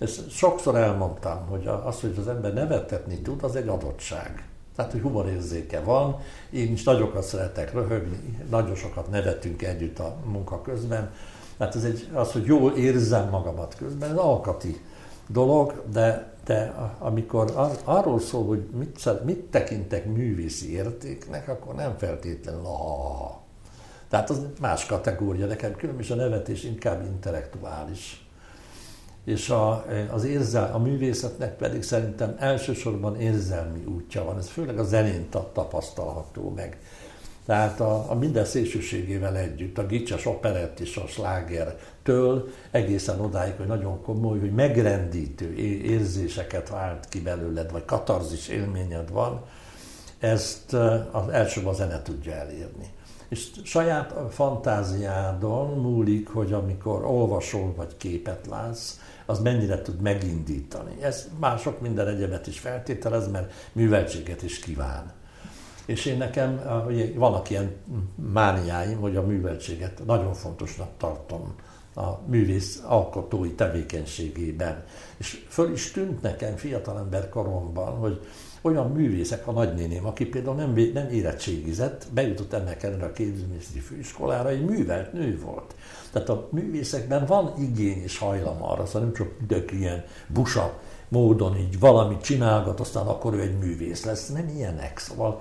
ezt 0.00 0.30
sokszor 0.30 0.76
elmondtam, 0.76 1.46
hogy 1.46 1.66
az, 1.84 2.00
hogy 2.00 2.14
az 2.18 2.28
ember 2.28 2.52
nevettetni 2.52 3.18
tud, 3.18 3.42
az 3.42 3.56
egy 3.56 3.68
adottság. 3.68 4.48
Tehát, 4.76 4.92
hogy 4.92 5.00
humorérzéke 5.00 5.80
van, 5.80 6.20
én 6.50 6.72
is 6.72 6.82
nagyokat 6.82 7.22
szeretek 7.22 7.72
röhögni, 7.72 8.46
nagyon 8.50 8.74
sokat 8.74 9.10
nevetünk 9.10 9.62
együtt 9.62 9.98
a 9.98 10.16
munka 10.24 10.62
közben, 10.62 11.10
Tehát 11.56 11.74
ez 11.74 11.84
egy, 11.84 12.08
az, 12.12 12.32
hogy 12.32 12.44
jól 12.44 12.72
érzem 12.72 13.28
magamat 13.28 13.74
közben, 13.74 14.10
ez 14.10 14.16
alkati 14.16 14.80
dolog, 15.26 15.82
de, 15.92 16.32
de 16.44 16.74
amikor 16.98 17.52
ar, 17.54 17.70
arról 17.84 18.20
szól, 18.20 18.46
hogy 18.46 18.68
mit, 18.78 19.24
mit 19.24 19.38
tekintek 19.38 20.06
művészi 20.06 20.72
értéknek, 20.72 21.48
akkor 21.48 21.74
nem 21.74 21.94
feltétlenül 21.98 22.64
a 22.64 22.76
ha-ha. 22.76 23.40
Tehát 24.08 24.30
az 24.30 24.46
más 24.60 24.86
kategória, 24.86 25.46
nekem 25.46 25.76
különösen 25.76 26.18
a 26.18 26.22
nevetés 26.22 26.64
inkább 26.64 27.04
intellektuális. 27.04 28.29
És 29.30 29.50
a, 29.50 29.84
az 30.10 30.24
érzel, 30.24 30.70
a 30.74 30.78
művészetnek 30.78 31.56
pedig 31.56 31.82
szerintem 31.82 32.36
elsősorban 32.38 33.20
érzelmi 33.20 33.84
útja 33.84 34.24
van, 34.24 34.38
ez 34.38 34.48
főleg 34.48 34.78
a 34.78 34.84
zenén 34.84 35.28
tapasztalható 35.52 36.52
meg. 36.56 36.78
Tehát 37.46 37.80
a, 37.80 38.10
a 38.10 38.14
minden 38.14 38.44
szélsőségével 38.44 39.36
együtt, 39.36 39.78
a 39.78 39.86
gicses 39.86 40.26
operett 40.26 40.80
és 40.80 40.96
a 40.96 41.06
slágertől 41.06 42.48
egészen 42.70 43.20
odáig, 43.20 43.54
hogy 43.56 43.66
nagyon 43.66 44.02
komoly, 44.02 44.38
hogy 44.38 44.52
megrendítő 44.52 45.54
érzéseket 45.82 46.68
vált 46.68 47.08
ki 47.08 47.20
belőled, 47.20 47.72
vagy 47.72 47.84
katarzis 47.84 48.48
élményed 48.48 49.10
van, 49.10 49.42
ezt 50.18 50.72
az 51.10 51.28
első 51.28 51.66
a 51.66 51.72
zene 51.72 52.02
tudja 52.02 52.32
elérni. 52.32 52.90
És 53.28 53.50
saját 53.64 54.14
fantáziádon 54.30 55.78
múlik, 55.78 56.28
hogy 56.28 56.52
amikor 56.52 57.04
olvasol 57.04 57.74
vagy 57.76 57.96
képet 57.96 58.46
látsz, 58.46 58.98
az 59.30 59.38
mennyire 59.38 59.82
tud 59.82 60.00
megindítani. 60.00 61.02
Ez 61.02 61.28
mások 61.40 61.80
minden 61.80 62.08
egyebet 62.08 62.46
is 62.46 62.58
feltételez, 62.58 63.30
mert 63.30 63.52
műveltséget 63.72 64.42
is 64.42 64.58
kíván. 64.58 65.12
És 65.86 66.04
én 66.04 66.16
nekem, 66.16 66.60
ugye 66.86 67.12
vannak 67.14 67.50
ilyen 67.50 67.72
mániáim, 68.32 68.98
hogy 68.98 69.16
a 69.16 69.26
műveltséget 69.26 70.02
nagyon 70.06 70.34
fontosnak 70.34 70.88
tartom 70.96 71.54
a 71.94 72.20
művész 72.26 72.82
alkotói 72.86 73.50
tevékenységében. 73.50 74.84
És 75.16 75.44
föl 75.48 75.72
is 75.72 75.90
tűnt 75.90 76.22
nekem 76.22 76.56
fiatalember 76.56 77.28
koromban, 77.28 77.96
hogy 77.98 78.20
olyan 78.62 78.90
művészek, 78.90 79.46
a 79.46 79.52
nagynéném, 79.52 80.06
aki 80.06 80.26
például 80.26 80.56
nem, 80.56 80.72
nem 80.94 81.08
érettségizett, 81.10 82.06
bejutott 82.12 82.52
ennek 82.52 82.82
ellenére 82.82 83.06
a 83.06 83.12
képzőművészeti 83.12 83.78
főiskolára, 83.78 84.48
egy 84.48 84.64
művelt 84.64 85.12
nő 85.12 85.40
volt. 85.40 85.74
Tehát 86.12 86.28
a 86.28 86.48
művészekben 86.50 87.26
van 87.26 87.54
igény 87.58 88.02
és 88.02 88.18
hajlam 88.18 88.62
arra, 88.62 88.86
szóval 88.86 89.02
nem 89.02 89.12
csak 89.12 89.28
tök 89.48 89.72
ilyen 89.72 90.04
busa 90.26 90.78
módon 91.08 91.56
így 91.56 91.78
valamit 91.78 92.20
csinálgat, 92.22 92.80
aztán 92.80 93.06
akkor 93.06 93.34
ő 93.34 93.40
egy 93.40 93.58
művész 93.58 94.04
lesz. 94.04 94.28
Nem 94.28 94.48
ilyenek. 94.48 94.98
Szóval 94.98 95.40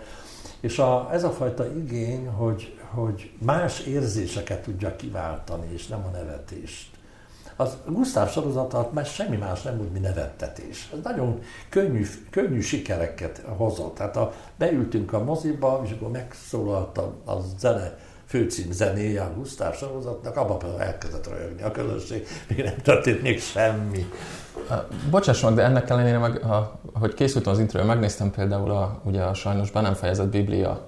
és 0.59 0.79
a, 0.79 1.09
ez 1.11 1.23
a 1.23 1.31
fajta 1.31 1.75
igény, 1.75 2.27
hogy, 2.27 2.79
hogy 2.89 3.31
más 3.37 3.79
érzéseket 3.79 4.61
tudja 4.61 4.95
kiváltani, 4.95 5.67
és 5.73 5.87
nem 5.87 6.03
a 6.07 6.09
nevetést. 6.17 6.97
Az 7.55 7.77
Gusztáv 7.85 8.31
sorozat 8.31 8.93
mert 8.93 9.13
semmi 9.13 9.37
más 9.37 9.61
nem 9.61 9.79
úgy, 9.79 9.91
mint 9.91 10.05
nevettetés. 10.05 10.89
Ez 10.93 10.99
nagyon 11.03 11.39
könnyű, 11.69 12.05
könnyű 12.29 12.59
sikereket 12.59 13.41
hozott. 13.57 13.95
Tehát 13.95 14.17
a, 14.17 14.33
beültünk 14.57 15.13
a 15.13 15.23
moziba, 15.23 15.81
és 15.85 15.91
akkor 15.91 16.11
megszólalt 16.11 16.97
a, 16.97 17.13
a 17.25 17.39
zene, 17.57 17.97
főcím 18.29 18.71
zenéje 18.71 19.21
a 19.21 19.33
Gusztáv 19.35 19.75
sorozatnak, 19.75 20.35
abban 20.37 20.79
elkezdett 20.79 21.27
röhögni 21.27 21.61
a 21.61 21.71
közösség, 21.71 22.27
még 22.49 22.63
nem 22.63 22.77
történt 22.83 23.21
még 23.21 23.41
semmi. 23.41 24.05
Bocsáss 25.09 25.41
meg, 25.41 25.53
de 25.53 25.63
ennek 25.63 25.89
ellenére, 25.89 26.17
meg, 26.17 26.43
a, 26.43 26.79
hogy 26.93 27.13
készültem 27.13 27.53
az 27.53 27.59
intro 27.59 27.85
megnéztem 27.85 28.31
például 28.31 28.71
a, 28.71 29.01
ugye 29.03 29.21
a 29.21 29.33
sajnos 29.33 29.71
be 29.71 29.81
nem 29.81 29.93
fejezett 29.93 30.27
Biblia 30.27 30.87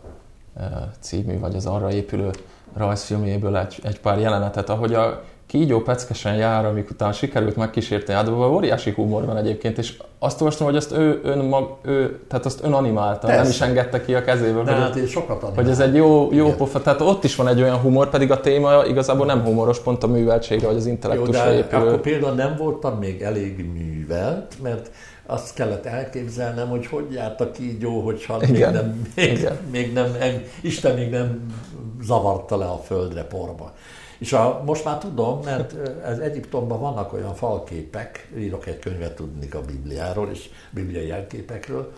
című, 1.00 1.40
vagy 1.40 1.56
az 1.56 1.66
arra 1.66 1.92
épülő 1.92 2.30
rajzfilmjéből 2.74 3.58
egy, 3.58 3.80
egy 3.84 4.00
pár 4.00 4.20
jelenetet, 4.20 4.70
ahogy 4.70 4.94
a 4.94 5.24
kígyó 5.52 5.82
peckesen 5.82 6.36
jár, 6.36 6.66
amik 6.66 6.90
után 6.90 7.12
sikerült 7.12 7.56
megkísérteni 7.56 8.18
átdobva, 8.18 8.52
óriási 8.52 8.92
humor 8.92 9.26
van 9.26 9.38
egyébként, 9.38 9.78
és 9.78 9.98
azt 10.20 10.42
olvastam, 10.42 10.66
hogy 10.66 10.76
azt 10.76 10.92
ő, 10.92 11.20
ön 11.24 11.38
mag, 11.38 11.76
ő, 11.82 12.20
tehát 12.28 12.46
azt 12.46 12.64
ön 12.64 12.74
animálta, 12.74 13.28
Persze. 13.28 13.42
nem 13.42 13.52
is 13.52 13.62
engedte 13.62 14.02
ki 14.02 14.16
a 14.16 14.22
kezéből. 14.22 14.64
De 14.64 14.72
hogy, 14.72 14.82
hát 14.82 14.96
én 14.96 15.08
sokat 15.08 15.52
Hogy 15.56 15.70
ez 15.70 15.80
egy 15.80 15.96
jó, 15.96 16.30
jó 16.34 16.54
pofa, 16.54 16.82
tehát 16.82 17.02
ott 17.02 17.24
is 17.24 17.36
van 17.36 17.48
egy 17.48 17.62
olyan 17.62 17.78
humor, 17.78 18.10
pedig 18.10 18.32
a 18.32 18.40
téma 18.40 18.86
igazából 18.86 19.26
nem 19.26 19.44
humoros, 19.44 19.80
pont 19.80 20.04
a 20.04 20.08
műveltsége, 20.08 20.68
vagy 20.68 20.76
az 20.76 20.86
intellektusra 20.86 21.54
épülő. 21.54 21.88
akkor 21.88 22.02
például 22.02 22.36
nem 22.36 22.56
voltam 22.58 22.98
még 22.98 23.22
elég 23.22 23.66
művelt, 23.74 24.54
mert 24.62 24.92
azt 25.26 25.54
kellett 25.54 25.86
elképzelnem, 25.86 26.70
hogy 26.70 26.86
hogy 26.86 27.06
járt 27.12 27.42
a 27.42 27.52
kígyó, 27.52 28.00
hogyha 28.00 28.38
Igen. 28.42 28.52
még 28.52 28.82
nem, 28.82 29.08
még, 29.16 29.32
Igen. 29.38 29.58
még 29.72 29.94
nem, 29.94 30.08
Isten 30.62 30.96
még 30.96 31.10
nem 31.10 31.54
zavarta 32.02 32.58
le 32.58 32.66
a 32.66 32.82
földre 32.86 33.24
porba. 33.24 33.74
És 34.22 34.34
a, 34.34 34.62
most 34.66 34.84
már 34.86 34.98
tudom, 34.98 35.40
mert 35.44 35.74
az 36.06 36.20
Egyiptomban 36.20 36.80
vannak 36.80 37.14
olyan 37.14 37.34
falképek, 37.36 38.32
írok 38.38 38.68
egy 38.68 38.80
könyvet 38.80 39.16
tudni 39.16 39.50
a 39.52 39.62
Bibliáról 39.62 40.30
és 40.30 40.50
bibliai 40.70 41.08
jelképekről, 41.08 41.92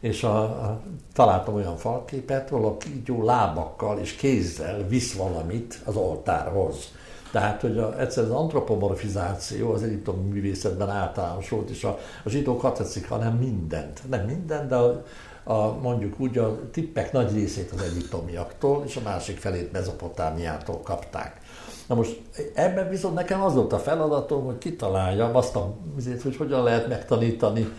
és 0.00 0.22
a, 0.22 0.42
a, 0.42 0.80
találtam 1.12 1.54
olyan 1.54 1.76
falképet, 1.76 2.50
ahol 2.50 2.66
a 2.66 2.76
kígyó 2.76 3.24
lábakkal 3.24 3.98
és 3.98 4.12
kézzel 4.12 4.86
visz 4.88 5.14
valamit 5.14 5.80
az 5.84 5.96
oltárhoz. 5.96 6.92
Tehát, 7.32 7.60
hogy 7.60 7.78
a, 7.78 8.00
egyszer 8.00 8.24
az 8.24 8.30
antropomorfizáció 8.30 9.72
az 9.72 9.82
egyiptomi 9.82 10.28
művészetben 10.28 10.90
általánosult, 10.90 11.70
és 11.70 11.84
a, 11.84 11.98
a 12.24 12.28
zsidók 12.28 12.60
hat 12.60 12.76
tetszik, 12.76 13.08
hanem 13.08 13.36
mindent. 13.36 14.00
Nem 14.10 14.24
mindent, 14.24 14.68
de 14.68 14.76
a, 14.76 15.04
a, 15.44 15.78
mondjuk 15.82 16.20
úgy 16.20 16.38
a 16.38 16.70
tippek 16.70 17.12
nagy 17.12 17.32
részét 17.32 17.70
az 17.70 17.82
egyiptomiaktól, 17.82 18.84
és 18.86 18.96
a 18.96 19.00
másik 19.04 19.38
felét 19.38 19.72
Mezopotámiától 19.72 20.80
kapták. 20.80 21.42
Na 21.86 21.94
most 21.94 22.22
ebben 22.54 22.88
viszont 22.88 23.14
nekem 23.14 23.42
az 23.42 23.54
volt 23.54 23.72
a 23.72 23.78
feladatom, 23.78 24.44
hogy 24.44 24.58
kitaláljam 24.58 25.36
azt 25.36 25.56
a, 25.56 25.74
hogy 26.22 26.36
hogyan 26.36 26.62
lehet 26.62 26.88
megtanítani, 26.88 27.72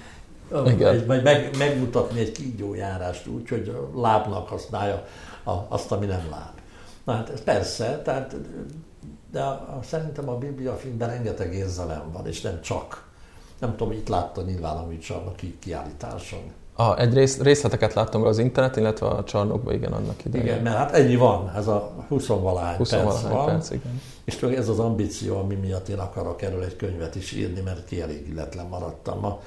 Igen. 0.66 1.06
vagy 1.06 1.24
meg, 1.24 1.58
megmutatni 1.58 2.20
egy 2.20 2.32
kígyójárást 2.32 3.28
úgy, 3.28 3.50
hogy 3.50 3.68
a 3.68 4.00
lábnak 4.00 4.48
használja 4.48 5.06
a, 5.44 5.52
azt, 5.68 5.92
ami 5.92 6.06
nem 6.06 6.28
láb. 6.30 6.54
Na 7.04 7.14
hát 7.14 7.30
ez 7.30 7.44
persze, 7.44 8.02
tehát, 8.04 8.36
de 9.32 9.42
a, 9.42 9.52
a, 9.52 9.80
szerintem 9.84 10.30
a 10.30 10.38
Biblia 10.38 10.76
filmben 10.76 11.10
rengeteg 11.10 11.54
érzelem 11.54 12.12
van, 12.12 12.28
és 12.28 12.42
nem 12.42 12.62
csak. 12.62 13.08
Nem 13.60 13.76
tudom, 13.76 13.94
itt 13.94 14.08
látta 14.08 14.42
nyilván 14.42 14.78
a 14.78 14.86
műcsarnak 14.86 15.40
kiállításon. 15.60 16.52
A, 16.78 16.98
egy 17.00 17.14
rész, 17.14 17.40
részleteket 17.40 17.94
láttam 17.94 18.24
az 18.24 18.38
internet, 18.38 18.76
illetve 18.76 19.08
a 19.08 19.24
csarnokban, 19.24 19.74
igen, 19.74 19.92
annak 19.92 20.26
idején. 20.26 20.46
Igen, 20.46 20.62
mert 20.62 20.76
hát 20.76 20.92
ennyi 20.92 21.16
van, 21.16 21.52
ez 21.56 21.68
a 21.68 21.92
20-valahány 22.12 22.78
20 22.78 22.90
perc 22.90 23.22
van. 23.22 23.46
Perc, 23.46 23.70
igen. 23.70 24.02
És 24.24 24.36
tőle 24.36 24.58
ez 24.58 24.70
az 24.70 24.80
ambíció, 24.80 25.38
ami 25.38 25.56
miatt 25.56 25.88
én 25.88 26.00
akarok 26.00 26.42
erről 26.42 26.64
egy 26.64 26.76
könyvet 26.76 27.16
is 27.16 27.32
írni, 27.32 27.62
mert 27.62 27.86
kielégületlen 27.86 28.66
maradtam. 28.66 29.26
A, 29.26 29.40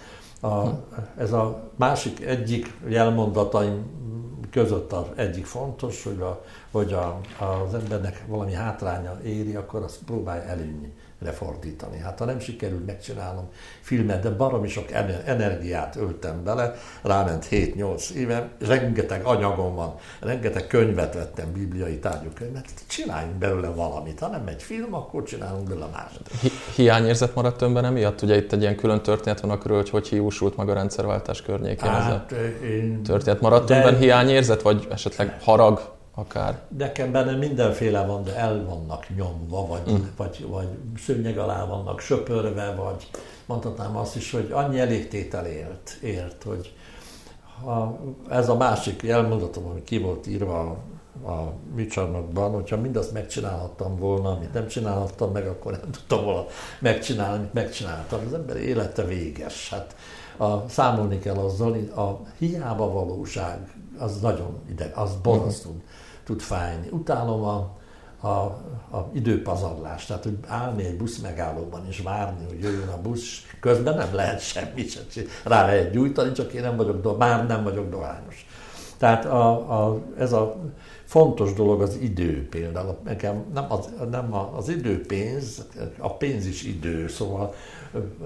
a. 0.47 0.83
Ez 1.17 1.33
a 1.33 1.71
másik 1.77 2.25
egyik 2.25 2.75
jelmondataim 2.89 3.87
között 4.51 4.93
az 4.93 5.05
egyik 5.15 5.47
fontos, 5.47 6.05
hogy, 6.05 6.21
a, 6.21 6.45
hogy 6.71 6.93
a, 6.93 7.21
az 7.45 7.75
embernek 7.75 8.25
valami 8.27 8.53
hátránya 8.53 9.19
éri, 9.25 9.55
akkor 9.55 9.83
azt 9.83 9.99
próbálja 10.07 10.43
előnyi 10.43 10.93
lefordítani. 11.25 11.99
Hát 11.99 12.19
ha 12.19 12.25
nem 12.25 12.41
sikerül 12.41 12.83
megcsinálnom 12.87 13.49
filmet, 13.81 14.23
de 14.23 14.31
baromi 14.31 14.69
sok 14.69 14.91
energiát 15.25 15.97
öltem 15.97 16.45
bele, 16.45 16.75
ráment 17.03 17.47
7-8 17.51 18.11
éve, 18.11 18.49
rengeteg 18.67 19.25
anyagom 19.25 19.75
van, 19.75 19.95
rengeteg 20.21 20.67
könyvet 20.67 21.15
vettem, 21.15 21.53
bibliai 21.53 21.99
tárgyúkönyvet, 21.99 22.65
csináljunk 22.87 23.35
belőle 23.35 23.69
valamit. 23.69 24.21
Ha 24.21 24.29
nem 24.29 24.47
egy 24.47 24.63
film, 24.63 24.95
akkor 24.95 25.23
csinálunk 25.23 25.69
belőle 25.69 25.87
másodat. 25.93 26.33
Hi- 26.41 26.53
hiányérzet 26.75 27.35
maradt 27.35 27.63
önben 27.63 27.85
emiatt? 27.85 28.23
Ugye 28.23 28.37
itt 28.37 28.53
egy 28.53 28.61
ilyen 28.61 28.77
külön 28.77 29.03
történet 29.03 29.41
van 29.41 29.51
akkor, 29.51 29.71
hogy 29.71 29.91
hogy 29.91 30.09
hiúsult 30.09 30.57
meg 30.57 30.69
a 30.69 30.75
rendszerváltás 30.75 31.43
környékén. 31.43 31.91
Hát, 31.91 32.33
ez 32.33 32.39
a 32.39 32.65
én... 32.65 33.03
történet 33.03 33.41
maradt 33.41 33.69
de... 33.69 33.77
önben 33.77 33.99
hiányérzet, 33.99 34.63
vagy 34.63 34.87
esetleg 34.91 35.41
harag? 35.41 35.97
Akár. 36.19 36.61
Nekem 36.79 37.13
benne 37.13 37.37
mindenféle 37.37 38.07
van, 38.07 38.25
de 38.25 38.37
el 38.37 38.65
vannak 38.65 39.07
nyomva, 39.17 39.67
vagy, 39.67 39.93
mm. 39.93 39.97
vagy, 40.17 40.47
vagy 40.49 40.69
szőnyeg 40.97 41.39
alá 41.39 41.67
vannak 41.67 42.01
söpörve, 42.01 42.75
vagy 42.75 43.11
mondhatnám 43.47 43.97
azt 43.97 44.17
is, 44.17 44.31
hogy 44.31 44.51
annyi 44.53 44.81
elégtétel 44.81 45.47
élt, 45.47 45.99
ért, 46.03 46.43
hogy 46.43 46.75
ha 47.65 47.99
ez 48.29 48.49
a 48.49 48.57
másik 48.57 49.03
elmondatom, 49.03 49.67
ami 49.67 49.83
ki 49.83 49.99
volt 49.99 50.27
írva 50.27 50.61
a, 50.61 51.31
a 51.31 51.53
műcsarnokban, 51.75 52.53
hogyha 52.53 52.77
mindazt 52.77 53.13
megcsinálhattam 53.13 53.97
volna, 53.97 54.31
amit 54.31 54.53
nem 54.53 54.67
csinálhattam 54.67 55.33
meg, 55.33 55.47
akkor 55.47 55.73
nem 55.73 55.91
tudtam 55.91 56.25
volna 56.25 56.47
megcsinálni, 56.81 57.39
amit 57.39 57.53
megcsináltam. 57.53 58.21
Az 58.27 58.33
ember 58.33 58.57
élete 58.57 59.05
véges. 59.05 59.71
Hát 59.71 59.97
a, 60.37 60.69
számolni 60.69 61.19
kell 61.19 61.37
azzal, 61.37 61.73
a 61.97 62.21
hiába 62.39 62.93
valóság 62.93 63.75
az 63.99 64.21
nagyon 64.21 64.59
ide, 64.71 64.93
az 64.95 65.11
borzasztó. 65.23 65.69
Uh-huh 65.69 65.83
tud 66.29 66.41
fájni. 66.41 66.89
Utálom 66.91 67.43
a, 67.43 67.77
a, 68.21 68.29
a 68.97 69.11
időpazarlást, 69.13 70.07
tehát 70.07 70.23
hogy 70.23 70.39
állni 70.47 70.85
egy 70.85 70.97
busz 70.97 71.19
megállóban 71.19 71.87
és 71.89 72.01
várni, 72.01 72.45
hogy 72.49 72.61
jöjjön 72.61 72.89
a 72.89 73.01
busz, 73.01 73.47
közben 73.61 73.95
nem 73.95 74.15
lehet 74.15 74.41
semmit 74.41 74.91
sem 74.91 75.03
rá 75.45 75.67
lehet 75.67 75.91
gyújtani, 75.91 76.33
csak 76.33 76.53
én 76.53 76.63
nem 76.63 76.77
vagyok, 76.77 77.01
do, 77.01 77.17
már 77.17 77.47
nem 77.47 77.63
vagyok 77.63 77.91
dohányos. 77.91 78.47
Tehát 78.97 79.25
a, 79.25 79.51
a, 79.85 80.01
ez 80.19 80.33
a 80.33 80.57
fontos 81.05 81.53
dolog 81.53 81.83
az 81.83 81.97
idő 82.01 82.49
például. 82.49 82.99
Nekem 83.05 83.45
nem 83.55 83.67
az, 83.69 83.89
nem 84.11 84.35
az 84.35 84.69
idő 84.69 85.01
pénz, 85.07 85.67
a 85.99 86.17
pénz 86.17 86.47
is 86.47 86.63
idő, 86.63 87.09
szóval 87.09 87.55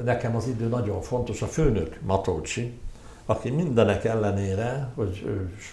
nekem 0.04 0.36
az 0.36 0.46
idő 0.46 0.66
nagyon 0.66 1.00
fontos. 1.00 1.42
A 1.42 1.46
főnök 1.46 1.98
Matolcsi, 2.06 2.78
aki 3.26 3.50
mindenek 3.50 4.04
ellenére, 4.04 4.92
hogy 4.94 5.24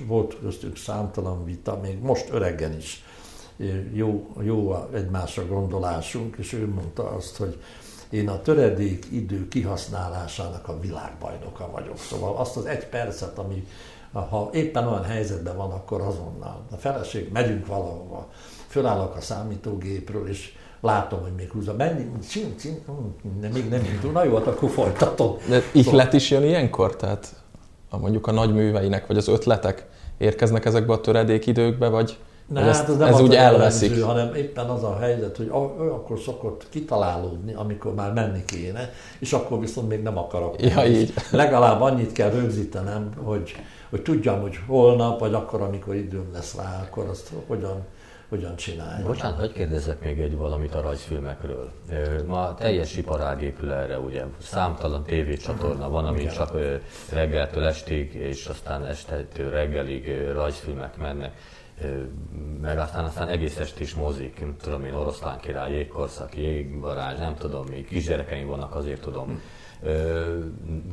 volt 0.08 0.38
köztük 0.42 0.78
számtalan 0.78 1.46
vita, 1.46 1.80
még 1.82 2.00
most 2.02 2.30
öregen 2.32 2.78
is 2.78 3.04
jó, 3.94 4.28
jó 4.42 4.88
egymásra 4.94 5.46
gondolásunk, 5.46 6.36
és 6.38 6.54
ő 6.54 6.68
mondta 6.68 7.10
azt, 7.10 7.38
hogy 7.38 7.62
én 8.10 8.30
a 8.30 8.42
töredék 8.42 9.08
idő 9.12 9.48
kihasználásának 9.48 10.68
a 10.68 10.80
világbajnoka 10.80 11.70
vagyok. 11.72 11.98
Szóval 11.98 12.36
azt 12.36 12.58
az 12.58 12.66
egy 12.66 12.86
percet, 12.86 13.38
ami 13.38 13.68
ha 14.12 14.50
éppen 14.54 14.88
olyan 14.88 15.04
helyzetben 15.04 15.58
van, 15.58 15.72
akkor 15.72 16.02
azonnal. 16.02 16.66
A 16.72 16.76
feleség, 16.76 17.32
megyünk 17.32 17.68
valahova, 17.68 18.30
fölállok 18.68 19.16
a 19.16 19.22
számítógépről, 19.22 20.28
és 20.28 20.54
látom, 20.82 21.22
hogy 21.22 21.34
még 21.36 21.50
húzza. 21.52 21.74
Mennyi, 21.74 22.12
csin, 22.30 22.58
csin, 22.58 22.84
hm, 22.86 23.46
még 23.54 23.70
nem 23.70 23.84
indul. 23.94 24.12
Na 24.12 24.24
jó, 24.24 24.36
hát 24.36 24.48
akkor 24.48 24.70
folytatom. 24.70 25.38
De 25.48 25.62
ihlet 25.72 26.14
is 26.14 26.32
jön 26.32 26.44
ilyenkor? 26.44 26.96
Tehát 26.96 27.39
a, 27.90 27.98
mondjuk 27.98 28.28
a 28.28 28.32
nagy 28.32 28.54
műveinek, 28.54 29.08
vagy 29.08 29.18
az 29.18 29.28
ötletek 29.28 29.86
érkeznek 30.18 30.66
ezekbe 30.66 30.94
a 30.94 31.02
töredékidőkbe, 31.02 31.88
vagy 31.88 32.18
ne, 32.48 32.62
hát 32.62 32.90
ez 32.90 32.98
nem 32.98 33.08
ez 33.08 33.22
úgy 33.22 33.36
elveszik. 33.36 33.90
Jellemző, 33.90 34.06
hanem 34.06 34.36
éppen 34.36 34.70
az 34.70 34.84
a 34.84 34.98
helyzet, 35.00 35.38
hogy 35.38 35.46
ő 35.80 35.92
akkor 35.92 36.20
szokott 36.20 36.66
kitalálódni, 36.70 37.54
amikor 37.54 37.94
már 37.94 38.14
menni 38.14 38.46
kéne, 38.46 38.92
és 39.20 39.34
akkor 39.34 39.60
viszont 39.60 39.90
még 39.90 40.02
nem 40.02 40.18
akarok. 40.18 40.62
Ja, 40.62 40.86
így. 40.86 41.14
Legalább 41.32 41.82
annyit 41.82 42.12
kell 42.12 42.30
rögzítenem, 42.30 43.10
hogy, 43.24 43.56
hogy 43.90 44.02
tudjam, 44.02 44.42
hogy 44.42 44.60
holnap, 44.68 45.20
vagy 45.20 45.34
akkor, 45.34 45.62
amikor 45.62 45.96
időm 45.96 46.30
lesz 46.34 46.56
rá, 46.56 46.82
akkor 46.88 47.08
azt 47.10 47.30
hogyan, 47.48 47.82
hogyan 48.30 48.56
csinálja. 48.56 49.06
Bocsánat, 49.06 49.40
hogy 49.40 49.52
kérdezzek 49.52 50.04
még 50.04 50.20
egy 50.20 50.36
valamit 50.36 50.76
a 50.76 50.82
rajzfilmekről. 50.82 51.72
Ma 52.28 52.54
teljes 52.54 52.98
iparág 52.98 53.42
épül 53.42 53.72
erre, 53.72 54.00
ugye 54.00 54.24
számtalan 54.42 55.04
tévécsatorna 55.04 55.90
van, 55.90 56.06
ami 56.06 56.26
csak 56.26 56.52
reggeltől 57.12 57.64
estig, 57.64 58.14
és 58.14 58.46
aztán 58.46 58.86
estetől 58.86 59.52
reggelig 59.52 60.32
rajzfilmek 60.34 60.98
mennek 60.98 61.34
meg 62.62 62.78
aztán, 62.78 63.06
aztán 63.06 63.28
egész 63.28 63.58
estés 63.58 63.94
mozik, 63.94 64.40
nem 64.40 64.56
tudom 64.62 64.86
én, 64.86 64.94
oroszlán 64.94 65.40
király, 65.40 65.72
jégkorszak, 65.72 66.38
jégvarázs, 66.38 67.20
nem 67.20 67.36
tudom, 67.36 67.66
még 67.70 67.88
kisgyerekeim 67.88 68.48
vannak, 68.48 68.76
azért 68.76 69.02
tudom. 69.02 69.42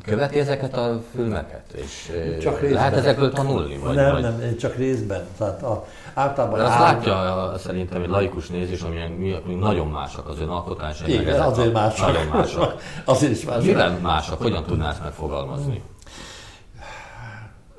Követi 0.07 0.39
ezeket 0.39 0.77
a 0.77 1.03
filmeket? 1.15 1.73
És 1.73 2.13
csak 2.41 2.61
részben. 2.61 2.79
lehet 2.79 2.97
ezekből 2.97 3.33
tanulni? 3.33 3.77
Vagy, 3.77 3.95
nem, 3.95 4.13
vagy... 4.13 4.23
nem, 4.23 4.57
csak 4.59 4.77
részben. 4.77 5.27
Tehát 5.39 5.63
a, 5.63 5.87
általában... 6.15 6.59
De 6.59 6.65
azt 6.65 6.79
látja 6.79 7.53
szerintem 7.59 8.03
egy 8.03 8.09
laikus 8.09 8.49
nézés, 8.49 8.81
amilyen 8.81 9.11
mi, 9.11 9.55
nagyon 9.55 9.87
másak 9.87 10.29
az 10.29 10.41
ön 10.41 10.49
alkotásai. 10.49 11.13
Igen, 11.13 11.41
azért 11.41 11.73
másak. 11.73 12.07
Nagyon 12.07 12.27
másak. 12.27 12.83
azért 13.05 13.33
is 13.33 13.45
másak. 13.45 13.65
Miben 13.65 13.93
másak? 13.93 14.43
Hogyan 14.43 14.65
tudná 14.65 14.91
ezt 14.91 15.03
megfogalmazni? 15.03 15.83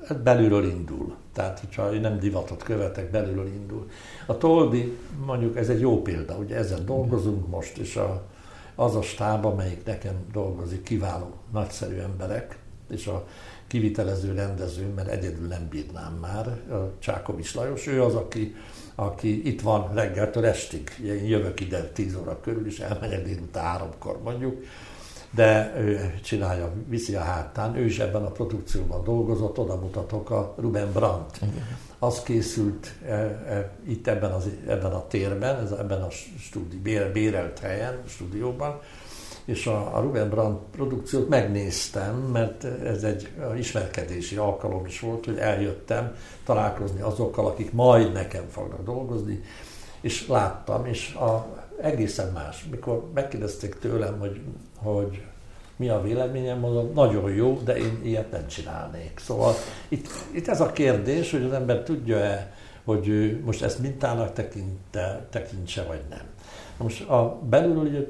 Hát 0.07 0.21
belülről 0.21 0.63
indul. 0.63 1.15
Tehát, 1.34 1.59
hogyha 1.59 1.93
én 1.93 2.01
nem 2.01 2.19
divatot 2.19 2.63
követek, 2.63 3.11
belülről 3.11 3.47
indul. 3.47 3.89
A 4.25 4.38
Toldi, 4.38 4.97
mondjuk 5.25 5.57
ez 5.57 5.69
egy 5.69 5.80
jó 5.80 6.01
példa, 6.01 6.36
ugye 6.36 6.55
ezzel 6.55 6.84
dolgozunk 6.86 7.47
most, 7.47 7.78
és 7.78 7.95
a, 7.95 8.21
az 8.80 8.95
a 8.95 9.01
stáb, 9.01 9.45
amelyik 9.45 9.86
nekem 9.86 10.15
dolgozik, 10.32 10.84
kiváló, 10.84 11.34
nagyszerű 11.51 11.97
emberek, 11.97 12.57
és 12.89 13.07
a 13.07 13.28
kivitelező 13.67 14.34
rendező, 14.34 14.93
mert 14.95 15.07
egyedül 15.07 15.47
nem 15.47 15.67
bírnám 15.69 16.13
már, 16.13 16.59
Csákovics 16.99 17.55
Lajos, 17.55 17.88
ő 17.88 18.03
az, 18.03 18.15
aki, 18.15 18.55
aki 18.95 19.47
itt 19.47 19.61
van 19.61 19.93
reggeltől 19.93 20.45
estig. 20.45 20.89
Én 21.03 21.25
jövök 21.25 21.59
ide 21.59 21.84
10 21.84 22.15
óra 22.15 22.39
körül, 22.39 22.67
és 22.67 22.80
elmegyek 22.80 23.23
délután 23.23 23.63
háromkor 23.63 24.21
mondjuk, 24.21 24.63
de 25.38 25.73
ő 25.77 26.19
csinálja, 26.23 26.71
viszi 26.88 27.15
a 27.15 27.21
hátán, 27.21 27.75
ő 27.75 27.85
is 27.85 27.99
ebben 27.99 28.23
a 28.23 28.31
produkcióban 28.31 29.03
dolgozott, 29.03 29.59
oda 29.59 29.75
mutatok 29.75 30.29
a 30.29 30.53
Ruben 30.57 30.91
Brandt. 30.91 31.38
Igen. 31.41 31.67
Az 31.99 32.21
készült 32.21 32.93
e, 33.05 33.13
e, 33.13 33.71
itt 33.88 34.07
ebben, 34.07 34.31
az, 34.31 34.49
ebben 34.67 34.91
a 34.91 35.07
térben, 35.07 35.63
ez, 35.63 35.71
ebben 35.71 36.01
a 36.01 36.09
stúdi, 36.39 36.77
bér, 36.77 37.11
bérelt 37.11 37.59
helyen, 37.59 38.01
stúdióban, 38.07 38.79
és 39.45 39.67
a, 39.67 39.97
a 39.97 40.01
Ruben 40.01 40.29
Brandt 40.29 40.61
produkciót 40.71 41.29
megnéztem, 41.29 42.15
mert 42.15 42.63
ez 42.63 43.03
egy 43.03 43.31
ismerkedési 43.57 44.35
alkalom 44.35 44.85
is 44.85 44.99
volt, 44.99 45.25
hogy 45.25 45.38
eljöttem 45.38 46.15
találkozni 46.45 47.01
azokkal, 47.01 47.45
akik 47.45 47.71
majd 47.71 48.11
nekem 48.11 48.43
fognak 48.49 48.83
dolgozni, 48.83 49.41
és 50.01 50.27
láttam, 50.27 50.85
és 50.85 51.13
a, 51.13 51.57
egészen 51.81 52.31
más. 52.31 52.65
Mikor 52.71 53.09
megkérdezték 53.13 53.75
tőlem, 53.75 54.19
hogy, 54.19 54.41
hogy 54.78 55.21
mi 55.75 55.89
a 55.89 56.01
véleményem, 56.01 56.59
mondom, 56.59 56.91
nagyon 56.93 57.32
jó, 57.32 57.61
de 57.63 57.78
én 57.78 57.99
ilyet 58.03 58.32
nem 58.32 58.47
csinálnék. 58.47 59.19
Szóval 59.19 59.53
itt, 59.88 60.07
itt 60.32 60.47
ez 60.47 60.61
a 60.61 60.71
kérdés, 60.71 61.32
hogy 61.32 61.43
az 61.43 61.51
ember 61.51 61.84
tudja-e, 61.84 62.53
hogy 62.84 63.07
ő 63.07 63.41
most 63.45 63.63
ezt 63.63 63.80
mintának 63.80 64.34
tekinte, 64.34 65.28
tekintse, 65.30 65.84
vagy 65.84 66.01
nem. 66.09 66.25
Most 66.78 67.09
a 67.09 67.39
belül 67.49 68.07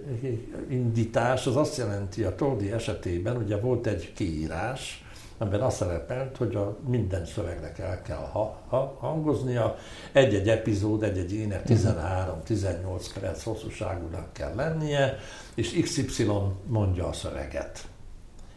indítás 0.69 1.47
az 1.47 1.55
azt 1.55 1.77
jelenti, 1.77 2.23
a 2.23 2.35
Toldi 2.35 2.71
esetében 2.71 3.37
ugye 3.37 3.57
volt 3.57 3.87
egy 3.87 4.13
kiírás, 4.13 5.05
amiben 5.37 5.61
azt 5.61 5.77
szerepelt, 5.77 6.37
hogy 6.37 6.55
a 6.55 6.77
minden 6.87 7.25
szövegnek 7.25 7.79
el 7.79 8.01
kell 8.01 8.29
ha, 8.31 8.61
ha, 8.67 8.97
hangoznia, 8.99 9.75
egy-egy 10.11 10.49
epizód, 10.49 11.03
egy-egy 11.03 11.33
ének 11.33 11.63
13-18 11.67 13.05
perc 13.19 13.43
hosszúságúnak 13.43 14.33
kell 14.33 14.55
lennie, 14.55 15.17
és 15.55 15.79
XY 15.81 16.31
mondja 16.67 17.07
a 17.07 17.13
szöveget. 17.13 17.87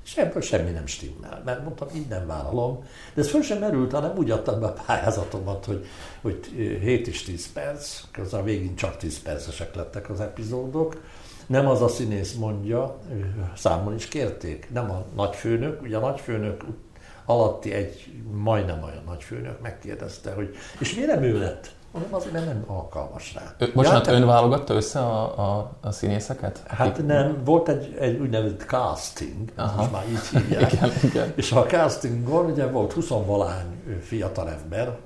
És 0.04 0.16
ebből 0.16 0.42
semmi 0.42 0.70
nem 0.70 0.86
stimmel, 0.86 1.42
mert 1.44 1.62
mondtam, 1.62 1.88
így 1.94 2.08
nem 2.08 2.26
vállalom. 2.26 2.84
De 3.14 3.20
ez 3.20 3.30
föl 3.30 3.42
sem 3.42 3.58
merült, 3.58 3.92
hanem 3.92 4.16
úgy 4.16 4.30
adtam 4.30 4.60
be 4.60 4.66
a 4.66 4.76
pályázatomat, 4.86 5.64
hogy, 5.64 5.86
hogy 6.20 6.46
7 6.80 7.06
és 7.06 7.22
10 7.22 7.52
perc, 7.52 8.00
közben 8.12 8.44
végén 8.44 8.76
csak 8.76 8.96
10 8.96 9.22
percesek 9.22 9.74
lettek 9.74 10.10
az 10.10 10.20
epizódok, 10.20 11.00
nem 11.50 11.68
az 11.68 11.82
a 11.82 11.88
színész 11.88 12.34
mondja, 12.34 12.98
számon 13.56 13.94
is 13.94 14.08
kérték, 14.08 14.68
nem 14.72 14.90
a 14.90 15.04
nagyfőnök, 15.16 15.82
ugye 15.82 15.96
a 15.96 16.00
nagyfőnök 16.00 16.64
alatti 17.24 17.72
egy 17.72 18.12
majdnem 18.32 18.82
olyan 18.82 19.02
nagyfőnök 19.06 19.60
megkérdezte, 19.60 20.32
hogy 20.32 20.56
és 20.78 20.94
miért 20.94 21.10
nem 21.14 21.22
ő 21.22 21.38
lett? 21.38 21.70
Mondom, 21.92 22.14
azért, 22.14 22.32
mert 22.32 22.46
nem 22.46 22.64
alkalmas 22.66 23.34
rá. 23.34 23.54
Ö, 23.58 23.66
bocsánat, 23.74 24.06
ja, 24.06 24.12
ön 24.12 24.26
válogatta 24.26 24.74
össze 24.74 24.98
a, 24.98 25.38
a, 25.38 25.70
a 25.80 25.92
színészeket? 25.92 26.62
Hát 26.66 26.88
akik... 26.88 27.06
nem, 27.06 27.44
volt 27.44 27.68
egy, 27.68 27.96
egy 27.98 28.20
úgynevezett 28.20 28.62
casting, 28.66 29.52
most 29.76 29.92
már 29.92 30.04
így 30.08 30.28
hívják. 30.28 30.72
igen, 30.72 30.90
igen. 31.02 31.32
És 31.36 31.52
a 31.52 31.62
castingon 31.62 32.44
ugye 32.44 32.66
volt 32.66 32.92
20 32.92 33.08
valány 33.08 33.82
fiatal 34.00 34.50
ember, 34.50 34.96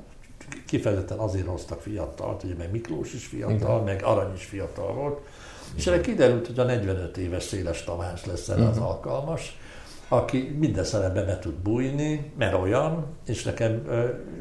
kifejezetten 0.67 1.19
azért 1.19 1.47
hoztak 1.47 1.81
fiatalt, 1.81 2.43
ugye 2.43 2.55
meg 2.59 2.71
Miklós 2.71 3.13
is 3.13 3.27
fiatal, 3.27 3.55
igen. 3.55 3.83
meg 3.83 4.03
Arany 4.05 4.35
is 4.35 4.45
fiatal 4.45 4.93
volt, 4.93 5.21
és 5.77 5.87
erre 5.87 6.01
kiderült, 6.01 6.47
hogy 6.47 6.59
a 6.59 6.65
45 6.65 7.17
éves 7.17 7.43
Széles 7.43 7.85
Tamás 7.85 8.25
lesz 8.25 8.49
erre 8.49 8.69
az 8.69 8.77
mhm. 8.77 8.87
alkalmas, 8.87 9.59
aki 10.09 10.57
minden 10.59 10.85
szerepbe 10.85 11.25
be 11.25 11.39
tud 11.39 11.55
bújni, 11.55 12.33
mert 12.39 12.55
olyan, 12.55 13.07
és 13.27 13.43
nekem 13.43 13.83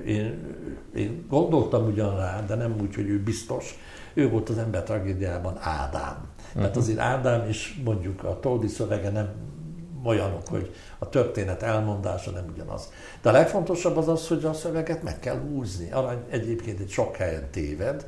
én, 0.05 0.55
én 0.95 1.25
gondoltam 1.29 1.85
ugyan 1.85 2.15
rá, 2.15 2.43
de 2.47 2.55
nem 2.55 2.75
úgy, 2.81 2.95
hogy 2.95 3.09
ő 3.09 3.19
biztos. 3.19 3.77
Ő 4.13 4.29
volt 4.29 4.49
az 4.49 4.57
ember 4.57 4.83
tragédiában 4.83 5.57
Ádám. 5.59 6.27
Uh-huh. 6.47 6.61
Mert 6.61 6.75
azért 6.75 6.99
Ádám 6.99 7.49
is 7.49 7.81
mondjuk 7.83 8.23
a 8.23 8.39
Toldi 8.39 8.67
szövege 8.67 9.09
nem 9.09 9.29
olyanok, 10.05 10.47
hogy 10.47 10.73
a 10.99 11.09
történet 11.09 11.63
elmondása 11.63 12.31
nem 12.31 12.45
ugyanaz. 12.53 12.91
De 13.21 13.29
a 13.29 13.31
legfontosabb 13.31 13.97
az 13.97 14.07
az, 14.07 14.27
hogy 14.27 14.45
a 14.45 14.53
szöveget 14.53 15.03
meg 15.03 15.19
kell 15.19 15.39
húzni. 15.39 15.91
Arany 15.91 16.23
egyébként 16.29 16.79
egy 16.79 16.89
sok 16.89 17.15
helyen 17.15 17.47
téved, 17.51 18.07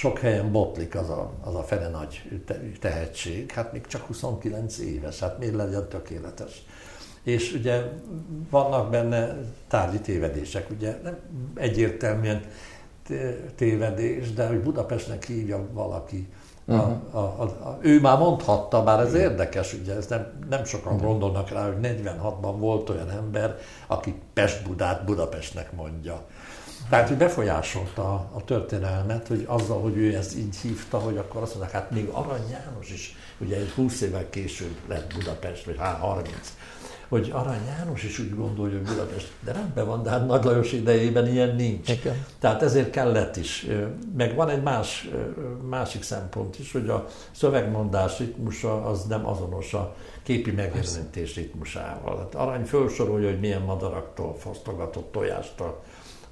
sok 0.00 0.18
helyen 0.18 0.52
botlik 0.52 0.94
az 0.94 1.10
a, 1.10 1.32
az 1.44 1.54
a 1.54 1.62
fele 1.62 1.88
nagy 1.88 2.40
tehetség, 2.80 3.50
hát 3.50 3.72
még 3.72 3.86
csak 3.86 4.06
29 4.06 4.78
éves, 4.78 5.18
hát 5.18 5.38
miért 5.38 5.54
legyen 5.54 5.88
tökéletes. 5.88 6.64
És 7.22 7.52
ugye 7.52 7.82
vannak 8.50 8.90
benne 8.90 9.36
tárgyi 9.68 10.00
tévedések, 10.00 10.70
ugye 10.70 10.96
nem 11.02 11.18
egyértelműen 11.54 12.42
tévedés, 13.54 14.32
de 14.32 14.46
hogy 14.46 14.60
Budapestnek 14.60 15.24
hívja 15.24 15.66
valaki, 15.72 16.28
uh-huh. 16.64 16.92
a, 17.10 17.18
a, 17.18 17.42
a, 17.42 17.78
ő 17.80 18.00
már 18.00 18.18
mondhatta, 18.18 18.82
bár 18.82 19.00
ez 19.00 19.14
érdekes, 19.14 19.74
ugye 19.74 19.94
ez 19.94 20.06
nem, 20.06 20.32
nem 20.48 20.64
sokan 20.64 20.92
uh-huh. 20.92 21.08
gondolnak 21.08 21.50
rá, 21.50 21.66
hogy 21.66 21.76
46-ban 21.82 22.54
volt 22.58 22.88
olyan 22.88 23.10
ember, 23.10 23.56
aki 23.86 24.14
Pest-Budát 24.32 25.04
Budapestnek 25.04 25.72
mondja. 25.72 26.26
Tehát, 26.90 27.08
hogy 27.08 27.16
befolyásolta 27.16 28.02
a, 28.02 28.30
a 28.32 28.44
történelmet, 28.44 29.28
hogy 29.28 29.44
azzal, 29.46 29.80
hogy 29.80 29.96
ő 29.96 30.14
ezt 30.14 30.36
így 30.36 30.56
hívta, 30.56 30.98
hogy 30.98 31.16
akkor 31.16 31.42
azt 31.42 31.54
mondják, 31.54 31.74
hát 31.74 31.90
még 31.90 32.08
Arany 32.08 32.50
János 32.50 32.90
is, 32.90 33.16
ugye 33.38 33.56
egy 33.56 33.70
20 33.70 34.00
évvel 34.00 34.30
később 34.30 34.74
lett 34.88 35.14
Budapest, 35.14 35.64
vagy 35.64 35.76
hát 35.78 35.98
30. 35.98 36.30
hogy 37.08 37.30
Arany 37.34 37.66
János 37.66 38.02
is 38.02 38.18
úgy 38.18 38.34
gondolja, 38.34 38.76
hogy 38.78 38.86
Budapest, 38.86 39.32
de 39.40 39.52
rendben 39.52 39.86
van, 39.86 40.02
de 40.02 40.10
hát 40.10 40.26
Nagy 40.26 40.44
Lajos 40.44 40.72
idejében 40.72 41.26
ilyen 41.26 41.54
nincs. 41.54 41.88
Igen. 41.88 42.26
Tehát 42.38 42.62
ezért 42.62 42.90
kellett 42.90 43.36
is. 43.36 43.66
Meg 44.16 44.34
van 44.34 44.48
egy 44.48 44.62
más, 44.62 45.08
másik 45.68 46.02
szempont 46.02 46.58
is, 46.58 46.72
hogy 46.72 46.88
a 46.88 47.06
szövegmondás 47.30 48.18
ritmusa 48.18 48.84
az 48.84 49.04
nem 49.04 49.26
azonos 49.26 49.74
a 49.74 49.94
képi 50.22 50.50
megjelenítés 50.50 51.34
ritmusával. 51.34 52.18
Hát 52.18 52.34
Arany 52.34 52.64
felsorolja, 52.64 53.28
hogy 53.28 53.40
milyen 53.40 53.62
madaraktól 53.62 54.36
fosztogatott 54.38 55.12
tojást 55.12 55.60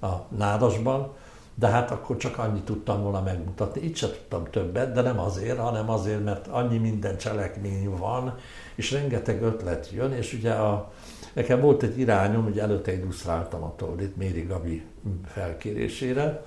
a, 0.01 0.07
nádasban, 0.37 1.13
de 1.55 1.67
hát 1.67 1.91
akkor 1.91 2.17
csak 2.17 2.39
annyit 2.39 2.65
tudtam 2.65 3.03
volna 3.03 3.21
megmutatni. 3.21 3.81
Itt 3.81 3.97
sem 3.97 4.11
tudtam 4.11 4.45
többet, 4.51 4.93
de 4.93 5.01
nem 5.01 5.19
azért, 5.19 5.59
hanem 5.59 5.91
azért, 5.91 6.25
mert 6.25 6.47
annyi 6.47 6.79
minden 6.79 7.17
cselekmény 7.19 7.91
van, 7.91 8.35
és 8.75 8.91
rengeteg 8.91 9.43
ötlet 9.43 9.91
jön, 9.91 10.13
és 10.13 10.33
ugye 10.33 10.53
a, 10.53 10.93
nekem 11.33 11.61
volt 11.61 11.83
egy 11.83 11.99
irányom, 11.99 12.45
hogy 12.45 12.59
előtte 12.59 12.93
illusztráltam 12.93 13.63
a 13.63 13.75
Toldit 13.77 14.17
Méri 14.17 14.43
Gabi 14.43 14.83
felkérésére, 15.27 16.43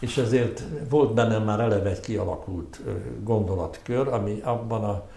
és 0.00 0.16
ezért 0.16 0.62
volt 0.88 1.14
bennem 1.14 1.42
már 1.42 1.60
eleve 1.60 1.90
egy 1.90 2.00
kialakult 2.00 2.80
gondolatkör, 3.22 4.08
ami 4.08 4.40
abban 4.44 4.84
a, 4.84 5.08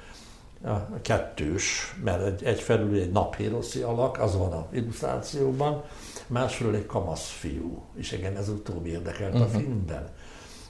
a 0.70 1.02
kettős, 1.02 1.96
mert 2.04 2.26
egy, 2.26 2.44
egyfelül 2.44 3.00
egy 3.00 3.12
naphíroszi 3.12 3.82
alak, 3.82 4.20
az 4.20 4.38
van 4.38 4.52
a 4.52 4.68
illusztrációban, 4.72 5.84
másfelől 6.30 6.76
egy 6.76 6.86
kamasz 6.86 7.30
fiú, 7.30 7.84
és 7.96 8.12
igen, 8.12 8.38
ez 8.38 8.50
utóbbi 8.50 8.90
érdekelt 8.90 9.34
uh-huh. 9.34 9.48
a 9.48 9.50
mhm. 9.50 9.58
filmben, 9.58 10.10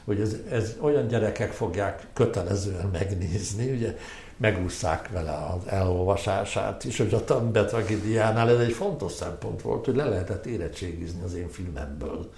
hogy 0.05 0.19
ez, 0.19 0.35
ez 0.51 0.75
olyan 0.81 1.07
gyerekek 1.07 1.51
fogják 1.51 2.07
kötelezően 2.13 2.89
megnézni, 2.91 3.71
ugye 3.71 3.95
megúszszák 4.37 5.09
vele 5.09 5.31
az 5.31 5.67
elolvasását 5.67 6.83
is, 6.83 6.97
hogy 6.97 7.13
a 7.13 7.23
Tambe 7.23 7.65
tragédiánál 7.65 8.49
ez 8.49 8.59
egy 8.59 8.73
fontos 8.73 9.11
szempont 9.11 9.61
volt, 9.61 9.85
hogy 9.85 9.95
le 9.95 10.05
lehetett 10.05 10.45
érettségizni 10.45 11.21
az 11.23 11.33
én 11.33 11.49
filmemből. 11.49 12.29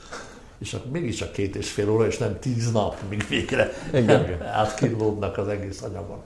És 0.57 0.73
akkor 0.73 0.91
mégis 0.91 1.21
a 1.21 1.31
két 1.31 1.55
és 1.55 1.71
fél 1.71 1.89
óra, 1.89 2.05
és 2.05 2.17
nem 2.17 2.39
tíz 2.39 2.71
nap, 2.71 2.95
míg 3.09 3.27
végre 3.27 3.71
átkínlódnak 4.61 5.37
az 5.37 5.47
egész 5.47 5.81
anyagon. 5.81 6.21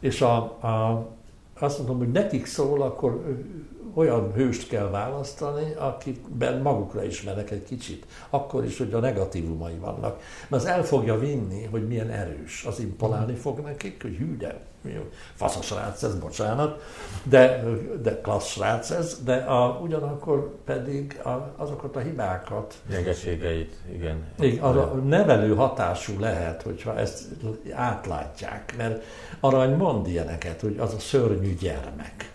És 0.00 0.20
a, 0.20 0.36
a, 0.36 1.08
azt 1.62 1.78
mondom, 1.78 1.98
hogy 1.98 2.10
nekik 2.10 2.46
szól, 2.46 2.82
akkor 2.82 3.38
olyan 3.94 4.32
hőst 4.32 4.68
kell 4.68 4.90
választani, 4.90 5.72
akikben 5.78 6.60
magukra 6.60 7.04
ismernek 7.04 7.50
egy 7.50 7.62
kicsit. 7.62 8.06
Akkor 8.30 8.64
is, 8.64 8.78
hogy 8.78 8.92
a 8.92 9.00
negatívumai 9.00 9.76
vannak. 9.80 10.20
Mert 10.48 10.62
az 10.62 10.68
el 10.68 10.84
fogja 10.84 11.18
vinni, 11.18 11.64
hogy 11.64 11.86
milyen 11.86 12.10
erős. 12.10 12.64
Az 12.64 12.80
imponálni 12.80 13.34
fog 13.34 13.58
nekik, 13.58 14.02
hogy 14.02 14.16
hű, 14.16 14.36
de 14.36 14.60
fasz 15.34 15.56
a 15.56 15.62
srác 15.62 16.02
ez, 16.02 16.14
bocsánat, 16.14 16.82
de, 17.22 17.62
de 18.02 18.20
klassz 18.20 18.46
srác 18.46 18.90
ez, 18.90 19.18
de 19.24 19.34
a, 19.34 19.78
ugyanakkor 19.82 20.54
pedig 20.64 21.20
a, 21.24 21.54
azokat 21.56 21.96
a 21.96 22.00
hibákat. 22.00 22.74
Gyengeségeit, 22.88 23.74
igen. 23.92 24.24
igen 24.38 24.64
arra 24.64 24.94
nevelő 24.94 25.54
hatású 25.54 26.18
lehet, 26.18 26.62
hogyha 26.62 26.98
ezt 26.98 27.24
átlátják, 27.72 28.74
mert 28.76 29.04
Arany 29.40 29.76
mond 29.76 30.06
ilyeneket, 30.06 30.60
hogy 30.60 30.78
az 30.78 30.94
a 30.94 30.98
szörnyű 30.98 31.54
gyermek. 31.54 32.30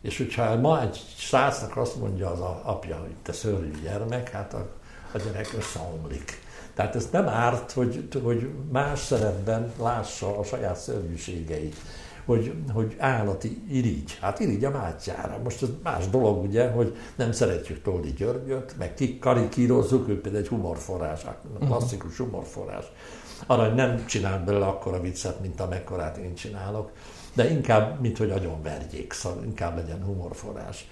És 0.00 0.16
hogyha 0.16 0.56
ma 0.56 0.82
egy 0.82 1.00
srácnak 1.16 1.76
azt 1.76 1.96
mondja 1.96 2.30
az 2.30 2.40
a 2.40 2.60
apja, 2.64 2.96
hogy 2.96 3.14
te 3.22 3.32
szörnyű 3.32 3.80
gyermek, 3.82 4.30
hát 4.30 4.54
a, 4.54 4.68
a 5.12 5.18
gyerek 5.18 5.48
összeomlik. 5.56 6.46
Tehát 6.78 6.94
ez 6.94 7.08
nem 7.12 7.28
árt, 7.28 7.72
hogy, 7.72 8.08
hogy 8.22 8.48
más 8.72 8.98
szerepben 8.98 9.72
lássa 9.80 10.38
a 10.38 10.44
saját 10.44 10.76
szörnyűségeit, 10.76 11.76
hogy, 12.24 12.52
hogy 12.72 12.96
állati 12.98 13.62
irigy. 13.70 14.18
Hát 14.20 14.40
irigy 14.40 14.64
a 14.64 14.70
mátyára. 14.70 15.38
Most 15.42 15.62
ez 15.62 15.68
más 15.82 16.08
dolog, 16.08 16.42
ugye, 16.42 16.70
hogy 16.70 16.96
nem 17.16 17.32
szeretjük 17.32 17.82
Toldi 17.82 18.12
Györgyöt, 18.12 18.74
meg 18.78 18.94
karikírozzuk, 19.20 20.08
ő 20.08 20.20
például 20.20 20.42
egy 20.44 20.48
humorforrás, 20.48 21.20
klasszikus 21.66 22.16
humorforrás. 22.16 22.84
Arra 23.46 23.74
nem 23.74 24.06
csinál 24.06 24.44
belőle 24.44 24.66
akkora 24.66 25.00
viccet, 25.00 25.40
mint 25.40 25.60
amekkorát 25.60 26.16
én 26.16 26.34
csinálok 26.34 26.90
de 27.38 27.50
inkább, 27.50 28.00
mint 28.00 28.18
hogy 28.18 28.30
agyon 28.30 28.62
verjék, 28.62 29.12
szóval 29.12 29.44
inkább 29.44 29.76
legyen 29.76 30.04
humorforrás. 30.04 30.88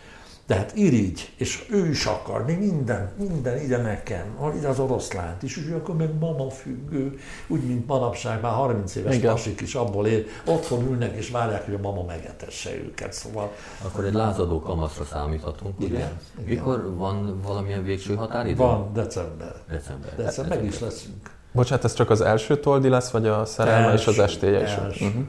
De 0.46 0.54
hát 0.54 0.76
irigy, 0.76 1.32
és 1.36 1.66
ő 1.70 1.88
is 1.88 2.04
akar, 2.04 2.44
mi 2.44 2.52
minden, 2.52 3.10
minden 3.18 3.60
ide 3.60 3.76
nekem, 3.76 4.52
ide 4.56 4.68
az 4.68 4.78
oroszlánt 4.78 5.42
is, 5.42 5.56
és 5.56 5.70
akkor 5.70 5.96
meg 5.96 6.18
mama 6.18 6.50
függő, 6.50 7.18
úgy, 7.46 7.66
mint 7.66 7.86
manapság, 7.86 8.40
már 8.40 8.52
30 8.52 8.94
éves 8.94 9.16
Igen. 9.16 9.32
pasik 9.32 9.60
is 9.60 9.74
abból 9.74 10.06
él, 10.06 10.24
otthon 10.44 10.86
ülnek 10.90 11.16
és 11.16 11.30
várják, 11.30 11.64
hogy 11.64 11.74
a 11.74 11.78
mama 11.78 12.02
megetesse 12.02 12.74
őket, 12.74 13.12
szóval... 13.12 13.52
Akkor 13.82 14.04
egy 14.04 14.12
lázadó 14.12 14.60
kamaszra 14.60 15.04
számíthatunk, 15.04 15.74
Igen. 15.78 15.90
ugye? 15.90 16.08
Igen. 16.38 16.48
Mikor 16.48 16.96
van 16.96 17.40
valamilyen 17.42 17.84
végső 17.84 18.14
határidő? 18.14 18.56
Van, 18.56 18.92
december. 18.92 19.54
December. 19.68 20.14
December, 20.16 20.58
meg 20.58 20.66
is 20.66 20.80
leszünk. 20.80 21.30
Bocsánat, 21.52 21.84
ez 21.84 21.94
csak 21.94 22.10
az 22.10 22.20
első 22.20 22.60
toldi 22.60 22.88
lesz, 22.88 23.10
vagy 23.10 23.26
a 23.26 23.44
szerelme 23.44 23.92
és 23.92 24.06
az 24.06 24.18
estéje 24.18 24.62
is? 24.62 25.00
Uh-huh. 25.00 25.24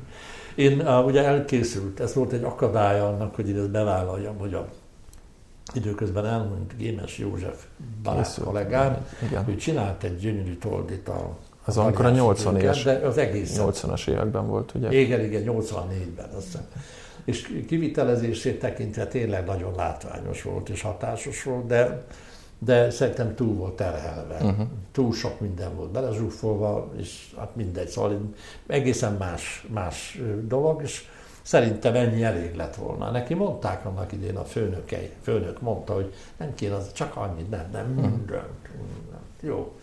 Én 0.55 0.80
uh, 0.80 1.05
ugye 1.05 1.24
elkészült, 1.24 1.99
ez 1.99 2.13
volt 2.13 2.32
egy 2.32 2.43
akadálya 2.43 3.07
annak, 3.07 3.36
hogy 3.36 3.49
én 3.49 3.57
ezt 3.57 3.72
bevállaljam, 3.72 4.38
hogy 4.38 4.53
a 4.53 4.68
időközben 5.74 6.26
elmúlt 6.26 6.78
Gémes 6.78 7.18
József 7.18 7.65
barát 8.03 8.39
kollégám, 8.43 9.05
ő 9.47 9.55
csinált 9.55 10.03
egy 10.03 10.18
gyönyörű 10.18 10.55
toldit 10.55 11.07
a 11.07 11.38
az 11.65 11.78
amikor 11.78 12.05
a 12.05 12.09
80 12.09 12.57
éves, 12.57 12.84
de 12.84 12.91
az 12.91 13.18
egész 13.18 13.55
80-as 13.59 14.07
években 14.07 14.47
volt, 14.47 14.74
ugye? 14.76 14.99
Igen, 14.99 15.24
igen, 15.24 15.43
84-ben. 15.45 16.30
Aztán. 16.38 16.68
És 17.26 17.63
kivitelezését 17.68 18.59
tekintve 18.59 19.07
tényleg 19.07 19.45
nagyon 19.45 19.76
látványos 19.76 20.41
volt 20.41 20.70
és 20.70 20.82
hatásos 20.82 21.43
volt, 21.43 21.65
de 21.65 22.05
de 22.59 22.89
szerintem 22.89 23.36
túl 23.36 23.55
volt 23.55 23.76
terhelve. 23.76 24.36
Uh-huh. 24.41 24.68
Túl 24.91 25.13
sok 25.13 25.39
minden 25.39 25.76
volt 25.76 25.91
belezsúfolva, 25.91 26.91
és 26.97 27.34
hát 27.38 27.55
mindegy, 27.55 27.88
szóval 27.88 28.34
egészen 28.68 29.13
más, 29.13 29.65
más 29.74 30.22
dolog, 30.43 30.82
és 30.82 31.05
szerintem 31.47 31.95
ennyi 31.95 32.23
elég 32.23 32.55
lett 32.55 32.75
volna. 32.75 33.11
Neki 33.11 33.33
mondták 33.33 33.85
annak 33.85 34.11
idén 34.11 34.37
a 34.37 34.43
főnökei, 34.43 35.11
főnök 35.21 35.61
mondta, 35.61 35.93
hogy 35.93 36.13
nem 36.37 36.55
kéne, 36.55 36.75
az 36.75 36.91
csak 36.93 37.15
annyit, 37.15 37.49
nem, 37.49 37.69
nem, 37.71 37.87
mindent, 37.87 38.69
Jó. 39.39 39.75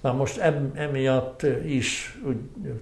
Na 0.00 0.12
most 0.12 0.38
em, 0.38 0.72
emiatt 0.74 1.42
is, 1.64 2.20
úgy, 2.26 2.36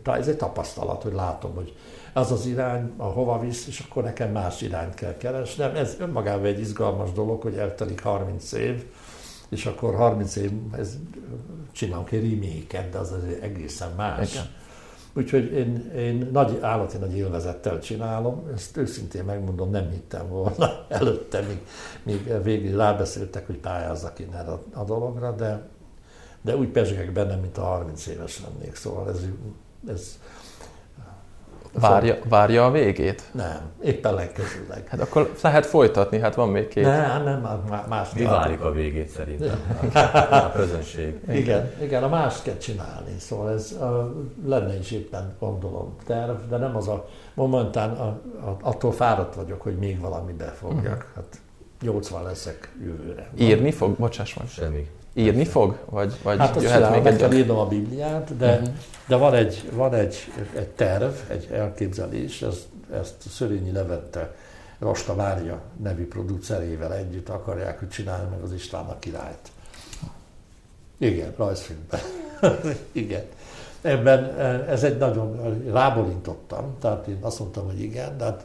ez 0.04 0.28
egy 0.28 0.36
tapasztalat, 0.36 1.02
hogy 1.02 1.12
látom, 1.12 1.54
hogy 1.54 1.74
az 2.12 2.32
az 2.32 2.46
irány, 2.46 2.92
ahova 2.96 3.40
visz, 3.40 3.66
és 3.66 3.84
akkor 3.88 4.02
nekem 4.02 4.30
más 4.30 4.60
irányt 4.60 4.94
kell 4.94 5.16
keresnem. 5.16 5.74
Ez 5.74 5.96
önmagában 5.98 6.44
egy 6.44 6.60
izgalmas 6.60 7.12
dolog, 7.12 7.42
hogy 7.42 7.54
eltelik 7.54 8.02
30 8.02 8.52
év, 8.52 8.84
és 9.48 9.66
akkor 9.66 9.94
30 9.94 10.36
év, 10.36 10.50
ez 10.72 10.96
csinálunk 11.72 12.10
egy 12.10 12.30
remake 12.30 12.88
de 12.90 12.98
az 12.98 13.12
azért 13.12 13.42
egészen 13.42 13.90
más. 13.96 14.32
Igen. 14.32 14.46
Úgyhogy 15.16 15.52
én, 15.52 15.90
én 15.96 16.28
nagy, 16.32 16.58
állati 16.60 16.96
nagy 16.96 17.16
élvezettel 17.16 17.80
csinálom, 17.80 18.50
ezt 18.54 18.76
őszintén 18.76 19.24
megmondom, 19.24 19.70
nem 19.70 19.90
hittem 19.90 20.28
volna 20.28 20.70
előtte, 20.88 21.40
míg, 21.40 21.58
míg 22.02 22.42
végül 22.42 22.76
rábeszéltek, 22.76 23.46
hogy 23.46 23.58
pályázzak 23.58 24.18
én 24.18 24.34
erre 24.34 24.50
a, 24.50 24.62
a 24.72 24.84
dologra, 24.84 25.32
de, 25.32 25.68
de 26.40 26.56
úgy 26.56 26.68
pezsgek 26.68 27.12
bennem, 27.12 27.40
mint 27.40 27.58
a 27.58 27.62
30 27.62 28.06
éves 28.06 28.40
lennék, 28.40 28.74
szóval 28.74 29.08
ez, 29.08 29.26
ez 29.88 30.18
Várja, 31.80 32.16
várja 32.28 32.66
a 32.66 32.70
végét? 32.70 33.22
Nem, 33.32 33.60
éppen 33.82 34.14
legközülleg. 34.14 34.86
Hát 34.88 35.00
akkor 35.00 35.34
lehet 35.42 35.66
folytatni, 35.66 36.18
hát 36.18 36.34
van 36.34 36.48
még 36.48 36.68
két. 36.68 36.84
Nem, 36.84 37.24
nem, 37.24 37.64
más. 37.88 38.12
Mi 38.12 38.22
várjuk 38.22 38.60
a 38.60 38.72
végét 38.72 39.08
szerintem? 39.08 39.58
a 40.30 40.52
közönség. 40.52 41.20
Igen, 41.28 41.72
igen, 41.82 42.02
a 42.02 42.08
más 42.08 42.42
kell 42.42 42.56
csinálni. 42.56 43.18
Szóval 43.18 43.52
ez 43.52 43.72
a, 43.72 44.14
lenne 44.46 44.78
is 44.78 44.90
éppen 44.90 45.36
gondolom 45.38 45.96
terv, 46.06 46.36
de 46.48 46.56
nem 46.56 46.76
az 46.76 46.88
a 46.88 47.08
momentán 47.34 47.90
a, 47.90 48.06
a, 48.48 48.56
attól 48.60 48.92
fáradt 48.92 49.34
vagyok, 49.34 49.62
hogy 49.62 49.76
még 49.78 50.00
valami 50.00 50.32
befogjak. 50.32 50.84
Uh-huh. 50.84 51.14
Hát 51.14 51.40
80 51.80 52.22
leszek 52.22 52.72
jövőre. 52.84 53.30
Írni 53.38 53.70
fog? 53.70 53.96
Bocsáss 53.96 54.34
meg. 54.34 54.48
Semmi. 54.48 54.88
Írni 55.14 55.44
fog? 55.44 55.78
Vagy, 55.84 56.14
vagy 56.22 56.38
hát 56.38 56.62
jöhet 56.62 56.76
csinál, 56.76 56.90
még 56.90 57.06
egy... 57.06 57.16
kell 57.16 57.32
írnom 57.32 57.58
a 57.58 57.66
Bibliát, 57.66 58.36
de, 58.36 58.52
uh-huh. 58.52 58.68
de 59.06 59.16
van, 59.16 59.34
egy, 59.34 59.70
van 59.72 59.94
egy, 59.94 60.16
egy 60.54 60.68
terv, 60.68 61.12
egy 61.28 61.48
elképzelés, 61.52 62.42
ezt, 62.42 62.64
ezt 62.92 63.14
Szörényi 63.28 63.72
Levente 63.72 64.34
Rasta 64.78 65.14
Mária 65.14 65.60
nevű 65.82 66.08
producerével 66.08 66.94
együtt 66.94 67.28
akarják, 67.28 67.78
hogy 67.78 67.88
csinálni 67.88 68.28
meg 68.30 68.42
az 68.42 68.52
István 68.52 68.84
a 68.84 68.98
királyt. 68.98 69.50
Igen, 70.98 71.34
rajzfilmben. 71.36 72.00
igen. 72.92 73.24
Ebben 73.80 74.24
eh, 74.24 74.68
ez 74.68 74.84
egy 74.84 74.98
nagyon, 74.98 75.62
rábolintottam, 75.72 76.76
tehát 76.80 77.06
én 77.06 77.18
azt 77.20 77.38
mondtam, 77.38 77.66
hogy 77.66 77.80
igen, 77.80 78.16
de 78.16 78.24
hát 78.24 78.44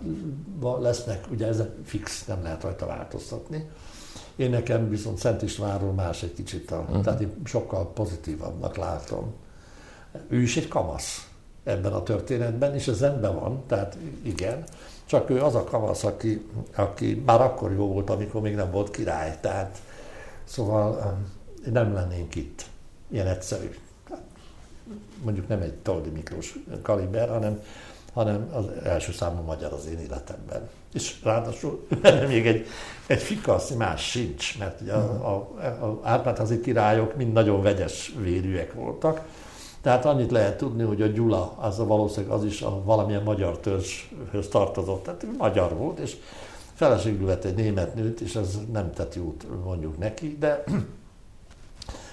lesznek, 0.80 1.26
ugye 1.32 1.48
ez 1.48 1.62
fix, 1.86 2.26
nem 2.26 2.44
lehet 2.44 2.64
rajta 2.64 2.86
változtatni. 2.86 3.70
Én 4.40 4.50
nekem 4.50 4.90
viszont 4.90 5.18
Szent 5.18 5.42
Istvánról 5.42 5.92
más 5.92 6.24
egy 6.24 6.34
kicsit, 6.34 6.72
a, 6.72 6.78
uh-huh. 6.80 7.04
tehát 7.04 7.22
én 7.22 7.34
sokkal 7.44 7.94
pozitívabbnak 7.94 8.78
látom. 8.78 9.34
Ő 10.28 10.42
is 10.42 10.58
egy 10.58 10.68
kamasz. 10.68 11.30
ebben 11.64 11.94
a 11.94 12.04
történetben, 12.04 12.76
és 12.76 12.88
ez 12.88 13.00
rendben 13.00 13.40
van, 13.40 13.64
tehát 13.68 13.98
igen, 14.22 14.64
csak 15.06 15.30
ő 15.30 15.42
az 15.42 15.56
a 15.56 15.64
kamasz, 15.64 16.04
aki, 16.04 16.46
aki 16.76 17.24
már 17.26 17.42
akkor 17.42 17.72
jó 17.72 17.88
volt, 17.88 18.10
amikor 18.10 18.42
még 18.42 18.56
nem 18.56 18.72
volt 18.72 18.92
király, 18.92 19.38
tehát 19.42 19.82
szóval 20.44 21.18
nem 21.72 21.94
lennénk 21.94 22.36
itt. 22.36 22.66
Ilyen 23.08 23.28
egyszerű. 23.28 23.70
Mondjuk 25.24 25.48
nem 25.48 25.62
egy 25.62 25.74
Toldi 25.74 26.10
Miklós 26.10 26.60
kaliber, 26.82 27.30
hanem, 27.30 27.62
hanem 28.14 28.50
az 28.54 28.66
első 28.84 29.12
számú 29.12 29.42
magyar 29.42 29.74
az 29.74 29.88
én 29.92 30.00
életemben. 30.00 30.70
És 30.94 31.16
ráadásul 31.24 31.88
még 32.28 32.48
egy, 32.48 32.66
egy 33.08 33.22
fikasz 33.22 33.70
más 33.70 34.10
sincs, 34.10 34.58
mert 34.58 34.82
ugye 34.82 34.94
a, 34.94 35.36
a, 35.58 35.58
a 35.86 36.00
Árpádházi 36.04 36.60
királyok 36.60 37.16
mind 37.16 37.34
nagyon 37.34 37.62
vegyes 37.62 38.14
vérűek 38.22 38.74
voltak, 38.74 39.22
tehát 39.82 40.06
annyit 40.06 40.32
lehet 40.32 40.58
tudni, 40.58 40.84
hogy 40.84 41.02
a 41.02 41.08
Gyula, 41.08 41.56
az 41.58 41.80
a 41.80 41.86
valószínűleg 41.86 42.36
az 42.36 42.44
is 42.44 42.62
a 42.62 42.82
valamilyen 42.84 43.24
magyar 43.24 43.58
törzshöz 43.58 44.48
tartozott, 44.50 45.04
tehát 45.04 45.26
magyar 45.38 45.78
volt, 45.78 46.00
és 46.00 46.16
feleségül 46.74 47.28
vett 47.28 47.44
egy 47.44 47.56
német 47.56 47.96
nőt, 47.96 48.22
és 48.22 48.36
ez 48.36 48.60
nem 48.72 48.92
tett 48.94 49.16
jót 49.16 49.46
mondjuk 49.64 49.98
neki, 49.98 50.38
de 50.40 50.64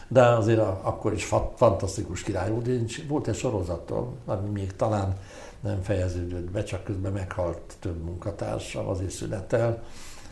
de 0.08 0.22
azért 0.22 0.58
akkor 0.58 1.12
is 1.12 1.24
fantasztikus 1.56 2.22
király 2.22 2.50
volt. 2.50 2.68
Volt 3.08 3.28
egy 3.28 3.34
sorozatom, 3.34 4.16
ami 4.24 4.48
még 4.48 4.76
talán 4.76 5.16
nem 5.60 5.82
fejeződött 5.82 6.50
be, 6.50 6.62
csak 6.62 6.84
közben 6.84 7.12
meghalt 7.12 7.76
több 7.80 8.04
munkatársa, 8.04 8.88
azért 8.88 9.10
szünetel, 9.10 9.82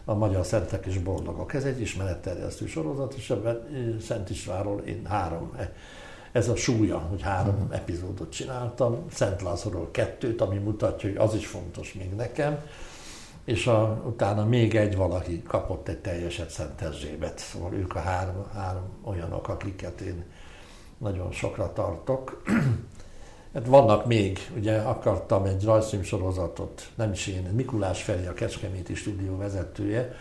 a 0.05 0.15
Magyar 0.15 0.47
Szentek 0.47 0.87
és 0.87 0.99
Boldogok. 0.99 1.55
Ez 1.55 1.65
egy 1.65 1.81
ismeretterjesztő 1.81 2.67
sorozat, 2.67 3.15
és 3.15 3.31
ebben 3.31 3.67
Szent 4.01 4.31
Istvánról 4.31 4.81
én 4.81 5.07
három, 5.07 5.53
e, 5.59 5.73
ez 6.33 6.49
a 6.49 6.57
súlya, 6.57 6.99
hogy 6.99 7.23
három 7.23 7.55
uh-huh. 7.55 7.77
epizódot 7.77 8.33
csináltam, 8.33 9.05
Szent 9.11 9.43
Lázorról 9.43 9.89
kettőt, 9.91 10.41
ami 10.41 10.59
mutatja, 10.59 11.09
hogy 11.09 11.19
az 11.19 11.35
is 11.35 11.47
fontos 11.47 11.93
még 11.93 12.15
nekem, 12.15 12.59
és 13.45 13.67
a, 13.67 14.03
utána 14.07 14.45
még 14.45 14.75
egy 14.75 14.97
valaki 14.97 15.43
kapott 15.43 15.89
egy 15.89 15.99
teljeset 15.99 16.51
Szent 16.51 16.81
Erzsébet, 16.81 17.39
szóval 17.39 17.73
ők 17.73 17.95
a 17.95 18.01
három, 18.01 18.47
három 18.55 18.89
olyanok, 19.05 19.49
akiket 19.49 20.01
én 20.01 20.25
nagyon 20.99 21.33
sokra 21.33 21.73
tartok. 21.73 22.43
Hát 23.55 23.67
vannak 23.67 24.07
még, 24.07 24.39
ugye 24.57 24.79
akartam 24.79 25.45
egy 25.45 25.65
rajzfilm 25.65 26.03
sorozatot, 26.03 26.91
nem 26.95 27.13
is 27.13 27.27
én, 27.27 27.43
Mikulás 27.43 28.03
Feri, 28.03 28.27
a 28.27 28.33
Kecskeméti 28.33 28.95
stúdió 28.95 29.37
vezetője, 29.37 30.15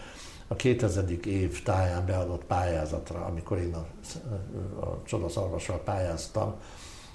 a 0.48 0.56
2000. 0.56 1.06
év 1.26 1.64
táján 1.64 2.06
beadott 2.06 2.44
pályázatra, 2.44 3.26
amikor 3.26 3.58
én 3.58 3.74
a, 3.74 3.86
a 4.86 5.02
Csodaszarvassal 5.06 5.80
pályáztam, 5.80 6.56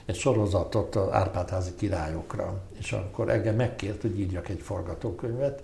egy 0.07 0.17
sorozatot 0.17 0.97
az 0.97 1.13
Árpádházi 1.13 1.75
királyokra, 1.75 2.61
és 2.79 2.93
akkor 2.93 3.29
engem 3.29 3.55
megkért, 3.55 4.03
hogy 4.03 4.19
írjak 4.19 4.49
egy 4.49 4.61
forgatókönyvet, 4.61 5.63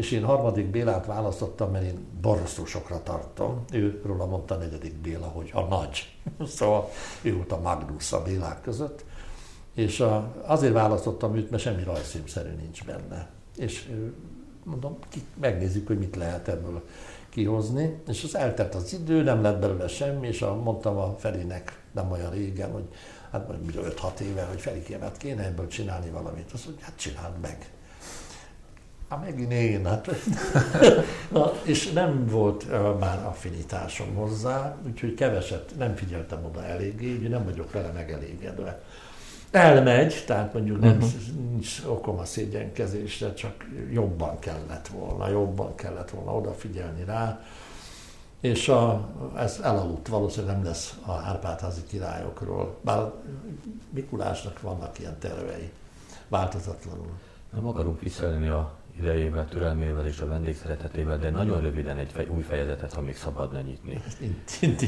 és 0.00 0.10
én 0.10 0.24
harmadik 0.24 0.66
Bélát 0.66 1.06
választottam, 1.06 1.70
mert 1.70 1.84
én 1.84 2.06
borzasztó 2.20 2.64
sokra 2.64 3.02
tartom. 3.02 3.64
Ő 3.72 4.02
róla 4.04 4.26
mondta 4.26 4.54
negyedik 4.54 4.94
Béla, 4.94 5.26
hogy 5.26 5.50
a 5.52 5.60
nagy. 5.60 6.16
szóval 6.56 6.90
ő 7.22 7.34
volt 7.34 7.52
a 7.52 7.60
Magnus 7.60 8.12
a 8.12 8.22
Bélák 8.22 8.60
között. 8.60 9.04
És 9.74 10.04
azért 10.46 10.72
választottam 10.72 11.36
őt, 11.36 11.50
mert 11.50 11.62
semmi 11.62 11.82
rajzfilmszerű 11.82 12.50
nincs 12.50 12.84
benne. 12.84 13.30
És 13.56 13.92
mondom, 14.64 14.98
ki, 15.08 15.22
megnézzük, 15.40 15.86
hogy 15.86 15.98
mit 15.98 16.16
lehet 16.16 16.48
ebből 16.48 16.82
kihozni. 17.28 18.02
És 18.08 18.24
az 18.24 18.36
eltelt 18.36 18.74
az 18.74 18.92
idő, 18.92 19.22
nem 19.22 19.42
lett 19.42 19.60
belőle 19.60 19.88
semmi, 19.88 20.26
és 20.26 20.42
a, 20.42 20.54
mondtam 20.54 20.96
a 20.96 21.16
Ferinek 21.18 21.82
nem 21.92 22.10
olyan 22.10 22.30
régen, 22.30 22.72
hogy 22.72 22.88
hát 23.30 23.50
5-6 23.76 24.18
éve, 24.18 24.44
hogy 24.44 24.60
Feri 24.60 24.96
hát 25.00 25.16
kéne 25.16 25.44
ebből 25.44 25.66
csinálni 25.66 26.10
valamit. 26.10 26.52
Azt 26.52 26.66
mondja, 26.66 26.84
hát 26.84 26.96
csináld 26.96 27.40
meg. 27.40 27.70
Hát 29.10 29.20
megint 29.20 29.52
én, 29.52 29.86
hát. 29.86 30.10
Na, 31.32 31.52
és 31.62 31.92
nem 31.92 32.26
volt 32.26 32.64
uh, 32.64 32.98
már 32.98 33.24
affinitásom 33.24 34.14
hozzá, 34.14 34.76
úgyhogy 34.86 35.14
keveset 35.14 35.74
nem 35.78 35.94
figyeltem 35.94 36.44
oda 36.44 36.64
eléggé, 36.64 37.12
úgyhogy 37.12 37.28
nem 37.28 37.44
vagyok 37.44 37.72
vele 37.72 37.90
megelégedve. 37.90 38.82
Elmegy, 39.50 40.24
tehát 40.26 40.52
mondjuk 40.52 40.80
nem, 40.80 40.96
uh-huh. 40.96 41.10
nincs 41.50 41.82
okom 41.86 42.18
a 42.18 42.24
szégyenkezésre, 42.24 43.34
csak 43.34 43.54
jobban 43.92 44.38
kellett 44.38 44.88
volna, 44.88 45.28
jobban 45.28 45.74
kellett 45.74 46.10
volna 46.10 46.36
odafigyelni 46.36 47.04
rá. 47.04 47.44
És 48.40 48.68
a, 48.68 49.08
ez 49.36 49.60
elaludt, 49.62 50.08
valószínűleg 50.08 50.54
nem 50.54 50.64
lesz 50.64 50.98
a 51.06 51.12
Árpádházi 51.12 51.82
királyokról, 51.88 52.76
bár 52.80 53.12
Mikulásnak 53.90 54.60
vannak 54.60 54.98
ilyen 54.98 55.18
tervei, 55.18 55.70
változatlanul. 56.28 57.12
Nem 57.54 57.66
akarunk 57.66 58.00
visszaélni 58.00 58.48
a 58.48 58.78
idejével, 59.00 59.48
türelmével 59.48 60.06
és 60.06 60.20
a 60.20 60.26
vendégszeretetével, 60.26 61.18
de 61.18 61.30
nagyon 61.30 61.60
röviden 61.60 61.96
egy 61.96 62.10
fej, 62.12 62.26
új 62.28 62.42
fejezetet, 62.42 62.92
ha 62.92 63.00
még 63.00 63.16
szabadna 63.16 63.60
nyitni. 63.60 64.02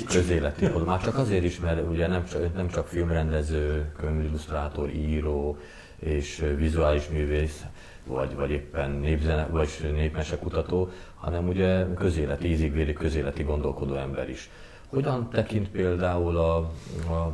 Közéleti 0.07 0.69
Már 0.87 1.03
csak 1.03 1.19
azért 1.19 1.45
is, 1.45 1.61
mert 1.61 1.89
ugye 1.89 2.07
nem 2.07 2.25
csak, 2.25 2.55
nem 2.55 2.69
csak 2.69 2.87
filmrendező, 2.87 3.93
könyvillusztrátor, 3.97 4.91
író 4.91 5.57
és 5.99 6.45
vizuális 6.57 7.09
művész, 7.09 7.63
vagy, 8.07 8.35
vagy 8.35 8.51
éppen 8.51 8.91
népzene, 8.91 9.47
vagy 9.47 9.69
népmesekutató, 9.95 10.91
hanem 11.15 11.49
ugye 11.49 11.87
közéleti, 11.95 12.49
ízigvéri 12.49 12.93
közéleti 12.93 13.43
gondolkodó 13.43 13.95
ember 13.95 14.29
is. 14.31 14.51
Hogyan 14.93 15.29
tekint 15.31 15.69
például 15.69 16.37
a, 16.37 16.57
a, 16.57 17.33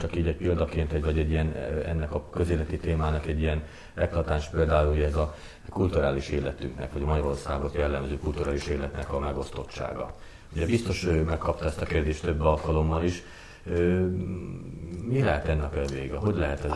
csak 0.00 0.16
így 0.16 0.26
egy 0.26 0.36
példaként, 0.36 0.92
egy, 0.92 1.04
vagy 1.04 1.18
egy 1.18 1.30
ilyen, 1.30 1.54
ennek 1.86 2.14
a 2.14 2.30
közéleti 2.30 2.78
témának 2.78 3.26
egy 3.26 3.40
ilyen 3.40 3.62
eklatáns 3.94 4.48
például, 4.48 4.88
hogy 4.88 5.00
ez 5.00 5.14
a 5.14 5.34
kulturális 5.68 6.28
életünknek, 6.28 6.92
vagy 6.92 7.02
Magyarországot 7.02 7.74
jellemző 7.74 8.18
kulturális 8.18 8.66
életnek 8.66 9.12
a 9.12 9.18
megosztottsága. 9.18 10.14
Ugye 10.54 10.66
biztos 10.66 11.04
ő 11.04 11.22
megkapta 11.22 11.64
ezt 11.64 11.80
a 11.80 11.86
kérdést 11.86 12.22
több 12.22 12.40
alkalommal 12.40 13.04
is. 13.04 13.22
Mi 15.08 15.22
lehet 15.22 15.48
ennek 15.48 15.76
a 15.76 15.80
vége? 15.92 16.16
Hogy 16.16 16.36
lehet 16.36 16.64
ez? 16.64 16.72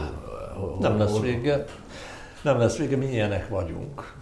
Nem 0.81 0.99
lesz 0.99 1.21
vége. 1.21 1.65
Nem 2.43 2.59
lesz 2.59 2.77
vége, 2.77 2.97
mi 2.97 3.07
ilyenek 3.07 3.49
vagyunk. 3.49 4.15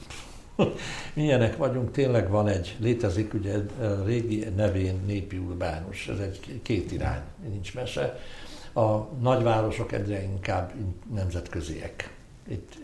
Milyenek 1.15 1.57
vagyunk, 1.57 1.91
tényleg 1.91 2.31
van 2.31 2.49
egy, 2.49 2.77
létezik 2.79 3.35
ugye 3.35 3.57
a 3.81 4.05
régi 4.05 4.45
nevén 4.57 5.01
népi 5.07 5.37
urbánus, 5.37 6.09
ez 6.09 6.19
egy 6.19 6.61
két 6.63 6.93
irány, 6.93 7.21
nincs 7.49 7.75
mese. 7.75 8.19
A 8.73 8.97
nagyvárosok 9.21 9.93
egyre 9.93 10.23
inkább 10.23 10.73
nemzetköziek. 11.15 12.15
Itt 12.49 12.75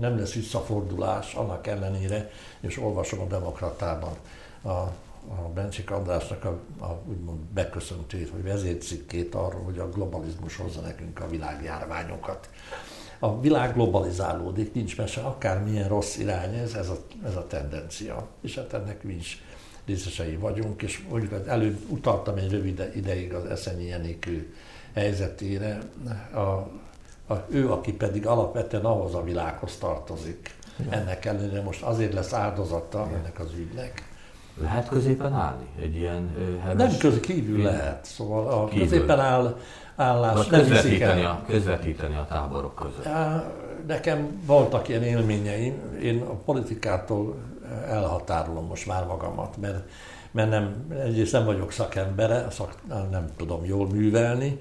nem 0.00 0.18
lesz 0.18 0.32
visszafordulás 0.32 1.34
annak 1.34 1.66
ellenére, 1.66 2.30
és 2.60 2.78
olvasom 2.78 3.20
a 3.20 3.26
Demokratában 3.26 4.16
a, 4.62 4.70
a 5.28 5.50
Bencsik 5.54 5.90
Andrásnak 5.90 6.44
a, 6.44 6.84
a 6.84 7.00
úgymond 7.08 7.38
beköszöntőjét, 7.38 8.30
vagy 8.30 8.42
vezércikkét 8.42 9.34
arról, 9.34 9.62
hogy 9.62 9.78
a 9.78 9.88
globalizmus 9.88 10.56
hozza 10.56 10.80
nekünk 10.80 11.20
a 11.20 11.28
világjárványokat 11.28 12.48
a 13.18 13.40
világ 13.40 13.74
globalizálódik, 13.74 14.74
nincs 14.74 14.96
mese, 14.96 15.20
akármilyen 15.20 15.88
rossz 15.88 16.16
irány 16.16 16.54
ez, 16.54 16.74
ez 16.74 16.88
a, 16.88 16.96
ez 17.24 17.36
a 17.36 17.46
tendencia. 17.46 18.26
És 18.40 18.54
hát 18.54 18.72
ennek 18.72 19.02
mi 19.02 19.14
is 19.14 19.42
részesei 19.86 20.36
vagyunk, 20.36 20.82
és 20.82 21.04
mondjuk 21.10 21.46
előbb 21.46 21.78
utaltam 21.88 22.36
egy 22.36 22.50
rövid 22.50 22.90
ideig 22.94 23.34
az 23.34 23.44
Eszenyi 23.44 23.84
Jenikő 23.84 24.54
helyzetére, 24.94 25.78
a, 26.32 26.38
a, 27.32 27.44
ő, 27.48 27.70
aki 27.70 27.92
pedig 27.92 28.26
alapvetően 28.26 28.84
ahhoz 28.84 29.14
a 29.14 29.22
világhoz 29.22 29.76
tartozik. 29.76 30.54
Ja. 30.84 30.92
Ennek 30.92 31.24
ellenére 31.24 31.62
most 31.62 31.82
azért 31.82 32.12
lesz 32.12 32.32
áldozata 32.32 32.98
ja. 33.10 33.16
ennek 33.16 33.40
az 33.40 33.52
ügynek. 33.56 34.14
Lehet 34.60 34.88
középen 34.88 35.32
állni? 35.32 35.66
Egy 35.80 35.96
ilyen 35.96 36.36
heves... 36.62 36.90
Nem 36.90 36.98
közé 36.98 37.20
kívül 37.20 37.62
lehet. 37.62 38.04
Szóval 38.04 38.48
a 38.48 38.64
kívül. 38.64 38.88
középen 38.88 39.20
áll 39.20 39.56
állás 39.96 40.46
nem 40.46 40.60
közvetíteni 40.60 41.24
a, 41.24 41.42
közvetíteni 41.46 42.16
a 42.16 42.26
táborok 42.28 42.74
között. 42.74 43.14
Nekem 43.86 44.42
voltak 44.46 44.88
ilyen 44.88 45.02
élményeim, 45.02 45.98
én 46.02 46.20
a 46.22 46.34
politikától 46.34 47.36
elhatárolom 47.88 48.66
most 48.66 48.86
már 48.86 49.06
magamat, 49.06 49.56
mert, 49.56 49.88
mert 50.30 50.50
nem, 50.50 50.86
egyrészt 51.04 51.32
nem 51.32 51.44
vagyok 51.44 51.72
szakembere, 51.72 52.46
szak, 52.50 52.74
nem 53.10 53.26
tudom 53.36 53.64
jól 53.64 53.88
művelni, 53.88 54.58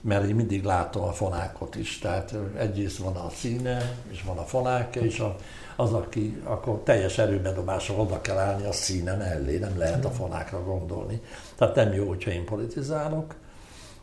mert 0.00 0.28
én 0.28 0.34
mindig 0.34 0.64
látom 0.64 1.02
a 1.02 1.12
fonákot 1.12 1.74
is. 1.74 1.98
Tehát 1.98 2.34
egyrészt 2.58 2.98
van 2.98 3.16
a 3.16 3.30
színe, 3.30 3.92
és 4.10 4.22
van 4.22 4.38
a 4.38 4.42
fonáka, 4.42 5.00
és 5.00 5.20
a, 5.20 5.36
az, 5.76 5.92
aki 5.92 6.40
akkor 6.44 6.80
teljes 6.84 7.18
erőbedobásra 7.18 7.94
oda 7.94 8.20
kell 8.20 8.38
állni 8.38 8.66
a 8.66 8.72
színe 8.72 9.16
mellé, 9.16 9.58
nem 9.58 9.78
lehet 9.78 10.04
a 10.04 10.10
fonákra 10.10 10.64
gondolni. 10.64 11.20
Tehát 11.56 11.74
nem 11.74 11.92
jó, 11.92 12.08
hogyha 12.08 12.30
én 12.30 12.44
politizálok. 12.44 13.34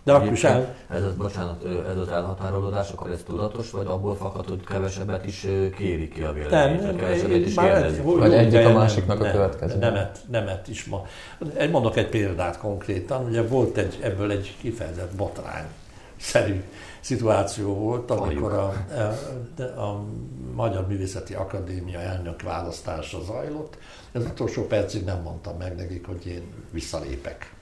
De 0.06 0.14
akkor 0.14 0.32
is 0.32 0.44
el... 0.44 0.76
Ez 0.90 1.04
az, 1.04 1.14
bocsánat, 1.14 1.66
ez 1.90 1.98
az 1.98 2.08
elhatárolódás, 2.08 2.92
akkor 2.92 3.12
ez 3.12 3.24
tudatos, 3.26 3.72
vagy 3.72 3.86
abból 3.88 4.16
fakad, 4.16 4.48
hogy 4.48 4.64
kevesebbet 4.64 5.26
is 5.26 5.48
kéri 5.76 6.08
ki 6.08 6.22
a 6.22 6.34
véleményt, 6.34 6.82
nem, 6.82 6.96
kevesebbet 6.96 7.46
is 7.46 7.56
kérdezik? 7.56 8.04
Vagy 8.04 8.34
egyik 8.34 8.66
a 8.66 8.74
másiknak 8.74 9.20
a 9.20 9.32
következő. 9.32 9.78
Nemet, 9.78 10.20
nemet 10.32 10.68
is 10.68 10.86
ma. 10.86 11.06
Mondok 11.72 11.98
egy 11.98 12.10
példát 12.10 12.58
konkrétan, 12.58 13.26
ugye 13.26 13.48
volt 13.48 13.78
egy, 13.78 14.00
ebből 14.02 14.32
egy 14.32 14.56
kifejezett 14.62 15.16
botrány, 15.16 15.66
szerű 16.18 16.64
szituáció 17.00 17.74
volt, 17.74 18.12
amikor 18.12 18.54
a, 18.54 18.74
a, 19.58 19.82
a 19.82 20.04
Magyar 20.54 20.88
Művészeti 20.88 21.34
Akadémia 21.34 22.00
elnök 22.00 22.42
választása 22.42 23.24
zajlott. 23.24 23.78
Az 24.14 24.24
utolsó 24.24 24.68
percig 24.68 25.04
nem 25.04 25.22
mondtam 25.22 25.58
meg 25.58 25.76
nekik, 25.76 26.08
hogy 26.08 26.28
én 26.28 26.42
visszalépek. 26.72 27.55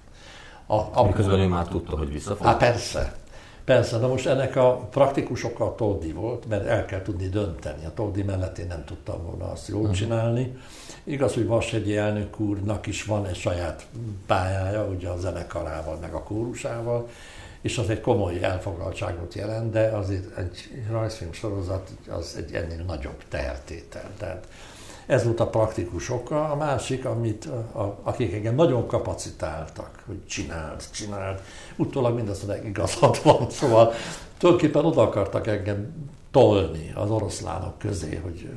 A, 0.65 0.75
a, 0.75 1.03
Miközben 1.05 1.39
ő 1.39 1.47
már 1.47 1.67
tudta, 1.67 1.97
hogy 1.97 2.11
visszafog? 2.11 2.45
Hát 2.45 2.57
persze. 2.57 3.21
Persze, 3.65 3.97
de 3.97 4.07
most 4.07 4.25
ennek 4.25 4.55
a 4.55 4.75
praktikusokkal 4.75 5.75
Toldi 5.75 6.11
volt, 6.11 6.47
mert 6.47 6.65
el 6.65 6.85
kell 6.85 7.01
tudni 7.01 7.29
dönteni. 7.29 7.85
A 7.85 7.93
Toldi 7.93 8.23
mellett 8.23 8.57
én 8.57 8.67
nem 8.67 8.83
tudtam 8.85 9.23
volna 9.23 9.51
azt 9.51 9.67
jól 9.67 9.81
uh-huh. 9.81 9.95
csinálni. 9.95 10.57
Igaz, 11.03 11.33
hogy 11.33 11.47
Vasegyi 11.47 11.97
elnök 11.97 12.39
úrnak 12.39 12.87
is 12.87 13.03
van 13.03 13.25
egy 13.25 13.35
saját 13.35 13.85
pályája, 14.25 14.85
ugye 14.85 15.07
a 15.07 15.17
zenekarával, 15.17 15.97
meg 16.01 16.13
a 16.13 16.23
kórusával, 16.23 17.07
és 17.61 17.77
az 17.77 17.89
egy 17.89 18.01
komoly 18.01 18.43
elfoglaltságot 18.43 19.33
jelent, 19.33 19.71
de 19.71 19.81
azért 19.87 20.37
egy 20.37 20.83
rajzfilm 20.91 21.33
sorozat 21.33 21.89
az 22.09 22.35
egy 22.37 22.53
ennél 22.53 22.83
nagyobb 22.83 23.23
tehertétel. 23.29 24.09
Tehát 24.17 24.47
ez 25.05 25.23
volt 25.23 25.39
a 25.39 25.47
praktikus 25.47 26.09
oka. 26.09 26.49
A 26.49 26.55
másik, 26.55 27.05
amit 27.05 27.45
a, 27.45 27.79
a, 27.79 27.99
akik 28.03 28.33
engem 28.33 28.55
nagyon 28.55 28.87
kapacitáltak, 28.87 30.03
hogy 30.05 30.25
csináld, 30.25 30.83
csináld, 30.91 31.41
utólag 31.75 32.15
mindazt 32.15 32.47
mondják, 32.47 32.67
igazad 32.67 33.19
van. 33.23 33.49
Szóval 33.49 33.93
tulajdonképpen 34.37 34.85
oda 34.85 35.01
akartak 35.01 35.47
engem 35.47 35.93
tolni 36.33 36.93
az 36.95 37.09
oroszlánok 37.09 37.77
közé, 37.77 38.15
hogy, 38.23 38.49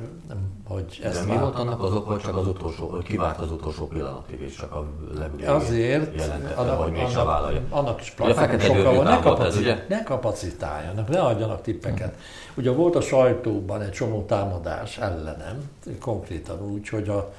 hogy 0.67 0.99
ezt 1.03 1.25
De 1.25 1.33
mi 1.33 1.39
volt 1.39 1.55
annak 1.55 1.83
az 1.83 1.93
ok, 1.93 2.07
hogy 2.07 2.19
csak 2.19 2.37
az 2.37 2.47
utolsó, 2.47 2.87
hogy 2.87 3.03
kivárt 3.03 3.39
az 3.39 3.51
utolsó 3.51 3.87
pillanatig, 3.87 4.39
és 4.41 4.55
csak 4.55 4.71
a 4.71 4.85
legvégén 5.17 5.49
Azért, 5.49 6.15
jelentette, 6.15 6.61
annak, 6.61 6.81
hogy 6.81 6.91
mégse 6.91 7.23
vállalja. 7.23 7.61
Annak 7.69 8.01
is 8.01 8.11
praktikusok 8.11 8.83
van, 8.83 9.03
ne, 9.03 9.19
kapacit, 9.19 9.87
ne 9.87 10.03
kapacitáljanak, 10.03 11.09
ne 11.09 11.19
adjanak 11.19 11.61
tippeket. 11.61 12.13
Hm. 12.13 12.59
Ugye 12.59 12.71
volt 12.71 12.95
a 12.95 13.01
sajtóban 13.01 13.81
egy 13.81 13.91
csomó 13.91 14.25
támadás 14.25 14.97
ellenem, 14.97 15.69
konkrétan 15.99 16.61
úgy, 16.71 16.89
hogy 16.89 17.09
a 17.09 17.33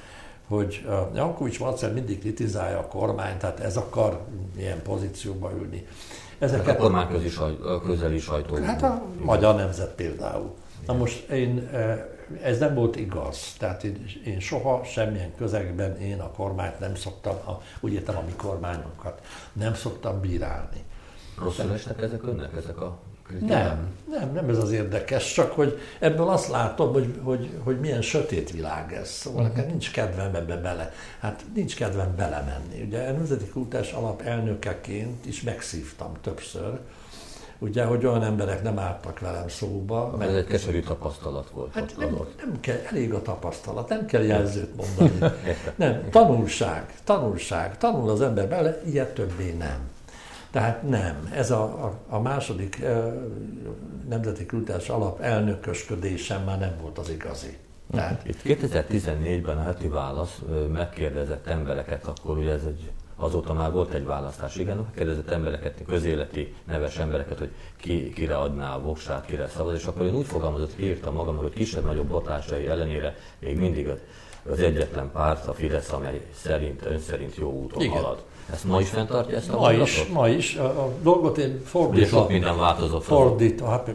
hogy 0.48 0.86
Jankovics 1.14 1.60
Marcel 1.60 1.92
mindig 1.92 2.20
kritizálja 2.20 2.78
a 2.78 2.86
kormányt, 2.86 3.38
tehát 3.38 3.60
ez 3.60 3.76
akar 3.76 4.20
ilyen 4.56 4.82
pozícióba 4.82 5.52
ülni. 5.60 5.86
Ezeket, 6.38 6.66
hát 6.66 6.76
a 6.76 6.80
kormányközi 6.80 7.28
saj, 7.28 7.58
közeli 7.84 8.18
sajtó. 8.18 8.56
Hát 8.56 8.82
a 8.82 9.02
Magyar 9.22 9.54
Nemzet 9.54 9.94
például. 9.94 10.54
Na 10.86 10.92
most 10.92 11.28
én, 11.30 11.68
e, 11.72 12.08
ez 12.42 12.58
nem 12.58 12.74
volt 12.74 12.96
igaz. 12.96 13.54
Tehát 13.58 13.84
én, 13.84 14.04
én 14.24 14.40
soha 14.40 14.84
semmilyen 14.84 15.34
közegben 15.36 15.96
én 15.96 16.20
a 16.20 16.30
kormányt 16.30 16.78
nem 16.78 16.94
szoktam, 16.94 17.34
a, 17.34 17.62
úgy 17.80 17.92
értem 17.92 18.16
a 18.16 18.22
mi 18.26 18.32
kormányunkat, 18.36 19.20
nem 19.52 19.74
szoktam 19.74 20.20
bírálni. 20.20 20.84
Rosszul 21.38 21.72
estek 21.72 22.02
ezek 22.02 22.26
önnek, 22.26 22.56
ezek 22.56 22.80
a 22.80 22.98
nem, 23.40 23.88
nem, 24.10 24.32
nem 24.32 24.48
ez 24.48 24.58
az 24.58 24.70
érdekes, 24.70 25.32
csak 25.32 25.52
hogy 25.52 25.78
ebből 25.98 26.28
azt 26.28 26.48
látom, 26.48 26.92
hogy, 26.92 27.14
hogy, 27.22 27.50
hogy 27.64 27.80
milyen 27.80 28.02
sötét 28.02 28.50
világ 28.50 28.92
ez. 28.92 29.08
Szóval 29.08 29.40
uh-huh. 29.42 29.56
nekem 29.56 29.70
nincs 29.70 29.90
kedvem 29.92 30.34
ebbe 30.34 30.56
bele. 30.56 30.92
Hát 31.20 31.44
nincs 31.54 31.76
kedvem 31.76 32.16
belemenni. 32.16 32.82
Ugye 32.82 33.08
a 33.08 33.12
Nemzeti 33.12 33.46
Kultúrás 33.46 33.92
Alap 33.92 34.22
elnökeként 34.22 35.26
is 35.26 35.42
megszívtam 35.42 36.12
többször, 36.20 36.78
ugye, 37.58 37.84
hogy 37.84 38.06
olyan 38.06 38.22
emberek 38.22 38.62
nem 38.62 38.78
álltak 38.78 39.20
velem 39.20 39.48
szóba. 39.48 40.14
Mert 40.18 40.30
ez 40.30 40.36
egy 40.36 40.46
keserű 40.46 40.80
tapasztalat 40.80 41.50
volt. 41.50 41.72
Hát 41.72 41.94
nem, 41.98 42.18
nem 42.36 42.60
kell, 42.60 42.78
elég 42.90 43.12
a 43.12 43.22
tapasztalat, 43.22 43.88
nem 43.88 44.06
kell 44.06 44.22
jelzőt 44.22 44.76
mondani. 44.76 45.32
nem, 45.76 46.10
tanulság, 46.10 46.94
tanulság, 47.04 47.78
tanul 47.78 48.10
az 48.10 48.20
ember 48.20 48.48
bele, 48.48 48.82
ilyet 48.86 49.14
többé 49.14 49.50
nem. 49.58 49.78
Tehát 50.50 50.88
nem. 50.88 51.28
Ez 51.34 51.50
a, 51.50 51.62
a, 51.62 51.98
a 52.08 52.20
második 52.20 52.82
Nemzeti 54.08 54.46
Kültás 54.46 54.88
Alap 54.88 55.20
elnökösködésem 55.20 56.44
már 56.44 56.58
nem 56.58 56.76
volt 56.80 56.98
az 56.98 57.10
igazi. 57.10 57.56
Tehát... 57.90 58.26
Itt 58.26 58.40
2014-ben 58.44 59.56
a 59.56 59.62
heti 59.62 59.88
válasz 59.88 60.42
megkérdezett 60.72 61.46
embereket, 61.46 62.06
akkor 62.06 62.38
ugye 62.38 62.52
ez 62.52 62.64
egy 62.66 62.90
azóta 63.20 63.52
már 63.52 63.72
volt 63.72 63.92
egy 63.92 64.04
választás, 64.04 64.56
igen, 64.56 64.76
megkérdezett 64.76 65.30
embereket, 65.30 65.82
közéleti 65.86 66.54
neves 66.64 66.98
embereket, 66.98 67.38
hogy 67.38 67.50
ki, 67.76 68.12
kire 68.12 68.36
adná 68.36 68.74
a 68.74 68.80
voksát, 68.80 69.26
kire 69.26 69.48
szavaz, 69.48 69.74
és 69.74 69.84
akkor 69.84 70.06
én 70.06 70.14
úgy 70.14 70.26
fogalmazott, 70.26 70.78
írtam 70.80 71.14
magam, 71.14 71.36
hogy 71.36 71.52
kisebb-nagyobb 71.52 72.06
botásai 72.06 72.66
ellenére 72.66 73.14
még 73.38 73.58
mindig 73.58 73.88
az 74.50 74.60
egyetlen 74.60 75.10
párt, 75.10 75.46
a 75.46 75.52
Fidesz, 75.52 75.92
amely 75.92 76.20
szerint, 76.34 76.86
ön 76.86 76.98
szerint 76.98 77.36
jó 77.36 77.50
úton 77.50 77.82
igen. 77.82 77.94
halad. 77.94 78.24
Ezt 78.52 78.64
ma 78.64 78.80
is 78.80 78.88
fenntartja 78.88 79.36
ezt 79.36 79.48
a 79.48 79.52
Ma 79.52 79.60
mondatot? 79.60 79.86
is, 79.86 80.06
ma 80.06 80.28
is. 80.28 80.54
A, 80.56 80.64
a 80.64 80.92
dolgot 81.02 81.38
én 81.38 81.62
fordítva... 81.64 81.96
Ugye 81.96 82.06
sok 82.06 82.28
minden 82.28 82.58
változott. 82.58 83.04
Fordítva, 83.04 83.68
hát 83.68 83.90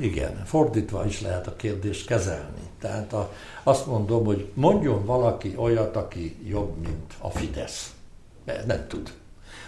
igen, 0.00 0.42
fordítva 0.44 1.04
is 1.06 1.20
lehet 1.20 1.46
a 1.46 1.56
kérdést 1.56 2.06
kezelni. 2.06 2.70
Tehát 2.80 3.12
a, 3.12 3.32
azt 3.62 3.86
mondom, 3.86 4.24
hogy 4.24 4.50
mondjon 4.54 5.04
valaki 5.04 5.54
olyat, 5.56 5.96
aki 5.96 6.36
jobb, 6.48 6.76
mint 6.82 7.12
a 7.18 7.30
Fidesz. 7.30 7.94
Nem 8.66 8.86
tud. 8.88 9.12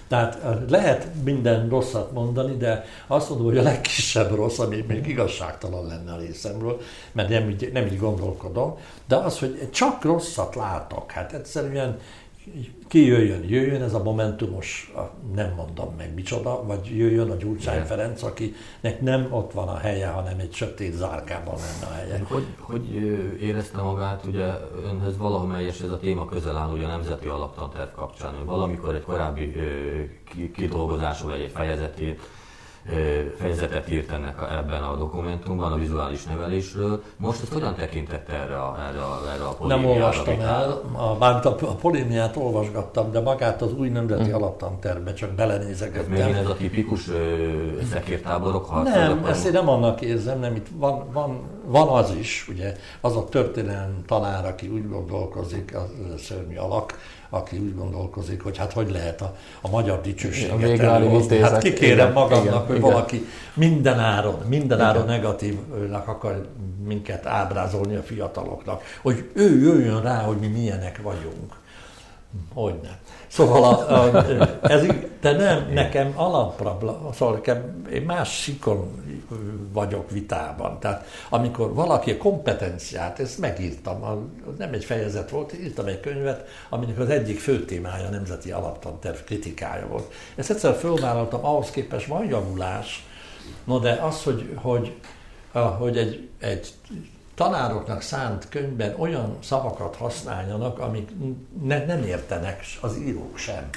Tehát 0.09 0.39
lehet 0.69 1.07
minden 1.25 1.69
rosszat 1.69 2.13
mondani, 2.13 2.57
de 2.57 2.85
azt 3.07 3.29
mondom, 3.29 3.47
hogy 3.47 3.59
a 3.59 3.63
legkisebb 3.63 4.35
rossz, 4.35 4.59
ami 4.59 4.85
még 4.89 5.07
igazságtalan 5.07 5.87
lenne 5.87 6.13
a 6.13 6.19
részemről, 6.19 6.81
mert 7.13 7.29
nem 7.29 7.49
így, 7.49 7.71
nem 7.73 7.87
így 7.87 7.99
gondolkodom, 7.99 8.77
de 9.09 9.17
az, 9.17 9.39
hogy 9.39 9.69
csak 9.71 10.05
rosszat 10.05 10.55
látok, 10.55 11.11
hát 11.11 11.33
egyszerűen 11.33 11.99
ki 12.89 13.07
jöjjön, 13.07 13.45
jöjjön 13.49 13.83
ez 13.83 13.95
a 13.95 14.03
momentumos, 14.03 14.93
nem 15.35 15.53
mondom 15.57 15.95
meg 15.97 16.15
micsoda, 16.15 16.65
vagy 16.65 16.97
jöjjön 16.97 17.31
a 17.31 17.35
Gyurcsány 17.35 17.85
Ferenc, 17.85 18.23
akinek 18.23 19.01
nem 19.01 19.29
ott 19.31 19.53
van 19.53 19.69
a 19.69 19.77
helye, 19.77 20.07
hanem 20.07 20.39
egy 20.39 20.53
sötét 20.53 20.93
zárkában 20.93 21.55
lenne 21.55 21.93
a 21.93 21.97
helye. 21.97 22.23
Hogy, 22.29 22.47
hogy 22.59 22.95
érezte 23.41 23.83
magát, 23.83 24.25
ugye 24.25 24.47
önhez 24.85 25.17
valamelyes 25.17 25.81
ez 25.81 25.91
a 25.91 25.99
téma 25.99 26.25
közel 26.25 26.57
áll 26.57 26.73
ugye 26.73 26.85
a 26.85 26.89
Nemzeti 26.89 27.27
Alaptanterv 27.27 27.91
kapcsán, 27.95 28.35
valamikor 28.45 28.95
egy 28.95 29.03
korábbi 29.03 29.53
kidolgozású 30.55 31.29
vagy 31.29 31.41
egy 31.41 31.51
fejezetét 31.51 32.21
fejezetet 33.39 33.91
írt 33.91 34.11
ennek 34.11 34.43
a, 34.43 34.57
ebben 34.57 34.83
a 34.83 34.97
dokumentumban, 34.97 35.73
a 35.73 35.77
vizuális 35.77 36.25
nevelésről. 36.25 37.03
Most 37.17 37.43
ezt 37.43 37.53
hogyan 37.53 37.75
tekintette 37.75 38.33
erre 38.33 38.59
a, 38.63 38.77
erre 38.89 39.03
a, 39.03 39.21
erre 39.35 39.45
a 39.45 39.67
Nem 39.67 39.87
olvastam 39.87 40.41
el, 40.41 40.83
a, 40.93 41.15
bár 41.15 41.47
a, 41.47 41.49
a 41.49 41.75
polémiát 41.75 42.37
olvasgattam, 42.37 43.11
de 43.11 43.21
magát 43.21 43.63
az 43.63 43.73
új 43.73 43.89
nemzeti 43.89 44.29
hm. 44.29 44.35
alaptanterbe 44.35 45.13
csak 45.13 45.31
belenézegettem. 45.31 46.13
Ez 46.13 46.37
ez 46.37 46.49
a 46.49 46.57
tipikus 46.57 47.11
szekértáborok 47.91 48.65
harca? 48.65 48.91
Nem, 48.91 49.25
ezt 49.25 49.47
én 49.47 49.53
nem 49.53 49.69
annak 49.69 50.01
érzem, 50.01 50.39
nem, 50.39 50.55
itt 50.55 50.67
van, 50.75 51.13
van, 51.13 51.41
van 51.65 51.89
az 51.89 52.15
is, 52.15 52.47
ugye, 52.49 52.77
az 53.01 53.17
a 53.17 53.25
történelem 53.25 54.03
tanár, 54.07 54.47
aki 54.47 54.69
úgy 54.69 54.89
gondolkozik, 54.89 55.77
az 55.77 56.21
szörnyű 56.23 56.57
alak, 56.57 56.95
aki 57.31 57.59
úgy 57.59 57.75
gondolkozik, 57.75 58.43
hogy 58.43 58.57
hát 58.57 58.73
hogy 58.73 58.91
lehet 58.91 59.21
a, 59.21 59.37
a 59.61 59.69
magyar 59.69 60.01
dicsőséget 60.01 60.81
előhozni. 60.81 61.39
Hát 61.39 61.63
kikérem 61.63 62.13
magamnak, 62.13 62.45
igen, 62.45 62.67
hogy 62.67 62.77
igen. 62.77 62.91
valaki 62.91 63.27
mindenáron, 63.55 64.43
mindenáron 64.49 65.05
negatívnak 65.05 66.09
akar 66.09 66.49
minket 66.85 67.27
ábrázolni 67.27 67.95
a 67.95 68.03
fiataloknak, 68.03 68.83
hogy 69.03 69.31
ő 69.35 69.61
jöjjön 69.61 70.03
rá, 70.03 70.23
hogy 70.23 70.37
mi 70.37 70.47
milyenek 70.47 71.01
vagyunk. 71.03 71.57
Hogyne. 72.55 72.99
Szóval 73.29 73.65
a, 73.65 74.03
a, 74.03 74.25
ez, 74.75 74.87
de 75.21 75.33
nem, 75.33 75.71
nekem 75.73 76.13
alapprobléma, 76.17 77.13
szóval 77.13 77.35
nekem, 77.35 77.87
én 77.93 78.03
más 78.03 78.43
sikon 78.43 79.07
vagyok 79.73 80.11
vitában. 80.11 80.81
Tehát 80.81 81.07
amikor 81.29 81.75
valaki 81.75 82.11
a 82.11 82.17
kompetenciát, 82.17 83.19
ezt 83.19 83.39
megírtam, 83.39 84.03
a, 84.03 84.19
nem 84.59 84.73
egy 84.73 84.85
fejezet 84.85 85.31
volt, 85.31 85.53
írtam 85.53 85.87
egy 85.87 86.01
könyvet, 86.01 86.49
aminek 86.69 86.99
az 86.99 87.09
egyik 87.09 87.39
fő 87.39 87.65
témája 87.65 88.07
a 88.07 88.11
Nemzeti 88.11 88.51
Alaptanterv 88.51 89.17
kritikája 89.17 89.87
volt. 89.87 90.13
Ezt 90.35 90.51
egyszer 90.51 90.75
fölvállaltam, 90.75 91.45
ahhoz 91.45 91.71
képest 91.71 92.07
van 92.07 92.25
javulás, 92.25 93.07
no 93.65 93.79
de 93.79 93.93
az, 93.93 94.23
hogy, 94.23 94.49
hogy, 94.55 94.97
hogy 95.79 95.97
egy, 95.97 96.29
egy 96.41 96.73
tanároknak 97.39 98.03
szánt 98.03 98.49
könyvben 98.49 98.95
olyan 98.99 99.37
szavakat 99.43 99.97
használjanak, 99.97 100.79
amik 100.79 101.11
ne, 101.63 101.85
nem 101.85 102.03
értenek 102.03 102.65
az 102.81 102.99
írók 102.99 103.37
sem, 103.37 103.69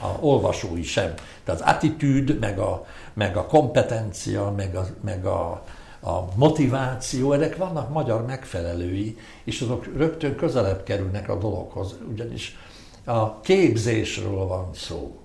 a 0.00 0.06
olvasói 0.20 0.82
sem. 0.82 1.14
Tehát 1.44 1.60
az 1.60 1.66
attitűd, 1.66 2.38
meg 2.38 2.58
a, 2.58 2.86
meg 3.12 3.36
a 3.36 3.46
kompetencia, 3.46 4.50
meg 4.56 4.76
a, 4.76 4.86
meg 5.00 5.26
a, 5.26 5.62
a 6.00 6.28
motiváció, 6.36 7.32
ezek 7.32 7.56
vannak 7.56 7.90
magyar 7.90 8.26
megfelelői, 8.26 9.18
és 9.44 9.60
azok 9.60 9.96
rögtön 9.96 10.36
közelebb 10.36 10.82
kerülnek 10.82 11.28
a 11.28 11.38
dologhoz, 11.38 11.94
ugyanis 12.10 12.56
a 13.04 13.40
képzésről 13.40 14.46
van 14.46 14.70
szó. 14.74 15.18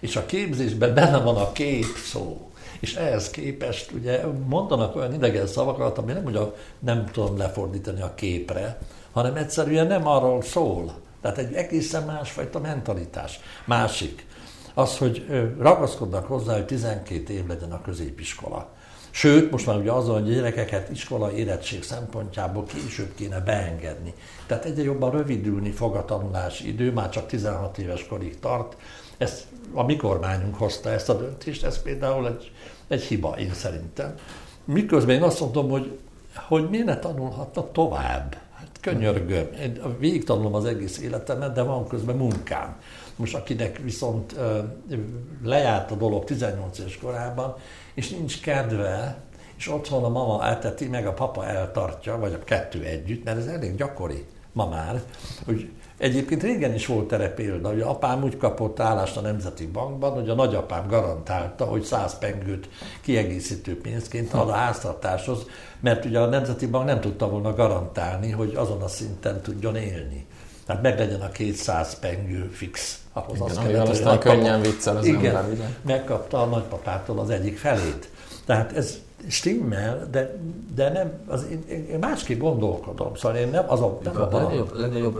És 0.00 0.16
a 0.16 0.26
képzésben 0.26 0.94
benne 0.94 1.18
van 1.18 1.36
a 1.36 1.52
kép 1.52 1.96
szó 2.10 2.49
és 2.80 2.94
ehhez 2.94 3.30
képest 3.30 3.92
ugye 3.92 4.26
mondanak 4.46 4.96
olyan 4.96 5.14
idegen 5.14 5.46
szavakat, 5.46 5.98
ami 5.98 6.12
nem, 6.12 6.24
ugye 6.24 6.40
nem 6.78 7.06
tudom 7.12 7.36
lefordítani 7.36 8.00
a 8.00 8.14
képre, 8.14 8.78
hanem 9.12 9.36
egyszerűen 9.36 9.86
nem 9.86 10.06
arról 10.06 10.42
szól. 10.42 10.94
Tehát 11.20 11.38
egy 11.38 11.54
egészen 11.54 12.02
másfajta 12.02 12.58
mentalitás. 12.58 13.40
Másik. 13.64 14.26
az, 14.74 14.98
hogy 14.98 15.26
ragaszkodnak 15.58 16.26
hozzá, 16.26 16.54
hogy 16.54 16.66
12 16.66 17.32
év 17.32 17.46
legyen 17.46 17.72
a 17.72 17.80
középiskola. 17.80 18.68
Sőt, 19.10 19.50
most 19.50 19.66
már 19.66 19.76
ugye 19.76 19.92
azon, 19.92 20.22
hogy 20.22 20.34
gyerekeket 20.34 20.90
iskola 20.90 21.32
érettség 21.32 21.82
szempontjából 21.82 22.64
később 22.64 23.14
kéne 23.14 23.40
beengedni. 23.40 24.14
Tehát 24.46 24.64
egyre 24.64 24.82
jobban 24.82 25.10
rövidülni 25.10 25.70
fog 25.70 25.94
a 25.94 26.04
tanulási 26.04 26.68
idő, 26.68 26.92
már 26.92 27.08
csak 27.08 27.26
16 27.26 27.78
éves 27.78 28.06
korig 28.06 28.38
tart. 28.38 28.76
Ezt 29.20 29.46
a 29.74 29.82
mi 29.82 29.96
kormányunk 29.96 30.56
hozta 30.56 30.90
ezt 30.90 31.08
a 31.08 31.18
döntést, 31.18 31.64
ez 31.64 31.82
például 31.82 32.26
egy, 32.26 32.52
egy 32.88 33.02
hiba, 33.02 33.38
én 33.38 33.54
szerintem. 33.54 34.14
Miközben 34.64 35.14
én 35.14 35.22
azt 35.22 35.40
mondom, 35.40 35.68
hogy, 35.68 35.98
hogy 36.34 36.70
miért 36.70 36.86
ne 36.86 36.98
tanulhatna 36.98 37.70
tovább? 37.72 38.36
Hát 38.54 38.78
könyörgöm, 38.80 39.48
én 39.60 39.96
végig 39.98 40.24
tanulom 40.24 40.54
az 40.54 40.64
egész 40.64 40.98
életemet, 40.98 41.52
de 41.52 41.62
van 41.62 41.88
közben 41.88 42.16
munkám. 42.16 42.80
Most 43.16 43.34
akinek 43.34 43.78
viszont 43.78 44.36
lejárt 45.44 45.90
a 45.90 45.94
dolog 45.94 46.24
18 46.24 46.78
éves 46.78 46.98
korában, 46.98 47.54
és 47.94 48.10
nincs 48.10 48.40
kedve, 48.40 49.22
és 49.56 49.68
otthon 49.68 50.04
a 50.04 50.08
mama 50.08 50.44
elteti, 50.44 50.86
meg 50.86 51.06
a 51.06 51.12
papa 51.12 51.46
eltartja, 51.46 52.18
vagy 52.18 52.32
a 52.32 52.44
kettő 52.44 52.84
együtt, 52.84 53.24
mert 53.24 53.38
ez 53.38 53.46
elég 53.46 53.76
gyakori 53.76 54.26
ma 54.52 54.68
már, 54.68 55.02
hogy 55.44 55.70
Egyébként 56.00 56.42
régen 56.42 56.74
is 56.74 56.86
volt 56.86 57.12
erre 57.12 57.28
példa, 57.34 57.68
hogy 57.68 57.80
apám 57.80 58.22
úgy 58.22 58.36
kapott 58.36 58.80
állást 58.80 59.16
a 59.16 59.20
Nemzeti 59.20 59.66
Bankban, 59.66 60.12
hogy 60.12 60.28
a 60.28 60.34
nagyapám 60.34 60.88
garantálta, 60.88 61.64
hogy 61.64 61.82
100 61.82 62.18
pengőt 62.18 62.68
kiegészítő 63.00 63.80
pénzként 63.80 64.32
ad 64.32 64.48
a 64.48 64.52
háztartáshoz, 64.52 65.46
mert 65.80 66.04
ugye 66.04 66.18
a 66.18 66.26
Nemzeti 66.26 66.66
Bank 66.66 66.86
nem 66.86 67.00
tudta 67.00 67.28
volna 67.28 67.54
garantálni, 67.54 68.30
hogy 68.30 68.54
azon 68.54 68.82
a 68.82 68.88
szinten 68.88 69.40
tudjon 69.40 69.76
élni. 69.76 70.26
Tehát 70.66 70.82
meg 70.82 70.98
legyen 70.98 71.20
a 71.20 71.28
200 71.28 71.98
pengő 71.98 72.48
fix. 72.52 72.98
Ahhoz 73.12 73.36
igen, 73.36 73.48
azt 73.48 73.60
kellett, 73.60 73.88
aztán 73.88 74.18
könnyen 74.18 74.60
viccel 74.60 74.96
az 74.96 75.06
igen, 75.06 75.36
ember, 75.36 75.52
igen. 75.52 75.76
megkapta 75.82 76.42
a 76.42 76.44
nagypapától 76.44 77.18
az 77.18 77.30
egyik 77.30 77.58
felét. 77.58 78.08
Tehát 78.44 78.76
ez 78.76 78.98
stimmel, 79.28 80.08
de, 80.10 80.36
de 80.74 80.92
nem, 80.92 81.12
az, 81.26 81.46
én, 81.50 81.86
én 81.88 81.98
másképp 81.98 82.40
gondolkodom, 82.40 83.14
szóval 83.14 83.38
én 83.38 83.48
nem 83.48 83.64
az 83.68 83.80
a... 83.80 83.98
Nem 84.02 84.16
a 84.16 84.28
lenne 84.36 84.54
jobb, 84.54 84.76
lenne 84.76 84.98
jobb 84.98 85.18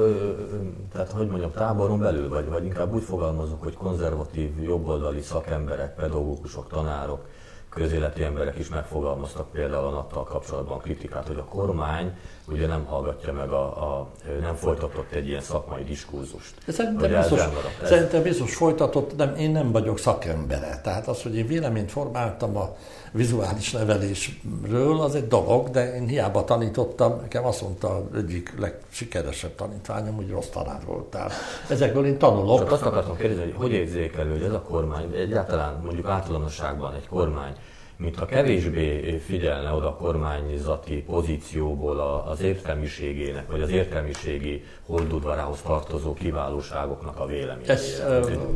tehát 0.92 1.10
hogy 1.10 1.26
mondjam, 1.26 1.50
táboron 1.50 1.98
belül, 1.98 2.28
vagy, 2.28 2.48
vagy 2.48 2.64
inkább 2.64 2.94
úgy 2.94 3.02
fogalmazok, 3.02 3.62
hogy 3.62 3.74
konzervatív, 3.74 4.62
jobboldali 4.62 5.20
szakemberek, 5.20 5.94
pedagógusok, 5.94 6.68
tanárok, 6.68 7.24
közéleti 7.70 8.22
emberek 8.22 8.58
is 8.58 8.68
megfogalmaztak 8.68 9.50
például 9.50 9.86
a 9.86 9.90
nattal 9.90 10.24
kapcsolatban 10.24 10.78
kritikát, 10.78 11.26
hogy 11.26 11.36
a 11.36 11.44
kormány 11.44 12.16
ugye 12.48 12.66
nem 12.66 12.84
hallgatja 12.84 13.32
meg, 13.32 13.50
a, 13.50 13.64
a 13.64 14.08
nem 14.40 14.54
folytatott 14.54 15.12
egy 15.12 15.28
ilyen 15.28 15.40
szakmai 15.40 15.84
diskurzust. 15.84 16.54
Szerintem 16.68 17.10
biztos, 17.20 17.40
szerintem 17.82 18.22
biztos 18.22 18.54
folytatott, 18.54 19.16
de 19.16 19.32
én 19.36 19.50
nem 19.50 19.72
vagyok 19.72 19.98
szakembere. 19.98 20.80
Tehát 20.82 21.08
az, 21.08 21.22
hogy 21.22 21.36
én 21.36 21.46
véleményt 21.46 21.90
formáltam 21.90 22.56
a 22.56 22.76
vizuális 23.12 23.70
nevelésről, 23.70 25.00
az 25.00 25.14
egy 25.14 25.28
dolog, 25.28 25.70
de 25.70 25.94
én 25.94 26.06
hiába 26.06 26.44
tanítottam, 26.44 27.20
nekem 27.20 27.44
azt 27.44 27.62
mondta 27.62 28.02
egyik 28.14 28.54
legsikeresebb 28.58 29.54
tanítványom, 29.54 30.14
hogy 30.14 30.30
rossz 30.30 30.48
tanár 30.48 30.80
voltál. 30.86 31.30
Ezekből 31.68 32.06
én 32.06 32.18
tanulok. 32.18 32.58
Csak 32.58 32.72
azt 32.72 32.82
akartam 32.82 33.16
kérdezni, 33.16 33.42
hogy 33.42 33.54
hogy 33.54 33.72
érzékelő, 33.72 34.30
hogy 34.30 34.42
ez 34.42 34.52
a 34.52 34.62
kormány, 34.62 35.14
egyáltalán 35.14 35.80
mondjuk 35.84 36.06
általánosságban 36.06 36.94
egy 36.94 37.08
kormány, 37.08 37.52
mintha 37.96 38.26
kevésbé 38.26 39.18
figyelne 39.26 39.72
oda 39.72 39.88
a 39.88 39.94
kormányzati 39.94 41.02
pozícióból 41.02 42.24
az 42.28 42.40
értelmiségének, 42.40 43.50
vagy 43.50 43.60
az 43.60 43.70
értelmiségi 43.70 44.64
holdudvarához 44.86 45.60
tartozó 45.60 46.14
kiválóságoknak 46.14 47.18
a 47.18 47.26
véleményére. 47.26 47.72
Ez, 47.72 48.02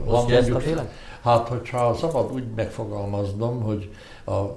van 0.05 0.31
ezt 0.31 0.51
a 0.51 0.61
Hát, 1.23 1.49
hogyha 1.49 1.95
szabad 1.95 2.33
úgy 2.33 2.45
megfogalmaznom, 2.57 3.63
hogy 3.63 3.91
a, 4.25 4.31
a, 4.31 4.55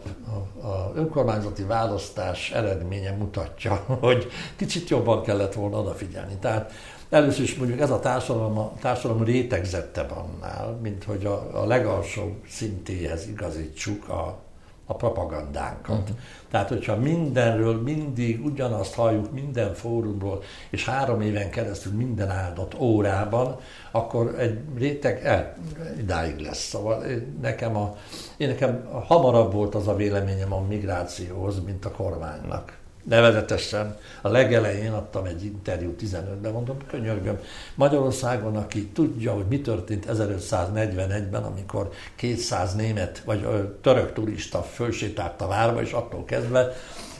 a 0.67 0.91
önkormányzati 0.95 1.63
választás 1.63 2.51
eredménye 2.51 3.11
mutatja, 3.11 3.73
hogy 3.99 4.31
kicsit 4.55 4.89
jobban 4.89 5.23
kellett 5.23 5.53
volna 5.53 5.79
odafigyelni. 5.79 6.35
Tehát 6.39 6.71
először 7.09 7.43
is 7.43 7.55
mondjuk 7.55 7.79
ez 7.79 7.89
a 7.89 7.99
társadalom, 7.99 8.57
a 8.57 8.73
társadalom 8.81 9.23
rétegzettebb 9.23 10.11
annál, 10.11 10.77
mint 10.81 11.03
hogy 11.03 11.25
a, 11.25 11.61
a 11.61 11.65
legalsó 11.65 12.35
szintéhez 12.47 13.27
igazítsuk 13.27 14.09
a 14.09 14.45
a 14.87 14.93
propagandánkat. 14.93 15.99
Uh-huh. 15.99 16.17
Tehát, 16.51 16.69
hogyha 16.69 16.95
mindenről 16.95 17.81
mindig 17.81 18.45
ugyanazt 18.45 18.93
halljuk 18.93 19.31
minden 19.31 19.73
fórumról, 19.73 20.43
és 20.69 20.85
három 20.85 21.21
éven 21.21 21.49
keresztül 21.49 21.93
minden 21.93 22.29
áldott 22.29 22.79
órában, 22.79 23.59
akkor 23.91 24.35
egy 24.39 24.59
réteg 24.77 25.23
el, 25.23 25.55
idáig 25.97 26.39
lesz. 26.39 26.67
Szóval 26.67 27.03
nekem, 27.41 27.75
a, 27.75 27.95
én 28.37 28.47
nekem 28.47 28.87
hamarabb 29.07 29.53
volt 29.53 29.75
az 29.75 29.87
a 29.87 29.95
véleményem 29.95 30.53
a 30.53 30.61
migrációhoz, 30.61 31.63
mint 31.63 31.85
a 31.85 31.91
kormánynak 31.91 32.77
nevezetesen 33.07 33.97
a 34.21 34.29
legelején 34.29 34.91
adtam 34.91 35.25
egy 35.25 35.43
interjút 35.43 36.01
15-ben, 36.03 36.51
mondom, 36.51 36.77
könyörgöm, 36.87 37.39
Magyarországon, 37.75 38.55
aki 38.55 38.87
tudja, 38.87 39.33
hogy 39.33 39.45
mi 39.49 39.61
történt 39.61 40.05
1541-ben, 40.11 41.43
amikor 41.43 41.89
200 42.15 42.75
német 42.75 43.21
vagy 43.25 43.47
török 43.81 44.13
turista 44.13 44.61
fölsétált 44.61 45.41
a 45.41 45.47
várba, 45.47 45.81
és 45.81 45.91
attól 45.91 46.25
kezdve 46.25 46.73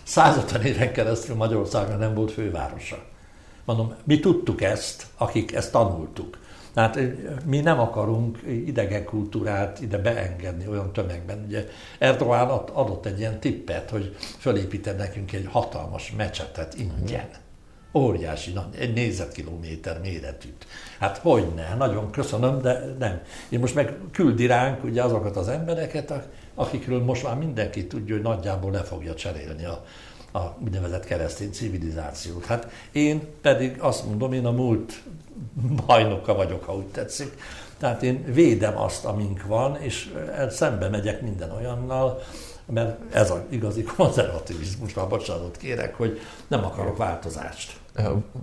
150 0.04 0.62
éven 0.62 0.92
keresztül 0.92 1.36
Magyarországon 1.36 1.98
nem 1.98 2.14
volt 2.14 2.32
fővárosa. 2.32 2.98
Mondom, 3.66 3.96
mi 4.04 4.20
tudtuk 4.20 4.62
ezt, 4.62 5.06
akik 5.18 5.54
ezt 5.54 5.72
tanultuk. 5.72 6.38
Tehát 6.78 7.00
mi 7.46 7.60
nem 7.60 7.80
akarunk 7.80 8.40
idegen 8.48 9.06
kultúrát 9.06 9.82
ide 9.82 9.98
beengedni 9.98 10.68
olyan 10.68 10.94
tömegben. 10.94 11.44
Ugye 11.46 11.66
Erdogan 12.00 12.50
adott 12.50 13.06
egy 13.06 13.20
ilyen 13.20 13.40
tippet, 13.40 13.90
hogy 13.90 14.16
fölépített 14.38 14.98
nekünk 14.98 15.34
egy 15.34 15.48
hatalmas 15.50 16.14
mecsetet 16.18 16.76
ingyen. 16.76 17.28
Óriási, 17.94 18.54
egy 18.80 18.94
négyzetkilométer 18.94 20.00
méretűt. 20.02 20.66
Hát 21.00 21.18
hogyne, 21.18 21.76
nagyon 21.78 22.12
köszönöm, 22.12 22.62
de 22.62 22.96
nem. 23.00 23.22
Én 23.50 23.60
most 23.60 23.76
meg 23.76 23.98
küldi 24.12 24.46
ránk 24.46 24.84
ugye 24.84 25.04
azokat 25.04 25.38
az 25.38 25.48
embereket, 25.48 26.14
akikről 26.56 27.04
most 27.04 27.24
már 27.24 27.38
mindenki 27.38 27.88
tudja, 27.88 28.16
hogy 28.16 28.24
nagyjából 28.24 28.72
le 28.72 28.84
fogja 28.84 29.14
cserélni 29.14 29.66
a, 29.66 29.86
a 30.40 30.58
úgynevezett 30.64 31.06
keresztény 31.06 31.52
civilizációt. 31.52 32.46
Hát 32.46 32.72
én 32.92 33.22
pedig 33.42 33.76
azt 33.80 34.06
mondom, 34.06 34.34
én 34.34 34.46
a 34.46 34.52
múlt 34.52 35.04
bajnoka 35.86 36.34
vagyok, 36.34 36.64
ha 36.64 36.76
úgy 36.76 36.88
tetszik. 36.88 37.38
Tehát 37.78 38.04
én 38.04 38.24
védem 38.34 38.78
azt, 38.78 39.06
amink 39.06 39.46
van, 39.46 39.82
és 39.82 40.14
szembe 40.50 40.90
megyek 40.90 41.22
minden 41.22 41.52
olyannal, 41.52 42.20
mert 42.66 43.16
ez 43.16 43.32
az 43.32 43.40
igazi 43.50 43.84
konzervativizmus, 43.84 44.94
már 44.94 45.08
bocsánatot 45.08 45.58
kérek, 45.58 45.96
hogy 45.96 46.20
nem 46.48 46.66
akarok 46.66 46.98
változást. 46.98 47.77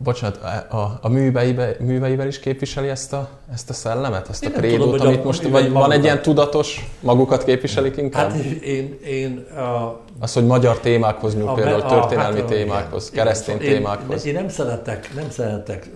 Bocsánat, 0.02 0.36
a, 0.70 0.98
a 1.02 1.09
műveibe, 1.09 1.76
műveivel 1.80 2.26
is 2.26 2.38
képviseli 2.38 2.88
ezt 2.88 3.12
a, 3.12 3.28
ezt 3.52 3.70
a 3.70 3.72
szellemet, 3.72 4.28
ezt 4.28 4.44
én 4.44 4.50
a 4.55 4.57
krédót, 4.57 5.00
amit 5.00 5.24
most, 5.24 5.48
vagy 5.48 5.70
van 5.70 5.92
egy 5.92 6.05
ilyen 6.05 6.22
tudatos, 6.22 6.90
magukat 7.00 7.44
képviselik 7.44 7.96
inkább? 7.96 8.30
Hát 8.30 8.42
én, 8.44 8.98
én 9.05 9.46
a, 9.57 10.00
Az, 10.20 10.32
hogy 10.32 10.46
magyar 10.46 10.78
témákhoz 10.78 11.34
nyúl, 11.34 11.55
például 11.55 11.80
a, 11.80 11.86
történelmi 11.86 12.38
hát, 12.38 12.48
témákhoz, 12.48 13.09
igen, 13.12 13.24
keresztény 13.24 13.61
én, 13.61 13.74
témákhoz. 13.74 14.26
Én, 14.26 14.34
én 14.34 14.40
nem 14.40 14.48
szeretek, 14.48 15.14
nem 15.14 15.30
szeretek 15.30 15.90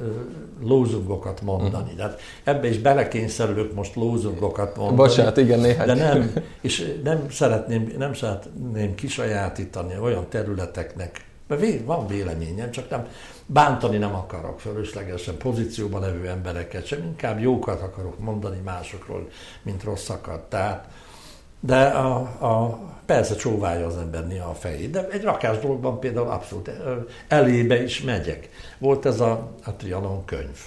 lózungokat 0.63 1.41
mondani. 1.43 1.83
Uh-huh. 1.83 1.97
Tehát 1.97 2.21
ebbe 2.45 2.69
is 2.69 2.79
belekényszerülök 2.79 3.75
most 3.75 3.95
lózungokat 3.95 4.77
mondani. 4.77 4.97
Bocsánat, 4.97 5.37
igen, 5.37 5.61
néhány. 5.61 5.87
De 5.87 5.95
nem, 5.95 6.33
és 6.61 6.95
nem 7.05 7.27
szeretném, 7.31 7.95
nem 7.99 8.15
szeretném 8.15 8.95
kisajátítani 8.95 9.95
olyan 10.03 10.27
területeknek, 10.29 11.27
mert 11.49 11.85
van 11.85 12.07
véleményem, 12.07 12.71
csak 12.71 12.91
nem 12.91 13.07
bántani 13.51 13.97
nem 13.97 14.15
akarok 14.15 14.61
fölöslegesen 14.61 15.37
pozícióban 15.37 16.01
levő 16.01 16.29
embereket 16.29 16.87
sem, 16.87 17.03
inkább 17.03 17.41
jókat 17.41 17.83
akarok 17.83 18.19
mondani 18.19 18.61
másokról, 18.65 19.29
mint 19.63 19.83
rosszakat. 19.83 20.41
Tehát, 20.41 20.89
de 21.61 21.83
a, 21.85 22.17
a, 22.21 22.79
persze 23.07 23.35
csóválja 23.35 23.87
az 23.87 23.97
ember 23.97 24.27
néha 24.27 24.51
a 24.51 24.55
fejét, 24.55 24.91
de 24.91 25.09
egy 25.09 25.23
rakás 25.23 25.59
dologban 25.59 26.01
például 26.01 26.29
abszolút 26.29 26.71
elébe 27.29 27.83
is 27.83 28.03
megyek. 28.03 28.49
Volt 28.79 29.07
ez 29.07 29.21
a, 29.21 29.51
a 29.65 29.73
Trianon 29.73 30.25
könyv. 30.25 30.59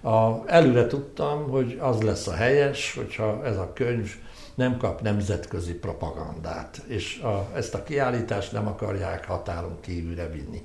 A, 0.00 0.42
előre 0.46 0.86
tudtam, 0.86 1.48
hogy 1.48 1.78
az 1.80 2.02
lesz 2.02 2.26
a 2.26 2.34
helyes, 2.34 2.94
hogyha 2.94 3.44
ez 3.44 3.56
a 3.56 3.72
könyv 3.72 4.14
nem 4.58 4.76
kap 4.76 5.00
nemzetközi 5.00 5.74
propagandát, 5.74 6.82
és 6.86 7.18
a, 7.18 7.48
ezt 7.54 7.74
a 7.74 7.82
kiállítást 7.82 8.52
nem 8.52 8.66
akarják 8.66 9.26
határon 9.26 9.76
kívülre 9.80 10.28
vinni. 10.28 10.62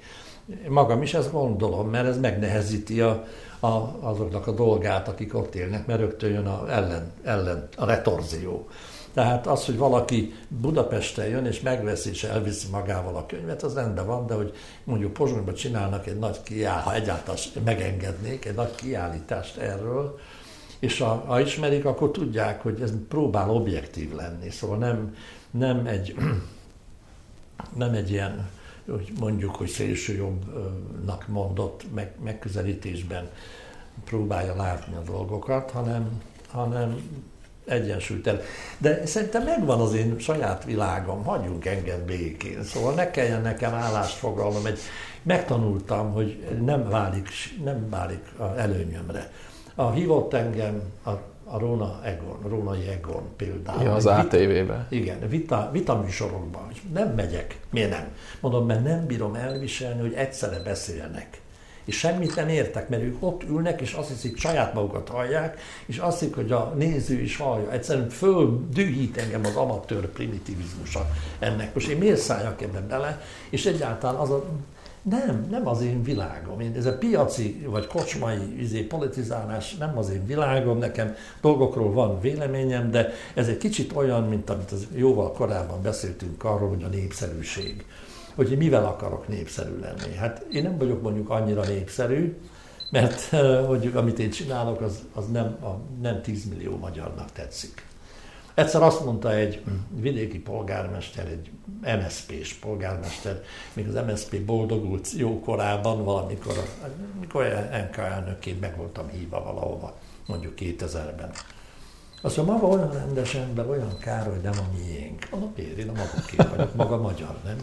Magam 0.68 1.02
is 1.02 1.14
ezt 1.14 1.32
gondolom, 1.32 1.90
mert 1.90 2.08
ez 2.08 2.20
megnehezíti 2.20 3.02
a, 3.02 3.26
a, 3.60 3.98
azoknak 4.02 4.48
a 4.48 4.52
dolgát, 4.52 5.08
akik 5.08 5.36
ott 5.36 5.56
élnek, 5.56 5.86
mert 5.86 6.00
rögtön 6.00 6.30
jön 6.30 6.46
a, 6.46 6.72
ellen, 6.72 7.12
ellen, 7.24 7.68
a 7.78 7.86
retorzió. 7.86 8.68
Tehát 9.14 9.48
az, 9.48 9.66
hogy 9.66 9.78
valaki 9.78 10.34
Budapesten 10.48 11.28
jön 11.28 11.46
és 11.46 11.62
megveszi 11.62 12.10
és 12.10 12.24
elviszi 12.24 12.68
magával 12.72 13.16
a 13.16 13.26
könyvet, 13.26 13.64
az 13.64 13.74
rendben 13.74 14.06
van, 14.06 14.28
de 14.28 14.34
hogy 14.34 14.54
mondjuk 14.84 15.14
Pozsonyban 15.14 15.54
csinálnak 15.54 16.08
egy 16.08 16.20
nagy 16.20 16.44
kiállítást, 16.44 16.86
ha 16.86 16.94
egyáltalán 16.94 17.40
megengednék, 17.66 18.46
egy 18.46 18.56
nagy 18.56 18.76
kiállítást 18.76 19.58
erről, 19.58 20.20
És 20.84 21.00
ha, 21.00 21.24
ha 21.26 21.40
ismerik, 21.40 21.86
akkor 21.86 22.12
tudják, 22.12 22.62
hogy 22.62 22.82
ez 22.82 22.94
próbál 23.08 23.50
objektív 23.50 24.16
lenni. 24.16 24.50
Szóval 24.50 24.78
nem, 24.78 25.16
nem 25.52 25.86
egy, 25.86 26.16
nem 27.84 27.94
egy 27.94 28.12
ilyen, 28.12 28.50
hogy 28.90 29.12
mondjuk, 29.20 29.56
hogy 29.56 29.68
szélsőjobbnak 29.68 31.28
mondott 31.28 31.94
meg, 31.94 32.12
megközelítésben 32.24 33.30
próbálja 34.06 34.56
látni 34.56 34.96
a 34.96 35.02
dolgokat, 35.02 35.72
hanem, 35.72 36.22
hanem 36.52 37.20
egyensúlytelen. 37.66 38.42
De 38.78 39.06
szerintem 39.06 39.44
megvan 39.44 39.80
az 39.80 39.94
én 39.94 40.20
saját 40.20 40.64
világom, 40.64 41.24
hagyjunk 41.24 41.66
engem 41.66 42.06
békén. 42.06 42.64
Szóval 42.64 42.94
ne 42.94 43.12
kelljen 43.12 43.42
nekem 43.42 43.74
állást 43.74 44.16
foglalnom. 44.16 44.66
Egy, 44.66 44.80
megtanultam, 45.22 46.12
hogy 46.12 46.48
nem 46.62 46.90
válik, 46.90 47.30
nem 47.64 47.90
válik 47.90 48.32
előnyömre. 48.58 49.32
A 49.76 49.92
hívott 49.92 50.34
engem 50.34 50.82
a, 51.04 51.10
a 51.46 51.60
Róna 51.60 52.00
Egon, 52.04 52.38
Rónai 52.48 52.88
Egon 52.88 53.24
például. 53.36 53.84
Ja, 53.84 53.94
az 53.94 54.06
ATV-be. 54.06 54.88
Igen, 54.90 55.30
vita, 55.30 55.70
vita 55.72 55.96
műsorokban. 55.96 56.68
Nem 56.94 57.14
megyek. 57.14 57.60
Miért 57.70 57.90
nem? 57.90 58.08
Mondom, 58.40 58.66
mert 58.66 58.84
nem 58.84 59.06
bírom 59.06 59.36
elviselni, 59.36 60.02
hogy 60.02 60.14
egyszerre 60.14 60.60
beszélnek 60.64 61.42
és 61.86 61.98
semmit 61.98 62.36
nem 62.36 62.48
értek, 62.48 62.90
mert 62.90 63.04
ők 63.04 63.16
ott 63.20 63.44
ülnek, 63.44 63.82
és 63.82 63.94
azt 63.94 64.10
hiszik, 64.10 64.38
saját 64.38 64.74
magukat 64.74 65.10
hallják, 65.10 65.60
és 65.86 65.98
azt 65.98 66.20
hiszik, 66.20 66.36
hogy 66.36 66.52
a 66.52 66.74
néző 66.78 67.22
is 67.22 67.38
hallja. 67.38 67.72
Egyszerűen 67.72 68.10
földühít 68.10 69.18
engem 69.18 69.46
az 69.46 69.56
amatőr 69.56 70.08
primitivizmusa 70.08 71.10
ennek. 71.40 71.74
Most 71.74 71.88
én 71.88 71.98
miért 71.98 72.20
szálljak 72.20 72.62
ebben 72.62 72.88
bele, 72.88 73.22
és 73.50 73.66
egyáltalán 73.66 74.16
az 74.16 74.30
a 74.30 74.46
nem, 75.04 75.48
nem 75.50 75.68
az 75.68 75.82
én 75.82 76.04
világom. 76.04 76.60
Én, 76.60 76.74
ez 76.76 76.86
a 76.86 76.98
piaci 76.98 77.66
vagy 77.70 77.88
kocsmai 77.88 78.62
izé, 78.62 78.82
politizálás 78.82 79.76
nem 79.76 79.98
az 79.98 80.10
én 80.10 80.26
világom, 80.26 80.78
nekem 80.78 81.16
dolgokról 81.42 81.92
van 81.92 82.20
véleményem, 82.20 82.92
de 82.92 83.10
ez 83.34 83.48
egy 83.48 83.58
kicsit 83.58 83.96
olyan, 83.96 84.24
mint 84.24 84.50
amit 84.50 84.72
az 84.72 84.88
jóval 84.96 85.32
korábban 85.32 85.82
beszéltünk 85.82 86.44
arról, 86.44 86.70
hogy 86.70 86.84
a 86.84 86.88
népszerűség 86.88 87.86
hogy 88.36 88.58
mivel 88.58 88.86
akarok 88.86 89.28
népszerű 89.28 89.80
lenni. 89.80 90.16
Hát 90.16 90.46
én 90.52 90.64
nem 90.64 90.78
vagyok 90.78 91.02
mondjuk 91.02 91.30
annyira 91.30 91.64
népszerű, 91.64 92.38
mert 92.92 93.22
hogy 93.68 93.92
amit 93.96 94.20
én 94.20 94.30
csinálok, 94.30 94.82
az, 94.82 95.00
az 95.14 95.28
nem, 95.32 95.46
a, 95.46 95.80
nem 96.02 96.22
10 96.22 96.46
millió 96.50 96.78
magyarnak 96.78 97.32
tetszik. 97.32 97.86
Egyszer 98.54 98.82
azt 98.82 99.06
mondta 99.06 99.34
egy 99.34 99.64
vidéki 99.96 100.40
polgármester, 100.40 101.28
egy 101.28 101.52
MSZP-s 101.82 102.54
polgármester, 102.54 103.42
még 103.74 103.88
az 103.88 104.06
MSZP 104.06 104.42
boldogult 104.42 105.12
jó 105.12 105.40
korában, 105.40 106.04
valamikor, 106.04 106.54
amikor 107.18 107.44
NK 107.90 107.98
elnökként 107.98 108.60
meg 108.60 108.78
voltam 108.78 109.10
hívva 109.10 109.44
valahova, 109.44 109.98
mondjuk 110.28 110.54
2000-ben. 110.60 111.32
Azt 112.22 112.38
mondja, 112.38 112.54
maga 112.54 112.68
olyan 112.68 112.92
rendes 112.92 113.36
ember, 113.36 113.70
olyan 113.70 113.98
kár, 114.00 114.28
hogy 114.28 114.42
nem 114.42 114.54
a 114.58 114.78
miénk. 114.78 115.28
A 115.32 115.36
miért? 115.56 115.78
Én 115.78 115.90
a 115.90 115.92
maguké 115.92 116.36
vagyok, 116.56 116.76
maga 116.76 116.98
magyar, 116.98 117.38
nem? 117.44 117.58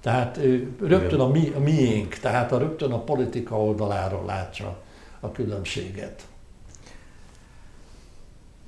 Tehát 0.00 0.36
ő 0.36 0.76
rögtön 0.80 1.20
a, 1.20 1.28
mi, 1.28 1.52
a 1.56 1.60
miénk, 1.60 2.14
tehát 2.14 2.52
a 2.52 2.58
rögtön 2.58 2.92
a 2.92 2.98
politika 2.98 3.62
oldaláról 3.62 4.24
látja 4.24 4.76
a 5.20 5.32
különbséget. 5.32 6.22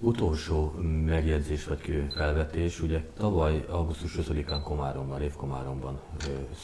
Utolsó 0.04 0.74
megjegyzés 1.06 1.64
vagy 1.64 2.04
felvetés, 2.14 2.80
ugye 2.80 3.00
tavaly 3.18 3.64
augusztus 3.70 4.18
5-án 4.20 4.60
Komáromban, 4.64 5.18
Révkomáromban 5.18 5.98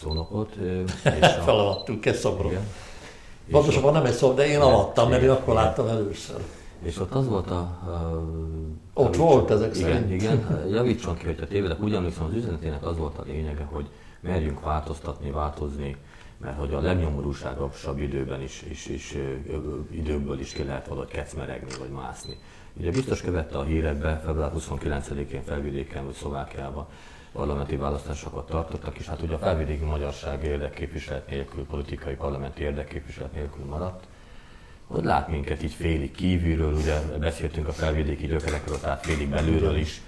szónokot. 0.00 0.54
És 1.20 1.20
a... 1.20 1.28
Felavattuk, 1.28 2.06
ez 2.06 2.18
szomorú. 2.18 2.50
Pontosabban 3.50 3.92
nem 3.92 4.04
egy 4.04 4.12
szó, 4.12 4.32
de 4.32 4.46
én 4.46 4.60
avattam, 4.60 5.10
mert 5.10 5.22
én 5.22 5.30
akkor 5.30 5.54
láttam 5.54 5.86
először. 5.86 6.40
És 6.82 6.98
ott 7.00 7.14
az 7.14 7.28
volt 7.28 7.50
a... 7.50 7.58
a 7.58 8.22
ott 8.92 9.16
volt 9.16 9.50
ezek 9.50 9.76
igen, 9.76 9.90
szerint. 9.90 10.12
Igen, 10.12 10.46
javítson 10.76 11.16
ki, 11.16 11.24
hogyha 11.24 11.46
tévedek. 11.46 11.82
Úgy 11.82 11.94
emlékszem, 11.94 12.24
az 12.24 12.34
üzenetének 12.34 12.86
az 12.86 12.96
volt 12.96 13.18
a 13.18 13.22
lényege, 13.26 13.64
hogy 13.72 13.86
merjünk 14.20 14.60
változtatni, 14.60 15.30
változni, 15.30 15.96
mert 16.40 16.58
hogy 16.58 16.74
a 16.74 16.80
legnyomorúságosabb 16.80 17.98
időben 17.98 18.42
is, 18.42 18.62
is, 18.70 18.86
is 18.86 19.16
időből 19.90 20.40
is 20.40 20.52
ki 20.52 20.64
lehet 20.64 20.86
valahogy 20.86 21.08
kecmeregni 21.08 21.72
vagy 21.78 21.90
mászni. 21.90 22.38
Ugye 22.78 22.90
biztos 22.90 23.20
követte 23.20 23.58
a 23.58 23.64
hírekbe, 23.64 24.20
február 24.24 24.50
29-én 24.58 25.42
felvidéken 25.42 26.04
vagy 26.04 26.14
Szlovákiában 26.14 26.86
parlamenti 27.32 27.76
választásokat 27.76 28.46
tartottak, 28.46 28.98
és 28.98 29.06
hát 29.06 29.22
ugye 29.22 29.34
a 29.34 29.38
felvidéki 29.38 29.84
magyarság 29.84 30.44
érdekképviselet 30.44 31.30
nélkül, 31.30 31.64
politikai 31.64 32.14
parlamenti 32.14 32.62
érdekképviselet 32.62 33.32
nélkül 33.32 33.64
maradt. 33.64 34.04
Hogy 34.86 35.04
lát 35.04 35.28
minket 35.28 35.62
így 35.62 35.72
félig 35.72 36.10
kívülről, 36.10 36.72
ugye 36.72 37.00
beszéltünk 37.18 37.68
a 37.68 37.72
felvidéki 37.72 38.26
gyökerekről, 38.26 38.80
tehát 38.80 39.06
félig 39.06 39.28
belülről 39.28 39.76
is, 39.76 40.00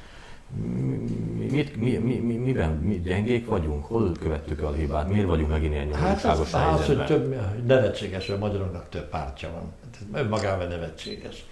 mit, 1.51 1.77
mi, 1.77 1.97
mi, 1.97 2.15
mi, 2.15 2.35
miben 2.35 2.71
mi 2.71 3.01
gyengék 3.01 3.47
vagyunk? 3.47 3.85
Hol 3.85 4.13
követtük 4.21 4.61
el 4.61 4.67
a 4.67 4.73
hibát? 4.73 5.09
Miért 5.09 5.27
vagyunk 5.27 5.49
megint 5.49 5.73
ilyen 5.73 5.87
nyomorúságos 5.87 6.51
hát 6.51 6.75
az, 6.75 6.81
az, 6.81 6.87
hogy 6.87 7.05
több, 7.05 7.37
nevetséges, 7.67 8.27
hogy 8.27 8.39
magyaroknak 8.39 8.89
több 8.89 9.09
pártja 9.09 9.51
van. 9.51 9.73
Ez 9.93 10.21
önmagában 10.23 10.69
nevetséges. 10.69 11.45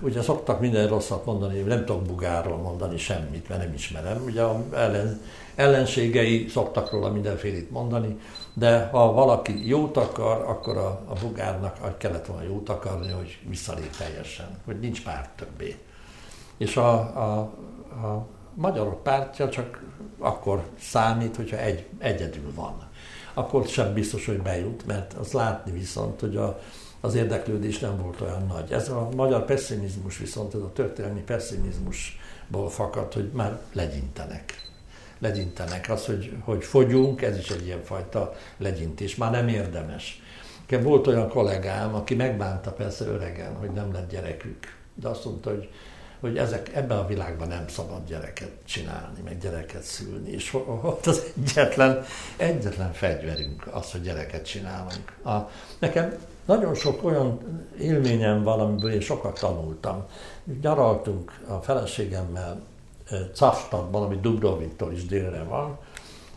Ugye 0.00 0.22
szoktak 0.22 0.60
minden 0.60 0.88
rosszat 0.88 1.24
mondani, 1.24 1.60
nem 1.60 1.84
tudok 1.84 2.02
Bugárról 2.02 2.56
mondani 2.56 2.98
semmit, 2.98 3.48
mert 3.48 3.62
nem 3.62 3.72
ismerem. 3.72 4.22
Ugye 4.24 4.42
ellen, 4.72 5.20
ellenségei 5.54 6.48
szoktak 6.48 6.90
róla 6.90 7.12
mindenfélét 7.12 7.70
mondani, 7.70 8.18
de 8.54 8.88
ha 8.92 9.12
valaki 9.12 9.68
jót 9.68 9.96
akar, 9.96 10.44
akkor 10.46 10.76
a, 10.76 11.00
a 11.06 11.12
Bugárnak 11.20 11.98
kellett 11.98 12.26
volna 12.26 12.42
jót 12.42 12.68
akarni, 12.68 13.12
hogy 13.12 13.38
visszalép 13.48 13.96
teljesen, 13.96 14.58
hogy 14.64 14.80
nincs 14.80 15.02
párt 15.02 15.30
többé 15.36 15.76
és 16.62 16.76
a, 16.76 16.92
a, 16.98 17.38
a 18.06 18.26
magyarok 18.54 19.02
pártja 19.02 19.48
csak 19.48 19.82
akkor 20.18 20.62
számít, 20.78 21.36
hogyha 21.36 21.56
egy, 21.56 21.86
egyedül 21.98 22.52
van. 22.54 22.88
Akkor 23.34 23.66
sem 23.66 23.92
biztos, 23.92 24.26
hogy 24.26 24.42
bejut, 24.42 24.86
mert 24.86 25.12
az 25.12 25.32
látni 25.32 25.72
viszont, 25.72 26.20
hogy 26.20 26.36
a, 26.36 26.60
az 27.04 27.14
érdeklődés 27.14 27.78
nem 27.78 27.98
volt 27.98 28.20
olyan 28.20 28.46
nagy. 28.46 28.72
Ez 28.72 28.88
a 28.88 29.08
magyar 29.16 29.44
pessimizmus 29.44 30.18
viszont, 30.18 30.54
ez 30.54 30.60
a 30.60 30.72
történelmi 30.72 31.20
pessimizmusból 31.20 32.70
fakad, 32.70 33.12
hogy 33.12 33.30
már 33.32 33.58
legyintenek. 33.72 34.70
Legyintenek. 35.18 35.90
Az, 35.90 36.06
hogy, 36.06 36.32
hogy 36.44 36.64
fogyunk, 36.64 37.22
ez 37.22 37.38
is 37.38 37.50
egy 37.50 37.66
ilyen 37.66 37.82
fajta 37.82 38.34
legyintés. 38.56 39.16
Már 39.16 39.30
nem 39.30 39.48
érdemes. 39.48 40.22
Volt 40.82 41.06
olyan 41.06 41.28
kollégám, 41.28 41.94
aki 41.94 42.14
megbánta 42.14 42.72
persze 42.72 43.04
öregen, 43.04 43.56
hogy 43.56 43.70
nem 43.70 43.92
lett 43.92 44.10
gyerekük. 44.10 44.58
De 44.94 45.08
azt 45.08 45.24
mondta, 45.24 45.50
hogy 45.50 45.68
hogy 46.20 46.38
ezek, 46.38 46.74
ebben 46.74 46.98
a 46.98 47.06
világban 47.06 47.48
nem 47.48 47.68
szabad 47.68 48.06
gyereket 48.08 48.50
csinálni, 48.64 49.20
meg 49.24 49.38
gyereket 49.38 49.82
szülni. 49.82 50.30
És 50.30 50.54
ott 50.82 51.06
az 51.06 51.22
egyetlen, 51.36 52.04
egyetlen 52.36 52.92
fegyverünk 52.92 53.66
az, 53.70 53.92
hogy 53.92 54.02
gyereket 54.02 54.46
csinálunk. 54.46 55.16
A, 55.24 55.50
nekem 55.78 56.14
nagyon 56.44 56.74
sok 56.74 57.04
olyan 57.04 57.38
élményem 57.78 58.42
van, 58.42 58.60
amiből 58.60 58.92
én 58.92 59.00
sokat 59.00 59.38
tanultam. 59.40 60.04
Gyaraltunk 60.60 61.40
a 61.48 61.54
feleségemmel 61.54 62.60
Cafstadban, 63.34 64.02
ami 64.02 64.16
Dubroviktól 64.20 64.92
is 64.92 65.06
délre 65.06 65.42
van. 65.42 65.78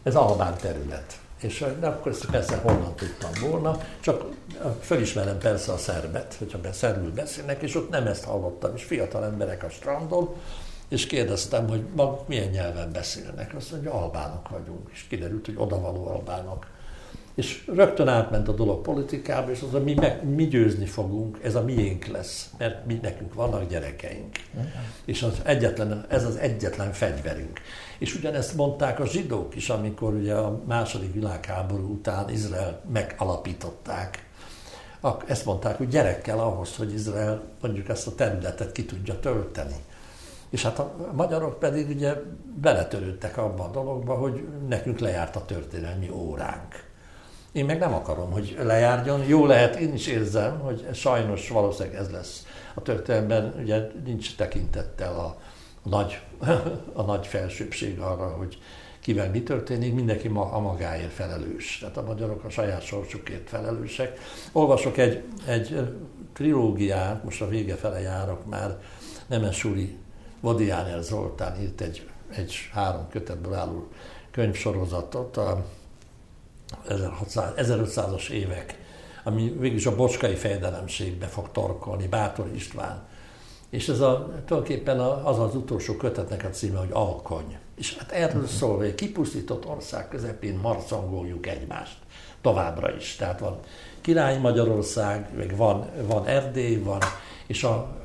Ez 0.04 0.16
albán 0.16 0.56
terület 0.58 1.20
és 1.46 1.66
de 1.80 1.88
akkor 1.88 2.12
ezt 2.12 2.26
persze 2.26 2.58
honnan 2.58 2.96
tudtam 2.96 3.50
volna, 3.50 3.78
csak 4.00 4.26
felismerem 4.80 5.38
persze 5.38 5.72
a 5.72 5.78
szerbet, 5.78 6.36
hogyha 6.40 6.60
be, 6.60 6.72
szerbül 6.74 7.12
beszélnek, 7.12 7.62
és 7.62 7.76
ott 7.76 7.90
nem 7.90 8.08
ezt 8.08 8.24
hallottam, 8.24 8.76
és 8.76 8.84
fiatal 8.84 9.26
emberek 9.26 9.64
a 9.64 9.70
strandon, 9.70 10.36
és 10.88 11.06
kérdeztem, 11.06 11.68
hogy 11.68 11.84
maguk 11.96 12.28
milyen 12.28 12.50
nyelven 12.50 12.92
beszélnek. 12.92 13.54
Azt 13.56 13.72
mondja, 13.72 13.94
albánok 13.94 14.50
vagyunk, 14.50 14.90
és 14.92 15.06
kiderült, 15.10 15.46
hogy 15.46 15.56
odavaló 15.58 16.08
albánok. 16.08 16.66
És 17.36 17.66
rögtön 17.68 18.08
átment 18.08 18.48
a 18.48 18.52
dolog 18.52 18.82
politikába, 18.82 19.52
és 19.52 19.62
az, 19.62 19.72
hogy 19.72 19.84
mi, 19.84 19.94
meg, 19.94 20.24
mi 20.36 20.48
győzni 20.48 20.86
fogunk, 20.86 21.40
ez 21.44 21.56
a 21.56 21.64
miénk 21.64 22.06
lesz, 22.06 22.50
mert 22.58 22.86
mi 22.86 23.00
nekünk 23.02 23.34
vannak 23.34 23.70
gyerekeink. 23.70 24.36
Uh-huh. 24.54 24.70
És 25.06 25.24
az 25.24 25.42
egyetlen, 25.44 26.06
ez 26.10 26.26
az 26.26 26.36
egyetlen 26.36 26.92
fegyverünk. 26.92 27.60
És 27.98 28.16
ugyanezt 28.16 28.56
mondták 28.56 29.00
a 29.00 29.06
zsidók 29.06 29.56
is, 29.56 29.70
amikor 29.70 30.14
ugye 30.14 30.34
a 30.34 30.62
második 30.66 31.14
világháború 31.14 31.92
után 31.92 32.30
Izrael 32.30 32.82
megalapították. 32.94 34.26
Ezt 35.28 35.46
mondták, 35.46 35.78
hogy 35.78 35.88
gyerekkel 35.88 36.40
ahhoz, 36.40 36.76
hogy 36.76 36.94
Izrael 36.94 37.44
mondjuk 37.62 37.90
ezt 37.90 38.08
a 38.08 38.16
területet 38.16 38.72
ki 38.72 38.86
tudja 38.86 39.20
tölteni. 39.20 39.76
És 40.50 40.64
hát 40.64 40.80
a 40.80 40.96
magyarok 41.14 41.60
pedig 41.60 41.90
ugye 41.90 42.14
beletörődtek 42.62 43.38
abba 43.38 43.64
a 43.64 43.72
dologba, 43.72 44.14
hogy 44.14 44.48
nekünk 44.68 45.00
lejárt 45.00 45.36
a 45.36 45.46
történelmi 45.46 46.10
óránk. 46.10 46.94
Én 47.56 47.66
meg 47.66 47.80
nem 47.80 47.94
akarom, 47.94 48.32
hogy 48.32 48.58
lejárjon. 48.64 49.24
Jó 49.28 49.46
lehet, 49.46 49.76
én 49.76 49.94
is 49.94 50.08
érzem, 50.08 50.60
hogy 50.60 50.88
sajnos 50.94 51.50
valószínűleg 51.50 51.98
ez 51.98 52.12
lesz 52.12 52.46
a 52.74 52.82
történelemben, 52.82 53.54
ugye 53.62 53.88
nincs 54.06 54.36
tekintettel 54.36 55.20
a, 55.20 55.38
nagy, 55.90 56.22
a 56.94 57.02
nagy 57.02 57.28
felsőbség 57.28 58.00
arra, 58.00 58.28
hogy 58.28 58.58
kivel 59.00 59.30
mi 59.30 59.44
történik, 59.44 59.94
mindenki 59.94 60.28
ma 60.28 60.52
a 60.52 60.60
magáért 60.60 61.12
felelős. 61.12 61.78
Tehát 61.80 61.98
a 61.98 62.04
magyarok 62.04 62.44
a 62.44 62.50
saját 62.50 62.82
sorsukért 62.82 63.50
felelősek. 63.50 64.20
Olvasok 64.52 64.98
egy, 64.98 65.24
egy 65.48 65.80
trilógiát, 66.34 67.24
most 67.24 67.42
a 67.42 67.48
vége 67.48 67.76
fele 67.76 68.00
járok 68.00 68.46
már, 68.46 68.78
Nemes 69.28 69.58
Suri 69.58 69.98
Vodiáner 70.40 71.02
Zoltán 71.02 71.62
írt 71.62 71.82
egy, 71.82 72.10
egy 72.30 72.56
három 72.72 73.08
kötetből 73.10 73.54
álló 73.54 73.88
könyvsorozatot, 74.32 75.38
a 75.38 75.66
1500-as 76.88 78.30
évek, 78.30 78.80
ami 79.24 79.56
végülis 79.60 79.86
a 79.86 79.96
bocskai 79.96 80.36
fejdelemségbe 80.36 81.26
fog 81.26 81.52
torkolni, 81.52 82.08
Bátor 82.08 82.50
István. 82.56 83.04
És 83.70 83.90
ez 83.90 84.00
a, 84.00 84.30
tulajdonképpen 84.46 85.00
az 85.00 85.40
az 85.40 85.56
utolsó 85.56 85.94
kötetnek 85.94 86.44
a 86.44 86.50
címe, 86.50 86.78
hogy 86.80 86.92
Alkony. 86.92 87.58
És 87.78 87.98
hát 87.98 88.12
erről 88.12 88.48
szól, 88.48 88.78
hogy 88.78 88.96
kipusztított 88.96 89.66
ország 89.66 90.08
közepén 90.08 90.60
marcangoljuk 90.62 91.48
egymást 91.48 91.98
továbbra 92.42 92.96
is. 92.96 93.16
Tehát 93.16 93.40
van 93.40 93.60
király 94.02 94.38
Magyarország, 94.38 95.30
meg 95.38 95.56
van, 95.56 95.90
van 96.08 96.28
Erdély, 96.28 96.78
van, 96.78 97.00
és 97.48 97.64
a, 97.64 97.96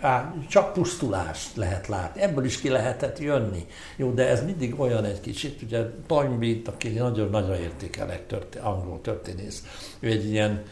á, 0.00 0.34
csak 0.48 0.72
pusztulást 0.72 1.56
lehet 1.56 1.86
látni. 1.86 2.20
Ebből 2.20 2.44
is 2.44 2.60
ki 2.60 2.68
lehetett 2.68 3.18
jönni. 3.18 3.66
Jó, 3.96 4.12
de 4.12 4.28
ez 4.28 4.44
mindig 4.44 4.80
olyan 4.80 5.04
egy 5.04 5.20
kicsit, 5.20 5.62
ugye 5.62 5.86
Toynbee, 6.06 6.56
aki 6.64 6.88
nagyon 6.88 7.30
nagyra 7.30 7.58
értékelek 7.58 8.26
történ- 8.26 8.64
angol 8.64 9.00
történész, 9.00 9.64
ő 10.00 10.08
egy 10.08 10.24
ilyen 10.30 10.62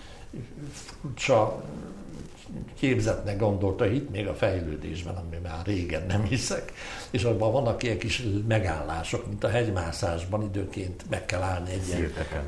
furcsa 0.72 1.62
képzetnek 2.78 3.38
gondolta 3.38 3.84
hit 3.84 4.10
még 4.10 4.26
a 4.26 4.34
fejlődésben, 4.34 5.14
ami 5.14 5.36
már 5.42 5.66
régen 5.66 6.06
nem 6.06 6.24
hiszek, 6.24 6.72
és 7.10 7.24
abban 7.24 7.52
vannak 7.52 7.82
ilyen 7.82 7.98
kis 7.98 8.22
megállások, 8.48 9.26
mint 9.26 9.44
a 9.44 9.48
hegymászásban 9.48 10.42
időként 10.42 11.04
meg 11.10 11.26
kell 11.26 11.42
állni 11.42 11.70
egy 11.70 11.86
ilyen... 11.88 12.00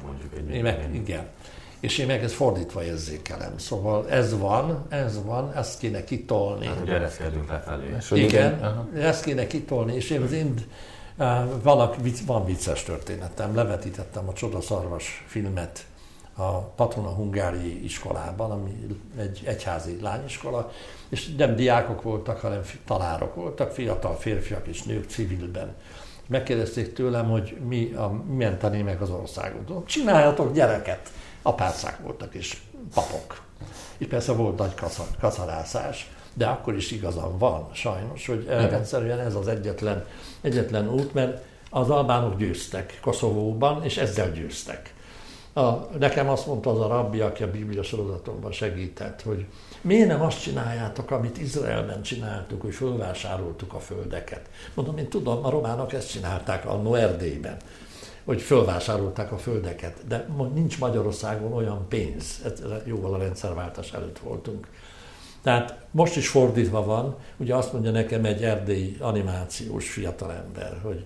mondjuk 0.05 0.33
egy 0.37 0.63
meg, 0.63 0.95
Igen. 0.95 1.27
És 1.81 1.99
én 1.99 2.07
meg 2.07 2.23
ezt 2.23 2.35
fordítva 2.35 2.85
érzékelem. 2.85 3.59
Szóval 3.59 4.11
ez 4.11 4.39
van, 4.39 4.87
ez 4.89 5.25
van, 5.25 5.53
ezt 5.57 5.79
kéne 5.79 6.05
kitolni. 6.05 6.67
Hát, 6.67 6.79
hogy 6.79 6.89
ereszkedünk 6.89 7.49
lefelé. 7.49 7.97
Igen, 8.11 8.27
igen 8.55 8.91
ezt 8.95 9.25
kéne 9.25 9.47
kitolni, 9.47 9.95
és 9.95 10.11
én 10.11 10.23
az 10.23 10.33
ind, 10.33 10.67
vannak, 11.63 11.97
van 12.27 12.45
vicces 12.45 12.83
történetem, 12.83 13.55
levetítettem 13.55 14.29
a 14.29 14.33
Csodaszarvas 14.33 15.25
filmet 15.27 15.85
a 16.35 16.59
Patrona 16.59 17.09
Hungári 17.09 17.85
iskolában, 17.85 18.51
ami 18.51 18.87
egy 19.19 19.43
egyházi 19.45 19.99
lányiskola, 20.03 20.71
és 21.09 21.35
nem 21.37 21.57
diákok 21.57 22.03
voltak, 22.03 22.41
hanem 22.41 22.61
tanárok 22.87 23.35
voltak, 23.35 23.73
fiatal 23.73 24.17
férfiak 24.17 24.67
és 24.67 24.83
nők 24.83 25.11
civilben. 25.11 25.75
Megkérdezték 26.27 26.93
tőlem, 26.93 27.31
hogy 27.31 27.57
mi 27.69 27.93
a, 27.93 28.23
menteni 28.37 28.83
meg 28.83 29.01
az 29.01 29.11
országot. 29.11 29.87
Csináljatok 29.87 30.53
gyereket! 30.53 31.11
Apácák 31.43 31.99
voltak 31.99 32.35
és 32.35 32.57
papok. 32.95 33.43
És 33.99 34.07
persze 34.07 34.33
volt 34.33 34.59
nagy 34.59 34.75
kacarászás, 35.21 36.11
de 36.35 36.47
akkor 36.47 36.77
is 36.77 36.91
igazam 36.91 37.39
van, 37.39 37.69
sajnos, 37.73 38.27
hogy 38.27 38.43
Igen. 38.43 38.75
egyszerűen 38.75 39.19
ez 39.19 39.35
az 39.35 39.49
egyetlen, 39.49 40.05
egyetlen 40.41 40.89
út, 40.89 41.15
mert 41.15 41.45
az 41.71 41.91
albánok 41.91 42.39
győztek 42.39 42.99
Koszovóban, 43.03 43.85
és 43.85 43.97
ezzel 43.97 44.33
győztek. 44.33 44.95
A, 45.53 45.71
nekem 45.99 46.29
azt 46.29 46.47
mondta 46.47 46.71
az 46.71 46.81
a 46.81 46.87
rabbi, 46.87 47.21
aki 47.21 47.43
a 47.43 47.51
Biblia 47.51 47.83
sorozatomban 47.83 48.53
segített, 48.53 49.23
hogy 49.23 49.47
miért 49.81 50.09
nem 50.09 50.23
azt 50.23 50.43
csináljátok, 50.43 51.11
amit 51.11 51.39
Izraelben 51.39 52.03
csináltuk, 52.03 52.61
hogy 52.61 52.75
fölvásároltuk 52.75 53.73
a 53.73 53.79
földeket. 53.79 54.49
Mondom, 54.75 54.99
én 54.99 55.09
tudom, 55.09 55.45
a 55.45 55.51
románok 55.51 55.93
ezt 55.93 56.11
csinálták 56.11 56.67
annó 56.67 56.95
Erdélyben, 56.95 57.57
hogy 58.25 58.43
fölvásárolták 58.43 59.33
a 59.33 59.39
földeket, 59.39 60.07
de 60.09 60.27
nincs 60.55 60.79
Magyarországon 60.79 61.53
olyan 61.53 61.87
pénz, 61.89 62.41
ez 62.45 62.63
jóval 62.85 63.15
a 63.15 63.19
rendszerváltás 63.19 63.93
előtt 63.93 64.19
voltunk. 64.19 64.67
Tehát 65.43 65.79
most 65.91 66.17
is 66.17 66.29
fordítva 66.29 66.85
van, 66.85 67.17
ugye 67.37 67.55
azt 67.55 67.73
mondja 67.73 67.91
nekem 67.91 68.25
egy 68.25 68.45
erdélyi 68.45 68.97
animációs 69.01 69.91
fiatalember, 69.91 70.81
hogy 70.83 71.05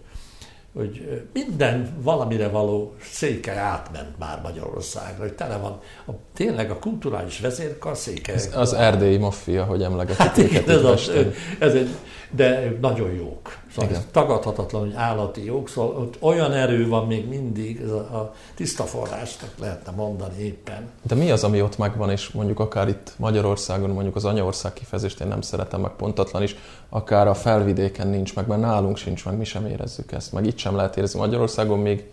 hogy 0.74 1.22
minden 1.32 1.96
valamire 2.02 2.48
való 2.48 2.94
széke 3.12 3.52
átment 3.52 4.18
már 4.18 4.40
Magyarországra, 4.42 5.22
hogy 5.22 5.34
tele 5.34 5.56
van 5.56 5.80
a, 6.06 6.10
tényleg 6.34 6.70
a 6.70 6.78
kulturális 6.78 7.40
vezérkar 7.40 7.96
széke. 7.96 8.32
Ez 8.32 8.50
az 8.54 8.72
erdélyi 8.72 9.16
maffia, 9.16 9.64
hogy 9.64 9.82
emlegetik 9.82 10.16
hát 10.16 10.36
igen, 10.36 10.68
ez, 10.68 10.84
az, 10.84 11.10
ez 11.58 11.74
egy, 11.74 11.88
de 12.36 12.76
nagyon 12.80 13.12
jók. 13.12 13.58
Szóval 13.70 13.90
igen. 13.90 14.00
ez 14.00 14.06
tagadhatatlan, 14.10 14.80
hogy 14.80 14.94
állati 14.94 15.44
jók, 15.44 15.68
szóval 15.68 15.96
ott 15.96 16.16
olyan 16.20 16.52
erő 16.52 16.88
van 16.88 17.06
még 17.06 17.28
mindig, 17.28 17.80
ez 17.80 17.90
a, 17.90 17.96
a 17.96 18.34
tiszta 18.54 18.82
forrásnak 18.82 19.50
lehetne 19.60 19.92
mondani 19.92 20.42
éppen. 20.42 20.90
De 21.02 21.14
mi 21.14 21.30
az, 21.30 21.44
ami 21.44 21.62
ott 21.62 21.78
megvan, 21.78 22.10
és 22.10 22.30
mondjuk 22.30 22.60
akár 22.60 22.88
itt 22.88 23.12
Magyarországon, 23.16 23.90
mondjuk 23.90 24.16
az 24.16 24.24
anyaország 24.24 24.72
kifejezést 24.72 25.20
én 25.20 25.28
nem 25.28 25.40
szeretem, 25.40 25.80
meg 25.80 25.90
pontatlan 25.90 26.42
is, 26.42 26.56
akár 26.88 27.28
a 27.28 27.34
felvidéken 27.34 28.08
nincs 28.08 28.34
meg, 28.34 28.46
mert 28.46 28.60
nálunk 28.60 28.96
sincs 28.96 29.24
meg, 29.24 29.36
mi 29.36 29.44
sem 29.44 29.66
érezzük 29.66 30.12
ezt, 30.12 30.32
meg 30.32 30.46
itt 30.46 30.58
sem 30.58 30.76
lehet 30.76 30.96
érezni. 30.96 31.18
Magyarországon 31.18 31.78
még 31.78 32.04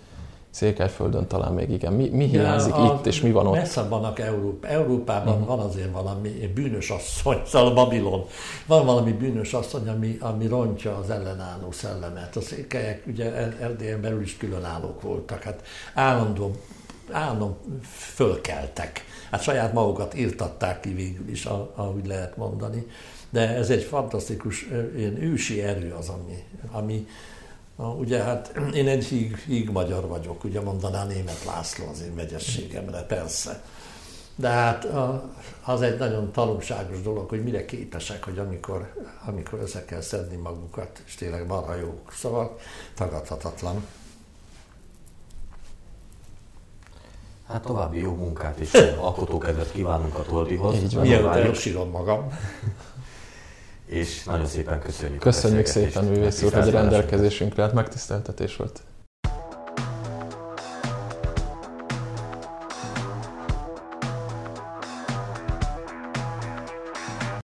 Székelyföldön 0.52 1.28
talán 1.28 1.54
még 1.54 1.70
igen. 1.70 1.94
Mi, 1.94 2.10
mi 2.10 2.26
hiányzik 2.26 2.76
ja, 2.76 2.98
itt, 3.00 3.06
és 3.06 3.22
mi 3.22 3.32
van 3.32 3.48
ott? 3.48 3.56
Messze 3.56 3.84
vannak 3.84 4.20
Európa. 4.20 4.68
Európában 4.68 5.34
uh-huh. 5.34 5.48
van 5.48 5.60
azért 5.60 5.92
valami 5.92 6.30
bűnös 6.54 6.90
asszony, 6.90 7.42
szóval 7.52 7.74
Babilon. 7.74 8.26
Van 8.66 8.86
valami 8.86 9.12
bűnös 9.12 9.54
asszony, 9.54 9.88
ami, 9.88 10.18
ami 10.20 10.48
rontja 10.48 10.98
az 10.98 11.10
ellenálló 11.10 11.72
szellemet. 11.72 12.36
A 12.36 12.42
székelyek 12.42 13.04
ugye 13.08 13.34
Erdélyen 13.60 14.02
belül 14.02 14.22
is 14.22 14.38
különállók 14.38 15.02
voltak. 15.02 15.44
Hát 15.44 15.62
állandó, 15.94 16.52
állandó 17.12 17.58
fölkeltek. 17.92 19.06
Hát 19.32 19.42
saját 19.42 19.74
magukat 19.74 20.14
írtatták 20.14 20.80
ki 20.80 20.94
végül 20.94 21.30
is, 21.30 21.46
ahogy 21.76 22.06
lehet 22.08 22.38
mondani. 22.38 22.88
De 23.30 23.56
ez 23.56 23.70
egy 23.70 23.84
fantasztikus 23.84 24.68
ilyen 24.96 25.24
ősi 25.24 25.62
erő 25.62 25.92
az, 25.92 26.10
ami, 26.10 26.44
ami 26.72 27.08
Ugye 27.76 28.24
hát 28.24 28.58
én 28.74 28.88
egy 28.88 29.04
híg, 29.04 29.38
híg 29.38 29.70
magyar 29.70 30.08
vagyok, 30.08 30.44
ugye 30.44 30.62
mondaná 30.62 31.06
német 31.06 31.44
László 31.46 31.86
az 31.92 32.02
én 32.02 32.12
megyességemre, 32.12 33.02
persze. 33.02 33.64
De 34.36 34.50
hát 34.50 34.88
az 35.64 35.82
egy 35.82 35.98
nagyon 35.98 36.32
tanulságos 36.32 37.02
dolog, 37.02 37.30
hogy 37.30 37.44
mire 37.44 37.66
képesek, 37.66 38.24
hogy 38.24 38.38
amikor, 38.38 38.94
amikor 39.26 39.60
össze 39.60 39.86
kell 39.86 40.02
szedni 40.02 40.36
magukat, 40.36 41.02
és 41.06 41.16
tényleg 41.16 41.48
marha 41.48 41.76
jók. 41.76 42.14
Szóval 42.14 42.58
tagadhatatlan. 42.96 43.86
Hát 47.48 47.62
további 47.62 48.00
jó 48.00 48.16
munkát 48.16 48.58
és 48.58 48.74
alkotókedvet 49.00 49.72
kívánunk 49.72 50.16
a 50.16 50.22
Toldihoz. 50.22 50.94
Mielőtt 50.94 51.36
elsírom 51.36 51.90
magam 51.90 52.34
és 53.92 54.24
nagyon 54.24 54.46
szépen 54.46 54.80
köszönjük. 54.80 55.20
Köszönjük 55.20 55.66
szépen, 55.66 56.06
művész 56.06 56.44
úr, 56.44 56.54
hogy 56.54 56.68
a 56.68 56.72
rendelkezésünkre, 56.72 57.64
hát 57.64 57.74
megtiszteltetés 57.74 58.56
volt. 58.56 58.82